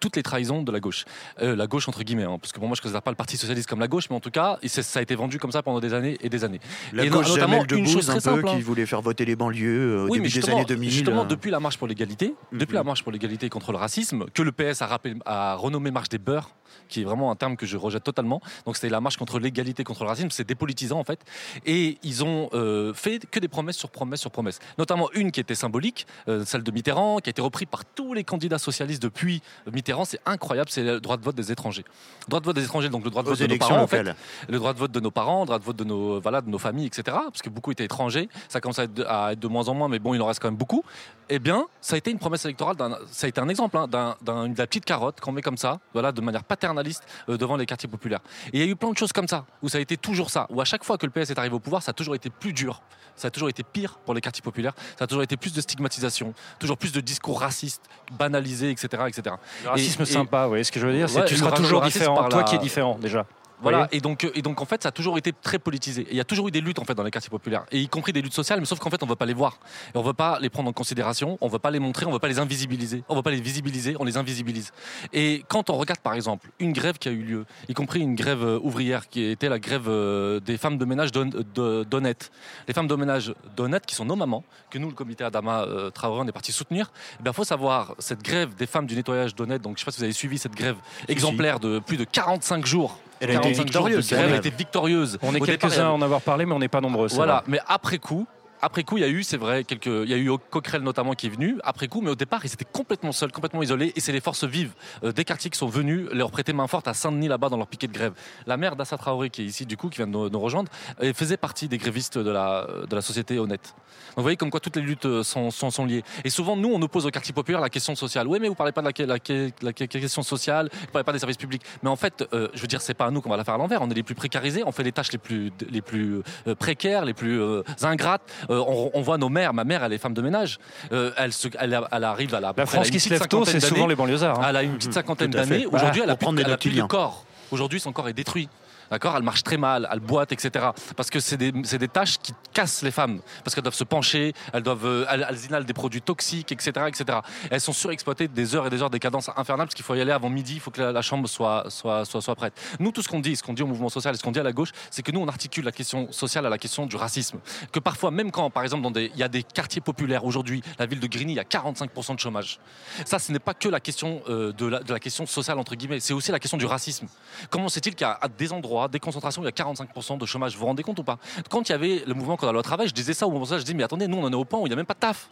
toutes 0.00 0.16
les 0.16 0.22
trahisons 0.22 0.62
de 0.62 0.72
la 0.72 0.80
gauche. 0.80 1.04
la 1.40 1.66
gauche 1.66 1.88
entre 1.88 2.02
guillemets, 2.02 2.24
hein, 2.24 2.38
parce 2.40 2.52
que 2.52 2.60
bon, 2.60 2.66
moi 2.66 2.74
je 2.74 2.80
ne 2.80 2.82
considère 2.82 3.02
pas 3.02 3.10
le 3.10 3.16
Parti 3.16 3.36
socialiste 3.36 3.68
comme 3.68 3.80
la 3.80 3.88
gauche, 3.88 4.10
mais 4.10 4.16
en 4.16 4.20
tout 4.20 4.30
cas, 4.30 4.58
ça 4.66 4.98
a 4.98 5.02
été 5.02 5.14
vendu 5.14 5.38
comme 5.38 5.52
ça 5.52 5.62
pendant 5.62 5.80
des 5.80 5.94
années 5.94 6.16
et 6.20 6.28
des 6.28 6.44
années. 6.44 6.60
La 6.92 7.06
gauche 7.06 7.28
notamment 7.28 7.64
une 7.64 7.86
un 8.10 8.20
peu, 8.20 8.42
qui 8.42 8.48
hein. 8.48 8.60
voulait 8.62 8.86
faire 8.86 9.00
voter 9.00 9.24
les 9.24 9.36
banlieues 9.36 9.96
euh, 9.96 10.06
au 10.06 10.10
début 10.10 10.28
des 10.28 10.50
années 10.50 10.64
2000. 10.64 10.90
Justement, 10.90 11.22
euh. 11.22 11.26
depuis 11.26 11.50
la 11.50 11.60
marche 11.60 11.78
pour 11.78 11.86
l'égalité, 11.86 12.34
mhm. 12.52 12.58
depuis 12.58 12.74
la 12.74 12.84
marche 12.84 13.02
pour 13.02 13.12
l'égalité 13.12 13.48
contre 13.48 13.72
le 13.72 13.78
racisme, 13.78 14.26
que 14.32 14.42
le 14.42 14.52
PS 14.52 14.82
a, 14.82 14.86
rappelé, 14.86 15.14
a 15.24 15.54
renommé 15.54 15.90
marche 15.90 16.08
des 16.08 16.18
beurs, 16.18 16.50
qui 16.88 17.02
est 17.02 17.04
vraiment 17.04 17.30
un 17.30 17.36
terme 17.36 17.56
que 17.56 17.66
je 17.66 17.76
rejette 17.76 18.04
totalement. 18.04 18.40
Donc 18.66 18.76
c'était 18.76 18.88
la 18.88 19.00
marche 19.00 19.16
contre 19.16 19.38
l'égalité, 19.38 19.84
contre 19.84 20.04
le 20.04 20.08
racisme, 20.08 20.30
c'est 20.30 20.46
dépolitisant 20.46 20.98
en 20.98 21.04
fait. 21.04 21.20
Et 21.66 21.98
ils 22.02 22.24
ont 22.24 22.48
euh, 22.54 22.92
fait 22.94 23.26
que 23.30 23.40
des 23.40 23.48
promesses 23.48 23.76
sur 23.76 23.90
promesses 23.90 24.20
sur 24.20 24.30
promesses. 24.30 24.58
Notamment 24.78 25.10
une 25.12 25.30
qui 25.30 25.40
était 25.40 25.54
symbolique, 25.54 26.06
celle 26.44 26.62
de 26.62 26.70
Mitterrand, 26.70 27.18
qui 27.18 27.28
a 27.28 27.32
été 27.32 27.42
reprise 27.42 27.68
par 27.70 27.84
tous 27.84 28.14
les 28.14 28.24
candidats 28.24 28.58
socialistes 28.58 29.02
depuis 29.02 29.42
Mitterrand. 29.72 30.04
C'est 30.04 30.20
incroyable, 30.26 30.70
c'est 30.70 30.82
le 30.82 31.00
droit 31.00 31.16
de 31.16 31.22
vote 31.22 31.34
des 31.34 31.52
étrangers. 31.52 31.84
Le 32.26 32.30
droit 32.30 32.40
de 32.40 32.46
vote 32.46 32.56
des 32.56 32.64
étrangers, 32.64 32.88
donc 32.88 33.04
le 33.04 33.10
droit 33.10 33.22
de 33.22 33.28
vote 33.28 33.38
de 33.38 33.46
nos 33.46 33.58
parents, 33.58 33.82
en 33.82 33.86
fait, 33.86 34.02
le 34.48 34.58
droit 34.58 34.72
de 34.72 34.78
vote 34.78 34.92
de 34.92 35.00
nos 35.00 35.10
parents, 35.10 35.40
le 35.40 35.46
droit 35.46 35.58
de 35.58 35.64
vote 35.64 35.76
de 35.76 35.84
nos, 35.84 36.20
voilà, 36.20 36.40
de 36.40 36.48
nos 36.48 36.58
familles, 36.58 36.86
etc. 36.86 37.02
Parce 37.06 37.42
que 37.42 37.50
beaucoup 37.50 37.70
étaient 37.70 37.84
étrangers 37.84 38.28
ça 38.48 38.60
commence 38.60 38.78
à 38.78 38.84
être, 38.84 39.40
de, 39.40 39.48
moins 39.48 39.68
en 39.68 39.74
moins, 39.74 39.88
mais 39.88 39.98
bon, 39.98 40.14
il 40.14 40.22
en 40.22 40.26
reste 40.26 40.40
quand 40.40 40.48
même 40.48 40.56
beaucoup. 40.56 40.84
Eh 41.28 41.38
bien, 41.38 41.66
ça 41.80 41.94
a 41.94 41.98
été 41.98 42.10
une 42.10 42.18
promesse 42.18 42.44
électorale, 42.44 42.76
ça 43.10 43.26
a 43.26 43.28
été 43.28 43.40
un 43.40 43.48
exemple 43.48 43.76
hein, 43.76 43.88
d'un, 43.88 44.48
de 44.48 44.58
la 44.58 44.66
petite 44.66 44.84
carotte 44.84 45.20
qu'on 45.20 45.32
met 45.32 45.42
comme 45.42 45.56
ça, 45.56 45.80
voilà, 45.92 46.12
de 46.12 46.20
manière 46.20 46.44
paternaliste 46.64 47.04
euh, 47.28 47.36
devant 47.36 47.56
les 47.56 47.66
quartiers 47.66 47.88
populaires. 47.88 48.20
Et 48.52 48.58
il 48.58 48.60
y 48.60 48.62
a 48.62 48.66
eu 48.66 48.76
plein 48.76 48.90
de 48.90 48.96
choses 48.96 49.12
comme 49.12 49.28
ça, 49.28 49.44
où 49.62 49.68
ça 49.68 49.78
a 49.78 49.80
été 49.80 49.96
toujours 49.96 50.30
ça, 50.30 50.46
où 50.50 50.60
à 50.60 50.64
chaque 50.64 50.84
fois 50.84 50.98
que 50.98 51.06
le 51.06 51.12
PS 51.12 51.30
est 51.30 51.38
arrivé 51.38 51.54
au 51.54 51.60
pouvoir, 51.60 51.82
ça 51.82 51.90
a 51.90 51.94
toujours 51.94 52.14
été 52.14 52.30
plus 52.30 52.52
dur, 52.52 52.82
ça 53.16 53.28
a 53.28 53.30
toujours 53.30 53.48
été 53.48 53.62
pire 53.62 53.98
pour 54.04 54.14
les 54.14 54.20
quartiers 54.20 54.42
populaires, 54.42 54.74
ça 54.98 55.04
a 55.04 55.06
toujours 55.06 55.22
été 55.22 55.36
plus 55.36 55.52
de 55.52 55.60
stigmatisation, 55.60 56.34
toujours 56.58 56.78
plus 56.78 56.92
de 56.92 57.00
discours 57.00 57.40
racistes, 57.40 57.82
banalisés, 58.12 58.70
etc. 58.70 59.04
etc. 59.06 59.36
Le 59.64 59.70
racisme 59.70 60.04
sympa, 60.04 60.46
oui, 60.48 60.64
ce 60.64 60.72
que 60.72 60.80
je 60.80 60.86
veux 60.86 60.92
dire, 60.92 61.08
c'est 61.08 61.22
que 61.22 61.28
tu 61.28 61.36
seras 61.36 61.52
toujours 61.52 61.82
différent, 61.82 62.28
toi 62.28 62.44
qui 62.44 62.56
es 62.56 62.58
différent 62.58 62.98
déjà. 63.00 63.26
Voilà, 63.64 63.88
et 63.92 64.00
donc, 64.00 64.30
et 64.34 64.42
donc 64.42 64.60
en 64.60 64.64
fait, 64.64 64.82
ça 64.82 64.90
a 64.90 64.92
toujours 64.92 65.18
été 65.18 65.32
très 65.32 65.58
politisé. 65.58 66.06
il 66.10 66.16
y 66.16 66.20
a 66.20 66.24
toujours 66.24 66.48
eu 66.48 66.50
des 66.50 66.60
luttes 66.60 66.78
en 66.78 66.84
fait 66.84 66.94
dans 66.94 67.02
les 67.02 67.10
quartiers 67.10 67.30
populaires, 67.30 67.64
et 67.72 67.80
y 67.80 67.88
compris 67.88 68.12
des 68.12 68.22
luttes 68.22 68.34
sociales, 68.34 68.60
mais 68.60 68.66
sauf 68.66 68.78
qu'en 68.78 68.90
fait, 68.90 69.02
on 69.02 69.06
ne 69.06 69.10
veut 69.10 69.16
pas 69.16 69.26
les 69.26 69.34
voir. 69.34 69.58
Et 69.94 69.98
on 69.98 70.02
ne 70.02 70.06
veut 70.06 70.12
pas 70.12 70.38
les 70.40 70.50
prendre 70.50 70.68
en 70.68 70.72
considération, 70.72 71.38
on 71.40 71.46
ne 71.46 71.52
veut 71.52 71.58
pas 71.58 71.70
les 71.70 71.80
montrer, 71.80 72.06
on 72.06 72.10
ne 72.10 72.14
veut 72.14 72.20
pas 72.20 72.28
les 72.28 72.38
invisibiliser. 72.38 73.02
On 73.08 73.14
ne 73.14 73.18
veut 73.18 73.22
pas 73.22 73.30
les 73.30 73.40
visibiliser, 73.40 73.96
on 73.98 74.04
les 74.04 74.16
invisibilise. 74.16 74.72
Et 75.12 75.44
quand 75.48 75.70
on 75.70 75.74
regarde 75.74 76.00
par 76.00 76.14
exemple 76.14 76.50
une 76.58 76.72
grève 76.72 76.98
qui 76.98 77.08
a 77.08 77.12
eu 77.12 77.22
lieu, 77.22 77.46
y 77.68 77.74
compris 77.74 78.00
une 78.00 78.14
grève 78.14 78.44
euh, 78.44 78.58
ouvrière 78.62 79.08
qui 79.08 79.22
était 79.22 79.48
la 79.48 79.58
grève 79.58 79.88
euh, 79.88 80.40
des 80.40 80.58
femmes 80.58 80.78
de 80.78 80.84
ménage 80.84 81.12
d'Honnête. 81.12 82.30
Les 82.68 82.74
femmes 82.74 82.88
de 82.88 82.94
ménage 82.94 83.34
d'Honnête, 83.56 83.86
qui 83.86 83.94
sont 83.94 84.04
nos 84.04 84.16
mamans, 84.16 84.44
que 84.70 84.78
nous, 84.78 84.88
le 84.88 84.94
comité 84.94 85.24
Adama 85.24 85.62
euh, 85.62 85.90
Traoré, 85.90 86.20
on 86.20 86.28
est 86.28 86.32
parti 86.32 86.52
soutenir, 86.52 86.90
il 86.94 87.16
eh 87.20 87.22
bien, 87.22 87.32
faut 87.32 87.44
savoir, 87.44 87.94
cette 87.98 88.22
grève 88.22 88.54
des 88.54 88.66
femmes 88.66 88.86
du 88.86 88.94
nettoyage 88.94 89.34
d'Honnête, 89.34 89.62
donc 89.62 89.76
je 89.76 89.76
ne 89.76 89.78
sais 89.80 89.84
pas 89.86 89.92
si 89.92 89.98
vous 89.98 90.04
avez 90.04 90.12
suivi 90.12 90.38
cette 90.38 90.54
grève 90.54 90.76
exemplaire 91.08 91.60
de 91.60 91.78
plus 91.78 91.96
de 91.96 92.04
45 92.04 92.66
jours 92.66 92.98
elle 93.24 93.36
a 93.36 93.40
été 93.40 93.52
victorieuse. 93.52 94.12
Elle 94.12 94.32
a 94.32 94.36
été 94.36 94.50
victorieuse. 94.50 95.18
On 95.22 95.34
est 95.34 95.40
quelques-uns 95.40 95.88
à 95.88 95.90
en 95.90 96.02
avoir 96.02 96.20
parlé, 96.20 96.46
mais 96.46 96.54
on 96.54 96.58
n'est 96.58 96.68
pas 96.68 96.80
nombreux. 96.80 97.08
Voilà, 97.08 97.44
mais 97.46 97.60
après 97.66 97.98
coup, 97.98 98.26
après 98.64 98.82
coup, 98.82 98.96
il 98.96 99.02
y 99.02 99.04
a 99.04 99.08
eu, 99.08 99.22
c'est 99.22 99.36
vrai, 99.36 99.62
quelques, 99.64 99.86
il 99.86 100.08
y 100.08 100.14
a 100.14 100.16
eu 100.16 100.30
Coquerel 100.50 100.82
notamment 100.82 101.12
qui 101.12 101.26
est 101.26 101.30
venu 101.30 101.58
après 101.62 101.86
coup, 101.86 102.00
mais 102.00 102.10
au 102.10 102.14
départ, 102.14 102.40
ils 102.44 102.52
étaient 102.52 102.64
complètement 102.64 103.12
seuls, 103.12 103.30
complètement 103.30 103.62
isolés, 103.62 103.92
et 103.94 104.00
c'est 104.00 104.12
les 104.12 104.20
forces 104.20 104.44
vives 104.44 104.72
euh, 105.02 105.12
des 105.12 105.24
quartiers 105.24 105.50
qui 105.50 105.58
sont 105.58 105.66
venus 105.66 106.08
leur 106.12 106.30
prêter 106.30 106.54
main 106.54 106.66
forte 106.66 106.88
à 106.88 106.94
Saint-Denis 106.94 107.28
là-bas 107.28 107.50
dans 107.50 107.58
leur 107.58 107.66
piquet 107.66 107.88
de 107.88 107.92
grève. 107.92 108.14
La 108.46 108.56
mère 108.56 108.74
d'Assa 108.74 108.96
Traoré, 108.96 109.28
qui 109.28 109.42
est 109.42 109.44
ici 109.44 109.66
du 109.66 109.76
coup, 109.76 109.90
qui 109.90 109.98
vient 109.98 110.06
de 110.06 110.28
nous, 110.30 110.40
rejoindre, 110.40 110.70
elle 110.98 111.14
faisait 111.14 111.36
partie 111.36 111.68
des 111.68 111.78
grévistes 111.78 112.18
de 112.18 112.30
la, 112.30 112.66
de 112.88 112.94
la 112.94 113.02
société 113.02 113.38
honnête. 113.38 113.74
Donc 114.08 114.16
vous 114.16 114.22
voyez 114.22 114.36
comme 114.36 114.50
quoi 114.50 114.60
toutes 114.60 114.76
les 114.76 114.82
luttes 114.82 115.06
euh, 115.06 115.22
sont, 115.22 115.84
liées. 115.84 116.02
Et 116.24 116.30
souvent, 116.30 116.56
nous, 116.56 116.70
on 116.72 116.80
oppose 116.80 117.04
au 117.04 117.10
quartier 117.10 117.34
populaire 117.34 117.60
la 117.60 117.70
question 117.70 117.94
sociale. 117.94 118.26
Oui, 118.28 118.38
mais 118.40 118.48
vous 118.48 118.54
parlez 118.54 118.72
pas 118.72 118.80
de 118.80 118.86
la, 118.86 119.72
question 119.72 120.22
sociale, 120.22 120.70
vous 120.72 120.86
parlez 120.92 121.04
pas 121.04 121.12
des 121.12 121.18
services 121.18 121.36
publics. 121.36 121.62
Mais 121.82 121.90
en 121.90 121.96
fait, 121.96 122.26
euh, 122.32 122.48
je 122.54 122.60
veux 122.60 122.66
dire, 122.66 122.80
c'est 122.80 122.94
pas 122.94 123.06
à 123.06 123.10
nous 123.10 123.20
qu'on 123.20 123.30
va 123.30 123.36
la 123.36 123.44
faire 123.44 123.54
à 123.54 123.58
l'envers. 123.58 123.82
On 123.82 123.90
est 123.90 123.94
les 123.94 124.02
plus 124.02 124.14
précarisés, 124.14 124.62
on 124.64 124.72
fait 124.72 124.82
les 124.82 124.92
tâches 124.92 125.12
les 125.12 125.18
plus, 125.18 126.22
euh, 126.46 126.54
précaires, 126.54 127.04
les 127.04 127.14
plus 127.14 127.40
euh, 127.40 127.62
ingrates. 127.82 128.22
Euh, 128.54 128.64
on, 128.66 128.90
on, 128.94 129.02
voit 129.02 129.18
nos 129.18 129.28
mères. 129.28 129.52
Ma 129.52 129.64
mère, 129.64 129.84
elle 129.84 129.92
est 129.92 129.98
femme 129.98 130.14
de 130.14 130.22
ménage. 130.22 130.58
Euh, 130.92 131.10
elle, 131.16 131.32
se, 131.32 131.48
elle, 131.58 131.78
elle, 131.90 132.04
arrive 132.04 132.34
à 132.34 132.40
la. 132.40 132.54
La 132.56 132.66
France 132.66 132.90
qui 132.90 133.00
se 133.00 133.10
lève 133.10 133.26
tôt, 133.26 133.44
c'est 133.44 133.60
souvent 133.60 133.86
les 133.86 133.96
banlieusards. 133.96 134.40
Hein. 134.40 134.46
Elle 134.50 134.56
a 134.56 134.62
une 134.62 134.76
petite 134.76 134.92
cinquantaine 134.92 135.30
d'années. 135.30 135.66
Aujourd'hui, 135.66 136.02
elle 136.04 136.10
a 136.10 136.16
plus, 136.16 136.28
elle 136.38 136.52
a 136.52 136.56
plus 136.56 136.70
de 136.70 136.82
corps. 136.82 137.24
Aujourd'hui, 137.50 137.80
son 137.80 137.92
corps 137.92 138.08
est 138.08 138.14
détruit. 138.14 138.48
D'accord? 138.90 139.16
Elle 139.16 139.22
marche 139.22 139.42
très 139.42 139.56
mal, 139.56 139.88
elle 139.90 140.00
boite, 140.00 140.32
etc. 140.32 140.66
Parce 140.96 141.10
que 141.10 141.20
c'est 141.20 141.36
des, 141.36 141.52
des, 141.52 141.88
tâches 141.88 142.18
qui 142.18 142.32
cassent 142.52 142.82
les 142.82 142.90
femmes. 142.90 143.20
Parce 143.42 143.54
qu'elles 143.54 143.64
doivent 143.64 143.74
se 143.74 143.84
pencher, 143.84 144.32
elles 144.52 144.62
doivent, 144.62 144.86
euh, 144.86 145.06
elles, 145.10 145.44
inhalent 145.46 145.64
des 145.64 145.72
produits 145.72 146.02
toxiques, 146.02 146.52
etc., 146.52 146.86
etc. 146.88 147.18
Elles 147.50 147.60
sont 147.60 147.72
surexploitées 147.72 148.28
des 148.28 148.54
heures 148.54 148.66
et 148.66 148.70
des 148.70 148.82
heures, 148.82 148.90
des 148.90 148.98
cadences 148.98 149.30
infernales, 149.36 149.66
parce 149.66 149.74
qu'il 149.74 149.84
faut 149.84 149.94
y 149.94 150.00
aller 150.00 150.12
avant 150.12 150.30
midi, 150.30 150.54
il 150.54 150.60
faut 150.60 150.70
que 150.70 150.80
la, 150.80 151.02
chambre 151.02 151.28
soit, 151.28 151.64
soit, 151.68 152.04
soit, 152.04 152.20
soit, 152.20 152.34
prête. 152.34 152.54
Nous, 152.78 152.92
tout 152.92 153.02
ce 153.02 153.08
qu'on 153.08 153.20
dit, 153.20 153.36
ce 153.36 153.42
qu'on 153.42 153.54
dit 153.54 153.62
au 153.62 153.66
mouvement 153.66 153.88
social 153.88 154.14
et 154.14 154.18
ce 154.18 154.22
qu'on 154.22 154.32
dit 154.32 154.40
à 154.40 154.44
la 154.44 154.52
gauche, 154.52 154.70
c'est 154.90 155.02
que 155.02 155.12
nous, 155.12 155.20
on 155.20 155.28
articule 155.28 155.64
la 155.64 155.72
question 155.72 156.10
sociale 156.12 156.46
à 156.46 156.48
la 156.48 156.58
question 156.58 156.86
du 156.86 156.96
racisme. 156.96 157.40
Que 157.72 157.80
parfois, 157.80 158.10
même 158.10 158.30
quand, 158.30 158.50
par 158.50 158.62
exemple, 158.62 158.86
il 158.96 159.16
y 159.16 159.22
a 159.22 159.28
des 159.28 159.42
quartiers 159.42 159.80
populaires 159.80 160.24
aujourd'hui, 160.24 160.62
la 160.78 160.86
ville 160.86 161.00
de 161.00 161.06
Grigny, 161.06 161.32
il 161.32 161.36
y 161.36 161.40
a 161.40 161.44
45% 161.44 162.14
de 162.14 162.20
chômage. 162.20 162.58
Ça, 163.04 163.18
ce 163.18 163.32
n'est 163.32 163.38
pas 163.38 163.54
que 163.54 163.68
la 163.68 163.80
question 163.80 164.22
euh, 164.28 164.52
de 164.52 164.92
la 164.92 165.00
question 165.00 165.26
sociale, 165.26 165.58
entre 165.58 165.74
guillemets, 165.74 166.00
c'est 166.00 166.12
aussi 166.12 166.32
la 166.32 166.38
question 166.38 166.56
du 166.56 166.66
racisme. 166.66 167.06
Comment 167.50 167.68
c'est-il 167.68 167.94
qu'à 167.94 168.18
des 168.38 168.52
endroits, 168.52 168.83
des 168.88 169.00
concentrations, 169.00 169.42
il 169.42 169.46
y 169.46 169.48
a 169.48 169.50
45% 169.50 170.18
de 170.18 170.26
chômage. 170.26 170.54
Vous 170.54 170.60
vous 170.60 170.66
rendez 170.66 170.82
compte 170.82 170.98
ou 170.98 171.04
pas? 171.04 171.18
Quand 171.50 171.68
il 171.68 171.72
y 171.72 171.74
avait 171.74 172.02
le 172.06 172.14
mouvement 172.14 172.34
contre 172.36 172.46
la 172.46 172.52
loi 172.52 172.62
travail, 172.62 172.88
je 172.88 172.94
disais 172.94 173.14
ça 173.14 173.26
au 173.26 173.30
moment 173.30 173.44
où 173.44 173.58
je 173.58 173.62
dis 173.62 173.74
mais 173.74 173.82
attendez, 173.82 174.08
nous 174.08 174.18
on 174.18 174.24
en 174.24 174.32
est 174.32 174.36
au 174.36 174.44
point 174.44 174.60
où 174.60 174.66
il 174.66 174.70
n'y 174.70 174.74
a 174.74 174.76
même 174.76 174.86
pas 174.86 174.94
de 174.94 175.00
taf. 175.00 175.28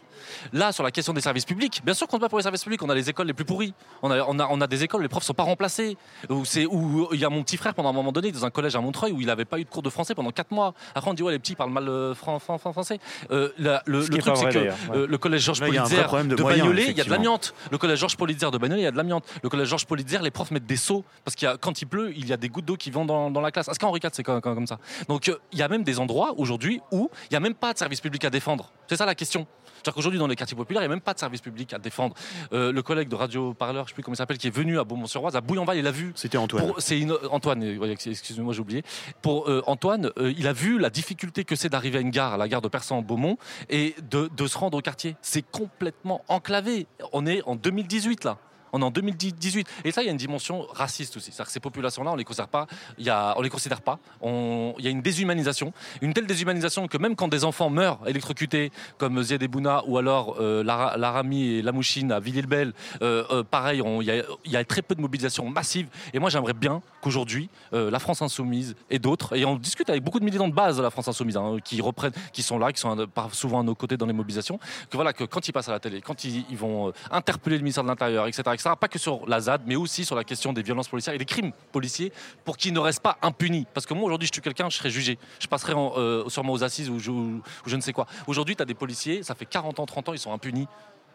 Là, 0.53 0.71
sur 0.71 0.83
la 0.83 0.91
question 0.91 1.13
des 1.13 1.21
services 1.21 1.45
publics, 1.45 1.81
bien 1.83 1.93
sûr 1.93 2.07
qu'on 2.07 2.17
ne 2.17 2.21
pas 2.21 2.29
pour 2.29 2.37
les 2.37 2.43
services 2.43 2.63
publics, 2.63 2.81
on 2.83 2.89
a 2.89 2.95
les 2.95 3.09
écoles 3.09 3.27
les 3.27 3.33
plus 3.33 3.45
pourries. 3.45 3.73
On 4.01 4.11
a, 4.11 4.23
on 4.27 4.39
a, 4.39 4.47
on 4.49 4.61
a 4.61 4.67
des 4.67 4.83
écoles 4.83 5.01
les 5.01 5.09
profs 5.09 5.23
ne 5.23 5.27
sont 5.27 5.33
pas 5.33 5.43
remplacés. 5.43 5.97
Où, 6.29 6.43
où 6.71 7.09
il 7.13 7.19
y 7.19 7.25
a 7.25 7.29
mon 7.29 7.43
petit 7.43 7.57
frère 7.57 7.73
pendant 7.73 7.89
un 7.89 7.93
moment 7.93 8.11
donné 8.11 8.31
dans 8.31 8.45
un 8.45 8.49
collège 8.49 8.75
à 8.75 8.81
Montreuil 8.81 9.11
où 9.11 9.21
il 9.21 9.27
n'avait 9.27 9.45
pas 9.45 9.59
eu 9.59 9.63
de 9.65 9.69
cours 9.69 9.83
de 9.83 9.89
français 9.89 10.15
pendant 10.15 10.31
4 10.31 10.51
mois. 10.51 10.73
Après 10.95 11.09
on 11.09 11.13
dit 11.13 11.23
ouais 11.23 11.31
les 11.33 11.39
petits 11.39 11.55
parlent 11.55 11.71
mal 11.71 11.87
euh, 11.87 12.13
fran 12.15 12.39
fran 12.39 12.57
français. 12.57 12.99
Euh, 13.31 13.49
la, 13.57 13.83
le, 13.85 13.99
le 13.99 14.17
truc 14.17 14.35
c'est 14.35 14.49
que 14.49 14.57
ouais. 14.59 14.71
euh, 14.93 15.07
le 15.07 15.17
collège 15.17 15.43
Georges 15.43 15.59
Politzer 15.59 16.03
de, 16.23 16.35
de 16.35 16.43
Bagnolet, 16.43 16.91
il 16.91 16.97
y 16.97 17.01
a 17.01 17.03
de 17.03 17.09
l'amiante. 17.09 17.53
Le 17.71 17.77
collège 17.77 17.99
Georges 17.99 18.17
Politzer 18.17 18.51
de 18.51 18.57
Bagnolet, 18.57 18.81
il 18.81 18.85
y 18.85 18.87
a 18.87 18.91
de 18.91 18.97
l'amiante. 18.97 19.25
Le 19.43 19.49
collège 19.49 19.67
Georges 19.67 19.85
Politzer, 19.85 20.19
les 20.21 20.31
profs 20.31 20.51
mettent 20.51 20.65
des 20.65 20.77
seaux 20.77 21.03
parce 21.23 21.35
qu'il 21.35 21.49
quand 21.59 21.81
il 21.81 21.85
pleut, 21.85 22.13
il 22.15 22.27
y 22.27 22.33
a 22.33 22.37
des 22.37 22.49
gouttes 22.49 22.65
d'eau 22.65 22.77
qui 22.77 22.91
vont 22.91 23.05
dans, 23.05 23.29
dans 23.33 23.41
la 23.41 23.51
classe. 23.51 23.67
Est-ce 23.67 23.79
qu'Henri 23.79 23.99
IV 24.03 24.11
c'est 24.13 24.23
comme, 24.23 24.41
comme 24.41 24.67
ça 24.67 24.79
Donc 25.07 25.27
il 25.51 25.59
y 25.59 25.61
a 25.61 25.67
même 25.67 25.83
des 25.83 25.99
endroits 25.99 26.33
aujourd'hui 26.37 26.81
où 26.91 27.09
il 27.25 27.33
n'y 27.33 27.37
a 27.37 27.39
même 27.39 27.55
pas 27.55 27.73
de 27.73 27.77
service 27.77 28.01
public 28.01 28.23
à 28.25 28.29
défendre. 28.29 28.71
C'est 28.87 28.95
ça 28.95 29.05
la 29.05 29.15
question. 29.15 29.47
C'est-à-dire 29.83 29.95
qu'aujourd'hui, 29.95 30.19
dans 30.19 30.27
les 30.27 30.37
quartiers 30.37 30.55
populaires, 30.55 30.81
il 30.81 30.87
n'y 30.87 30.91
a 30.93 30.95
même 30.95 31.01
pas 31.01 31.13
de 31.13 31.19
service 31.19 31.41
public 31.41 31.73
à 31.73 31.77
défendre. 31.77 32.15
Euh, 32.53 32.71
le 32.71 32.81
collègue 32.81 33.09
de 33.09 33.15
Radio 33.15 33.53
Parleur, 33.53 33.83
je 33.83 33.87
ne 33.87 33.87
sais 33.89 33.93
plus 33.95 34.03
comment 34.03 34.13
il 34.13 34.17
s'appelle, 34.17 34.37
qui 34.37 34.47
est 34.47 34.55
venu 34.55 34.79
à 34.79 34.85
Beaumont-sur-Oise, 34.85 35.35
à 35.35 35.41
Bouillonval, 35.41 35.77
il 35.77 35.85
a 35.85 35.91
vu. 35.91 36.13
C'était 36.15 36.37
Antoine. 36.37 36.71
C'est 36.77 36.97
une... 36.97 37.17
Antoine, 37.31 37.61
excusez-moi, 37.63 38.53
j'ai 38.53 38.61
oublié. 38.61 38.83
Pour 39.21 39.49
euh, 39.49 39.61
Antoine, 39.67 40.11
euh, 40.17 40.33
il 40.37 40.47
a 40.47 40.53
vu 40.53 40.79
la 40.79 40.89
difficulté 40.89 41.43
que 41.43 41.57
c'est 41.57 41.67
d'arriver 41.67 41.97
à 41.97 42.01
une 42.01 42.11
gare, 42.11 42.33
à 42.33 42.37
la 42.37 42.47
gare 42.47 42.61
de 42.61 42.69
Persan-Beaumont, 42.69 43.37
et 43.69 43.95
de, 44.09 44.29
de 44.33 44.47
se 44.47 44.57
rendre 44.57 44.77
au 44.77 44.81
quartier. 44.81 45.17
C'est 45.21 45.41
complètement 45.41 46.23
enclavé. 46.29 46.87
On 47.11 47.25
est 47.25 47.41
en 47.43 47.55
2018 47.57 48.23
là 48.23 48.37
on 48.73 48.81
est 48.81 48.83
en 48.83 48.91
2018. 48.91 49.67
Et 49.85 49.91
ça, 49.91 50.01
il 50.01 50.05
y 50.05 50.09
a 50.09 50.11
une 50.11 50.17
dimension 50.17 50.67
raciste 50.73 51.17
aussi. 51.17 51.31
C'est-à-dire 51.31 51.45
que 51.45 51.51
ces 51.51 51.59
populations-là, 51.59 52.11
on 52.11 52.15
les 52.15 52.23
les 52.23 53.49
considère 53.49 53.81
pas. 53.81 53.99
Il 54.23 54.83
y 54.83 54.87
a 54.87 54.89
une 54.89 55.01
déshumanisation, 55.01 55.73
une 56.01 56.13
telle 56.13 56.25
déshumanisation 56.25 56.87
que 56.87 56.97
même 56.97 57.15
quand 57.15 57.27
des 57.27 57.43
enfants 57.43 57.69
meurent 57.69 57.99
électrocutés, 58.07 58.71
comme 58.97 59.21
Ziad 59.21 59.43
Ebouna 59.43 59.83
ou 59.87 59.97
alors 59.97 60.37
euh, 60.39 60.63
Larami 60.63 61.43
et 61.43 61.61
Lamouchine 61.61 62.11
à 62.11 62.19
Villiers-le-Bel, 62.19 62.73
euh, 63.01 63.23
euh, 63.31 63.43
pareil, 63.43 63.81
on, 63.81 64.01
il, 64.01 64.05
y 64.05 64.11
a, 64.11 64.23
il, 64.45 64.51
y 64.51 64.57
a, 64.57 64.63
très 64.63 64.81
peu 64.81 64.95
de 64.95 65.01
mobilisation 65.01 65.47
massive. 65.49 65.87
Et 66.13 66.19
moi, 66.19 66.29
j'aimerais 66.29 66.53
bien 66.53 66.81
qu'aujourd'hui, 67.01 67.49
euh, 67.73 67.91
la 67.91 67.99
France 67.99 68.21
Insoumise 68.21 68.75
et 68.89 68.99
d'autres, 68.99 69.35
et 69.35 69.45
on 69.45 69.55
discute 69.55 69.89
avec 69.89 70.03
beaucoup 70.03 70.19
de 70.19 70.25
militants 70.25 70.47
de 70.47 70.53
base 70.53 70.77
de 70.77 70.81
la 70.81 70.89
France 70.89 71.07
Insoumise, 71.07 71.37
hein, 71.37 71.57
qui 71.63 71.81
reprennent, 71.81 72.13
qui 72.31 72.41
sont 72.41 72.57
là, 72.57 72.71
qui 72.71 72.79
sont 72.79 73.07
souvent 73.31 73.59
à 73.59 73.63
nos 73.63 73.75
côtés 73.75 73.97
dans 73.97 74.05
les 74.05 74.13
mobilisations, 74.13 74.57
que 74.89 74.95
voilà, 74.95 75.13
que 75.13 75.23
quand 75.25 75.47
ils 75.47 75.51
passent 75.51 75.69
à 75.69 75.73
la 75.73 75.79
télé, 75.79 76.01
quand 76.01 76.23
ils, 76.23 76.45
ils 76.49 76.57
vont 76.57 76.93
interpeller 77.11 77.57
le 77.57 77.63
ministère 77.63 77.83
de 77.83 77.89
l'Intérieur, 77.89 78.27
etc., 78.27 78.41
etc., 78.53 78.62
pas 78.79 78.87
que 78.87 78.99
sur 78.99 79.27
la 79.27 79.39
ZAD, 79.41 79.61
mais 79.65 79.75
aussi 79.75 80.05
sur 80.05 80.15
la 80.15 80.23
question 80.23 80.53
des 80.53 80.61
violences 80.61 80.87
policières 80.87 81.15
et 81.15 81.17
des 81.17 81.25
crimes 81.25 81.51
policiers, 81.71 82.11
pour 82.43 82.57
qu'ils 82.57 82.73
ne 82.73 82.79
restent 82.79 83.01
pas 83.01 83.17
impunis. 83.21 83.67
Parce 83.73 83.85
que 83.85 83.93
moi, 83.93 84.05
aujourd'hui, 84.05 84.27
je 84.27 84.31
tue 84.31 84.41
quelqu'un, 84.41 84.69
je 84.69 84.77
serai 84.77 84.89
jugé. 84.89 85.17
Je 85.39 85.47
passerai 85.47 85.73
en, 85.73 85.93
euh, 85.97 86.27
sûrement 86.29 86.53
aux 86.53 86.63
assises 86.63 86.89
ou 86.89 86.99
je, 86.99 87.75
ne 87.75 87.81
sais 87.81 87.93
quoi. 87.93 88.07
Aujourd'hui, 88.27 88.55
tu 88.55 88.61
as 88.61 88.65
des 88.65 88.73
policiers, 88.73 89.23
ça 89.23 89.35
fait 89.35 89.45
40 89.45 89.79
ans, 89.79 89.85
30 89.85 90.09
ans, 90.09 90.13
ils 90.13 90.19
sont 90.19 90.33
impunis 90.33 90.67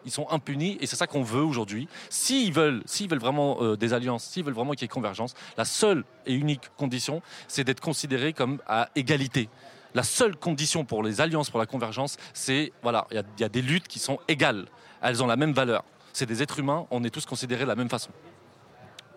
ils 0.05 0.13
sont 0.13 0.29
impunis 0.31 0.79
et 0.81 0.87
c'est 0.87 0.95
ça 0.95 1.09
qu'on 1.09 1.25
veut 1.25 1.43
aujourd'hui. 1.43 1.89
S'ils 2.09 2.53
veulent, 2.53 2.83
s'ils 2.87 3.11
veulent 3.11 3.19
vraiment 3.19 3.59
euh, 3.61 3.77
des 3.77 3.93
alliances, 3.93 4.25
s'ils 4.25 4.45
veulent 4.45 4.55
vraiment 4.55 4.73
qu'il 4.73 4.83
y 4.83 4.85
ait 4.85 4.89
convergence, 4.89 5.35
la 5.57 5.65
seule 5.65 6.05
et 6.25 6.35
unique 6.35 6.71
condition, 6.77 7.21
c'est 7.49 7.65
d'être 7.65 7.81
considéré 7.81 8.33
comme 8.33 8.61
à 8.69 8.89
égalité. 8.95 9.49
La 9.95 10.05
seule 10.05 10.37
condition 10.37 10.85
pour 10.85 11.03
les 11.03 11.21
alliances, 11.21 11.51
pour 11.51 11.59
la 11.59 11.67
convergence, 11.67 12.17
c'est 12.33 12.73
voilà, 12.83 13.07
il 13.11 13.23
y, 13.41 13.45
a 13.45 13.49
des 13.49 13.61
luttes 13.61 13.89
qui 13.89 13.99
sont 13.99 14.19
égales. 14.29 14.67
Elles 15.03 15.23
ont 15.23 15.27
la 15.27 15.37
même 15.37 15.53
valeur 15.53 15.85
c'est 16.19 16.27
des 16.27 16.43
êtres 16.43 16.59
humains, 16.59 16.85
on 16.91 17.05
est 17.05 17.11
tous 17.11 17.27
considérés 17.27 17.63
de 17.63 17.69
la 17.69 17.77
même 17.77 17.89
façon. 17.89 18.11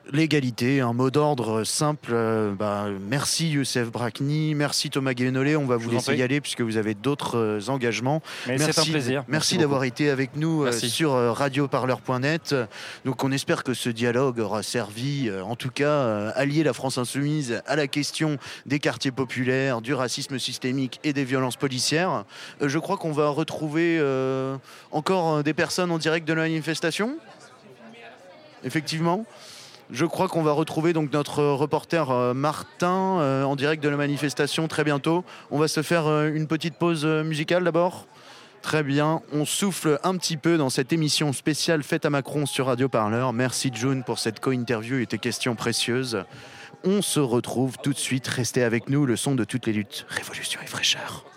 L'égalité, 0.09 0.81
un 0.81 0.93
mot 0.93 1.11
d'ordre 1.11 1.63
simple. 1.63 2.11
Euh, 2.11 2.53
bah, 2.53 2.87
merci 3.07 3.49
Youssef 3.51 3.91
Brakni, 3.91 4.55
merci 4.55 4.89
Thomas 4.89 5.13
Guénolé. 5.13 5.55
On 5.55 5.65
va 5.65 5.77
vous, 5.77 5.85
vous 5.85 5.91
laisser 5.91 6.15
y 6.15 6.23
aller 6.23 6.41
puisque 6.41 6.61
vous 6.61 6.77
avez 6.77 6.95
d'autres 6.95 7.37
euh, 7.37 7.69
engagements. 7.69 8.21
C'est 8.45 8.79
un 8.79 8.83
plaisir. 8.83 9.23
Merci, 9.27 9.31
merci 9.31 9.57
d'avoir 9.59 9.83
été 9.83 10.09
avec 10.09 10.35
nous 10.35 10.63
euh, 10.63 10.71
sur 10.71 11.13
radioparleur.net. 11.13 12.55
Donc 13.05 13.23
on 13.23 13.31
espère 13.31 13.63
que 13.63 13.75
ce 13.75 13.89
dialogue 13.89 14.39
aura 14.39 14.63
servi, 14.63 15.29
en 15.31 15.55
tout 15.55 15.69
cas, 15.69 16.29
allier 16.31 16.63
la 16.63 16.73
France 16.73 16.97
insoumise 16.97 17.61
à 17.67 17.75
la 17.75 17.87
question 17.87 18.37
des 18.65 18.79
quartiers 18.79 19.11
populaires, 19.11 19.81
du 19.81 19.93
racisme 19.93 20.39
systémique 20.39 20.99
et 21.03 21.13
des 21.13 21.23
violences 21.23 21.57
policières. 21.57 22.25
je 22.59 22.79
crois 22.79 22.97
qu'on 22.97 23.11
va 23.11 23.29
retrouver 23.29 24.01
encore 24.91 25.43
des 25.43 25.53
personnes 25.53 25.91
en 25.91 25.99
direct 25.99 26.27
de 26.27 26.33
la 26.33 26.41
manifestation? 26.41 27.17
Effectivement? 28.63 29.25
Je 29.91 30.05
crois 30.05 30.29
qu'on 30.29 30.41
va 30.41 30.53
retrouver 30.53 30.93
donc 30.93 31.11
notre 31.11 31.43
reporter 31.43 32.09
euh, 32.11 32.33
Martin 32.33 33.19
euh, 33.19 33.43
en 33.43 33.57
direct 33.57 33.83
de 33.83 33.89
la 33.89 33.97
manifestation 33.97 34.69
très 34.69 34.85
bientôt. 34.85 35.25
On 35.51 35.59
va 35.59 35.67
se 35.67 35.81
faire 35.81 36.07
euh, 36.07 36.31
une 36.33 36.47
petite 36.47 36.75
pause 36.75 37.05
musicale 37.05 37.65
d'abord. 37.65 38.07
Très 38.61 38.83
bien, 38.83 39.21
on 39.33 39.43
souffle 39.43 39.99
un 40.03 40.15
petit 40.15 40.37
peu 40.37 40.57
dans 40.57 40.69
cette 40.69 40.93
émission 40.93 41.33
spéciale 41.33 41.83
faite 41.83 42.05
à 42.05 42.09
Macron 42.09 42.45
sur 42.45 42.67
Radio 42.67 42.87
Parleur. 42.87 43.33
Merci 43.33 43.69
June 43.73 44.03
pour 44.03 44.19
cette 44.19 44.39
co-interview 44.39 44.99
et 44.99 45.07
tes 45.07 45.17
questions 45.17 45.55
précieuses. 45.55 46.23
On 46.85 47.01
se 47.01 47.19
retrouve 47.19 47.77
tout 47.83 47.91
de 47.91 47.97
suite, 47.97 48.27
restez 48.27 48.63
avec 48.63 48.89
nous, 48.89 49.05
le 49.05 49.17
son 49.17 49.35
de 49.35 49.43
toutes 49.43 49.65
les 49.65 49.73
luttes, 49.73 50.05
révolution 50.09 50.61
et 50.63 50.67
fraîcheur. 50.67 51.30